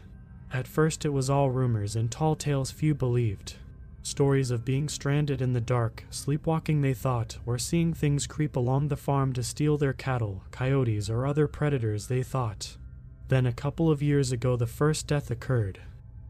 At 0.54 0.68
first, 0.68 1.04
it 1.04 1.10
was 1.10 1.30
all 1.30 1.50
rumors 1.50 1.96
and 1.96 2.12
tall 2.12 2.36
tales 2.36 2.70
few 2.70 2.94
believed. 2.94 3.56
Stories 4.04 4.52
of 4.52 4.64
being 4.64 4.88
stranded 4.88 5.42
in 5.42 5.54
the 5.54 5.62
dark, 5.62 6.04
sleepwalking, 6.12 6.82
they 6.82 6.94
thought, 6.94 7.40
or 7.46 7.58
seeing 7.58 7.94
things 7.94 8.28
creep 8.28 8.56
along 8.56 8.90
the 8.90 8.96
farm 8.96 9.34
to 9.34 9.42
steal 9.42 9.78
their 9.78 9.94
cattle, 9.94 10.44
coyotes, 10.52 11.10
or 11.10 11.26
other 11.26 11.48
predators, 11.48 12.08
they 12.08 12.22
thought. 12.22 12.78
Then, 13.28 13.46
a 13.46 13.54
couple 13.54 13.90
of 13.90 14.02
years 14.02 14.32
ago, 14.32 14.56
the 14.56 14.68
first 14.68 15.08
death 15.08 15.32
occurred. 15.32 15.80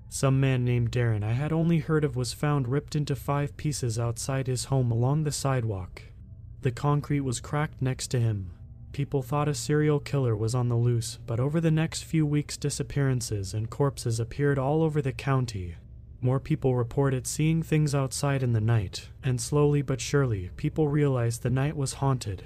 Some 0.10 0.40
man 0.40 0.64
named 0.64 0.92
Darren 0.92 1.24
I 1.24 1.34
had 1.34 1.52
only 1.52 1.80
heard 1.80 2.04
of 2.04 2.16
was 2.16 2.34
found 2.34 2.68
ripped 2.68 2.96
into 2.96 3.16
five 3.16 3.58
pieces 3.58 3.98
outside 3.98 4.46
his 4.46 4.66
home 4.66 4.92
along 4.92 5.24
the 5.24 5.32
sidewalk. 5.32 6.04
The 6.62 6.72
concrete 6.72 7.22
was 7.22 7.40
cracked 7.40 7.82
next 7.82 8.08
to 8.10 8.20
him. 8.20 8.52
People 8.92 9.24
thought 9.24 9.48
a 9.48 9.56
serial 9.56 10.00
killer 10.00 10.36
was 10.36 10.54
on 10.54 10.70
the 10.70 10.76
loose, 10.76 11.18
but 11.26 11.40
over 11.40 11.60
the 11.60 11.72
next 11.72 12.04
few 12.04 12.28
weeks, 12.28 12.58
disappearances 12.58 13.56
and 13.56 13.72
corpses 13.72 14.20
appeared 14.20 14.60
all 14.60 14.84
over 14.84 15.02
the 15.02 15.12
county. 15.12 15.76
More 16.22 16.40
people 16.40 16.76
reported 16.76 17.26
seeing 17.26 17.64
things 17.64 17.96
outside 17.96 18.44
in 18.44 18.54
the 18.54 18.62
night, 18.62 19.10
and 19.24 19.42
slowly 19.42 19.82
but 19.82 20.00
surely, 20.00 20.52
people 20.58 20.88
realized 20.88 21.42
the 21.42 21.50
night 21.50 21.76
was 21.76 21.94
haunted. 21.94 22.44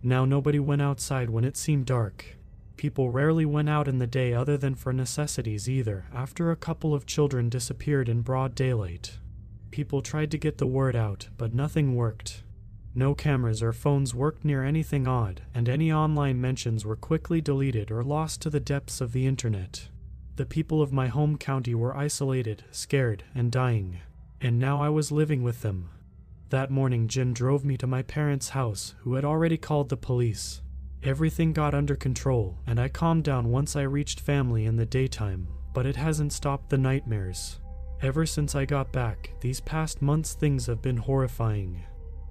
Now 0.00 0.24
nobody 0.24 0.60
went 0.60 0.80
outside 0.80 1.28
when 1.28 1.44
it 1.44 1.56
seemed 1.56 1.86
dark. 1.86 2.36
People 2.80 3.10
rarely 3.10 3.44
went 3.44 3.68
out 3.68 3.88
in 3.88 3.98
the 3.98 4.06
day 4.06 4.32
other 4.32 4.56
than 4.56 4.74
for 4.74 4.90
necessities 4.90 5.68
either, 5.68 6.06
after 6.14 6.50
a 6.50 6.56
couple 6.56 6.94
of 6.94 7.04
children 7.04 7.50
disappeared 7.50 8.08
in 8.08 8.22
broad 8.22 8.54
daylight. 8.54 9.18
People 9.70 10.00
tried 10.00 10.30
to 10.30 10.38
get 10.38 10.56
the 10.56 10.66
word 10.66 10.96
out, 10.96 11.28
but 11.36 11.52
nothing 11.52 11.94
worked. 11.94 12.42
No 12.94 13.14
cameras 13.14 13.62
or 13.62 13.74
phones 13.74 14.14
worked 14.14 14.46
near 14.46 14.64
anything 14.64 15.06
odd, 15.06 15.42
and 15.54 15.68
any 15.68 15.92
online 15.92 16.40
mentions 16.40 16.86
were 16.86 16.96
quickly 16.96 17.42
deleted 17.42 17.90
or 17.90 18.02
lost 18.02 18.40
to 18.40 18.48
the 18.48 18.60
depths 18.60 19.02
of 19.02 19.12
the 19.12 19.26
internet. 19.26 19.90
The 20.36 20.46
people 20.46 20.80
of 20.80 20.90
my 20.90 21.08
home 21.08 21.36
county 21.36 21.74
were 21.74 21.94
isolated, 21.94 22.64
scared, 22.70 23.24
and 23.34 23.52
dying, 23.52 23.98
and 24.40 24.58
now 24.58 24.80
I 24.80 24.88
was 24.88 25.12
living 25.12 25.42
with 25.42 25.60
them. 25.60 25.90
That 26.48 26.70
morning, 26.70 27.08
Jim 27.08 27.34
drove 27.34 27.62
me 27.62 27.76
to 27.76 27.86
my 27.86 28.00
parents' 28.00 28.48
house, 28.48 28.94
who 29.00 29.16
had 29.16 29.24
already 29.26 29.58
called 29.58 29.90
the 29.90 29.98
police. 29.98 30.62
Everything 31.02 31.54
got 31.54 31.74
under 31.74 31.96
control, 31.96 32.58
and 32.66 32.78
I 32.78 32.88
calmed 32.88 33.24
down 33.24 33.50
once 33.50 33.74
I 33.74 33.82
reached 33.82 34.20
family 34.20 34.66
in 34.66 34.76
the 34.76 34.84
daytime, 34.84 35.48
but 35.72 35.86
it 35.86 35.96
hasn't 35.96 36.32
stopped 36.32 36.68
the 36.68 36.76
nightmares. 36.76 37.58
Ever 38.02 38.26
since 38.26 38.54
I 38.54 38.66
got 38.66 38.92
back, 38.92 39.30
these 39.40 39.60
past 39.60 40.02
months 40.02 40.34
things 40.34 40.66
have 40.66 40.82
been 40.82 40.98
horrifying. 40.98 41.82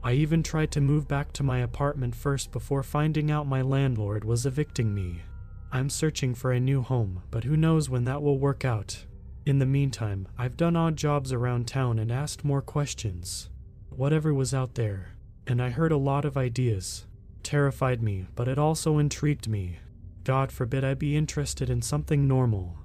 I 0.04 0.14
even 0.14 0.44
tried 0.44 0.72
to 0.72 0.82
move 0.82 1.08
back 1.08 1.34
to 1.34 1.44
my 1.44 1.60
apartment 1.60 2.16
first 2.16 2.52
before 2.52 2.84
finding 2.84 3.32
out 3.32 3.48
my 3.48 3.62
landlord 3.62 4.24
was 4.24 4.46
evicting 4.46 4.94
me. 4.94 5.24
I'm 5.72 5.90
searching 5.90 6.36
for 6.36 6.52
a 6.52 6.60
new 6.60 6.82
home, 6.82 7.24
but 7.32 7.44
who 7.44 7.58
knows 7.58 7.90
when 7.90 8.06
that 8.06 8.22
will 8.22 8.40
work 8.40 8.66
out. 8.66 9.06
In 9.46 9.58
the 9.58 9.66
meantime, 9.66 10.28
I've 10.38 10.58
done 10.58 10.76
odd 10.76 10.96
jobs 10.96 11.34
around 11.34 11.68
town 11.68 11.98
and 11.98 12.12
asked 12.12 12.46
more 12.46 12.62
questions. 12.62 13.50
Whatever 13.90 14.34
was 14.34 14.54
out 14.54 14.76
there, 14.76 15.16
and 15.48 15.62
I 15.62 15.70
heard 15.70 15.92
a 15.92 15.98
lot 15.98 16.24
of 16.24 16.38
ideas. 16.38 17.06
Terrified 17.44 18.02
me, 18.02 18.28
but 18.36 18.48
it 18.48 18.58
also 18.58 18.98
intrigued 18.98 19.48
me. 19.48 19.80
God 20.24 20.52
forbid 20.52 20.84
I 20.84 20.94
be 20.94 21.18
interested 21.18 21.70
in 21.70 21.82
something 21.82 22.28
normal. 22.28 22.78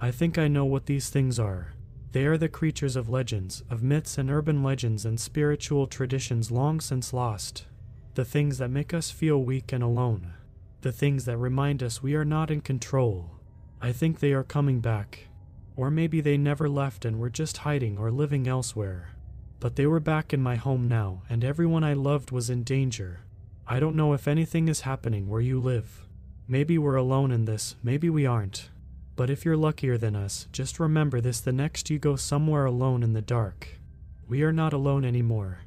I 0.00 0.10
think 0.10 0.36
I 0.38 0.48
know 0.48 0.64
what 0.64 0.86
these 0.86 1.08
things 1.08 1.38
are. 1.38 1.74
They 2.12 2.26
are 2.26 2.36
the 2.36 2.48
creatures 2.48 2.96
of 2.96 3.08
legends, 3.08 3.62
of 3.70 3.82
myths 3.82 4.18
and 4.18 4.30
urban 4.30 4.62
legends 4.62 5.06
and 5.06 5.18
spiritual 5.20 5.86
traditions 5.86 6.50
long 6.50 6.80
since 6.80 7.12
lost. 7.12 7.66
The 8.14 8.24
things 8.24 8.58
that 8.58 8.70
make 8.70 8.92
us 8.92 9.10
feel 9.10 9.42
weak 9.42 9.72
and 9.72 9.84
alone. 9.84 10.34
The 10.80 10.92
things 10.92 11.24
that 11.26 11.36
remind 11.36 11.82
us 11.82 12.02
we 12.02 12.14
are 12.14 12.24
not 12.24 12.50
in 12.50 12.62
control. 12.62 13.30
I 13.80 13.92
think 13.92 14.18
they 14.18 14.32
are 14.32 14.42
coming 14.42 14.80
back. 14.80 15.28
Or 15.76 15.90
maybe 15.90 16.20
they 16.20 16.36
never 16.36 16.68
left 16.68 17.04
and 17.04 17.18
were 17.18 17.30
just 17.30 17.58
hiding 17.58 17.96
or 17.96 18.10
living 18.10 18.48
elsewhere. 18.48 19.10
But 19.60 19.76
they 19.76 19.86
were 19.86 20.00
back 20.00 20.32
in 20.32 20.42
my 20.42 20.56
home 20.56 20.88
now, 20.88 21.22
and 21.28 21.44
everyone 21.44 21.84
I 21.84 21.92
loved 21.92 22.30
was 22.30 22.50
in 22.50 22.64
danger. 22.64 23.20
I 23.72 23.78
don't 23.78 23.94
know 23.94 24.14
if 24.14 24.26
anything 24.26 24.66
is 24.66 24.80
happening 24.80 25.28
where 25.28 25.40
you 25.40 25.60
live. 25.60 26.04
Maybe 26.48 26.76
we're 26.76 26.96
alone 26.96 27.30
in 27.30 27.44
this, 27.44 27.76
maybe 27.84 28.10
we 28.10 28.26
aren't. 28.26 28.68
But 29.14 29.30
if 29.30 29.44
you're 29.44 29.56
luckier 29.56 29.96
than 29.96 30.16
us, 30.16 30.48
just 30.50 30.80
remember 30.80 31.20
this 31.20 31.38
the 31.38 31.52
next 31.52 31.88
you 31.88 32.00
go 32.00 32.16
somewhere 32.16 32.64
alone 32.64 33.04
in 33.04 33.12
the 33.12 33.22
dark. 33.22 33.78
We 34.28 34.42
are 34.42 34.52
not 34.52 34.72
alone 34.72 35.04
anymore. 35.04 35.60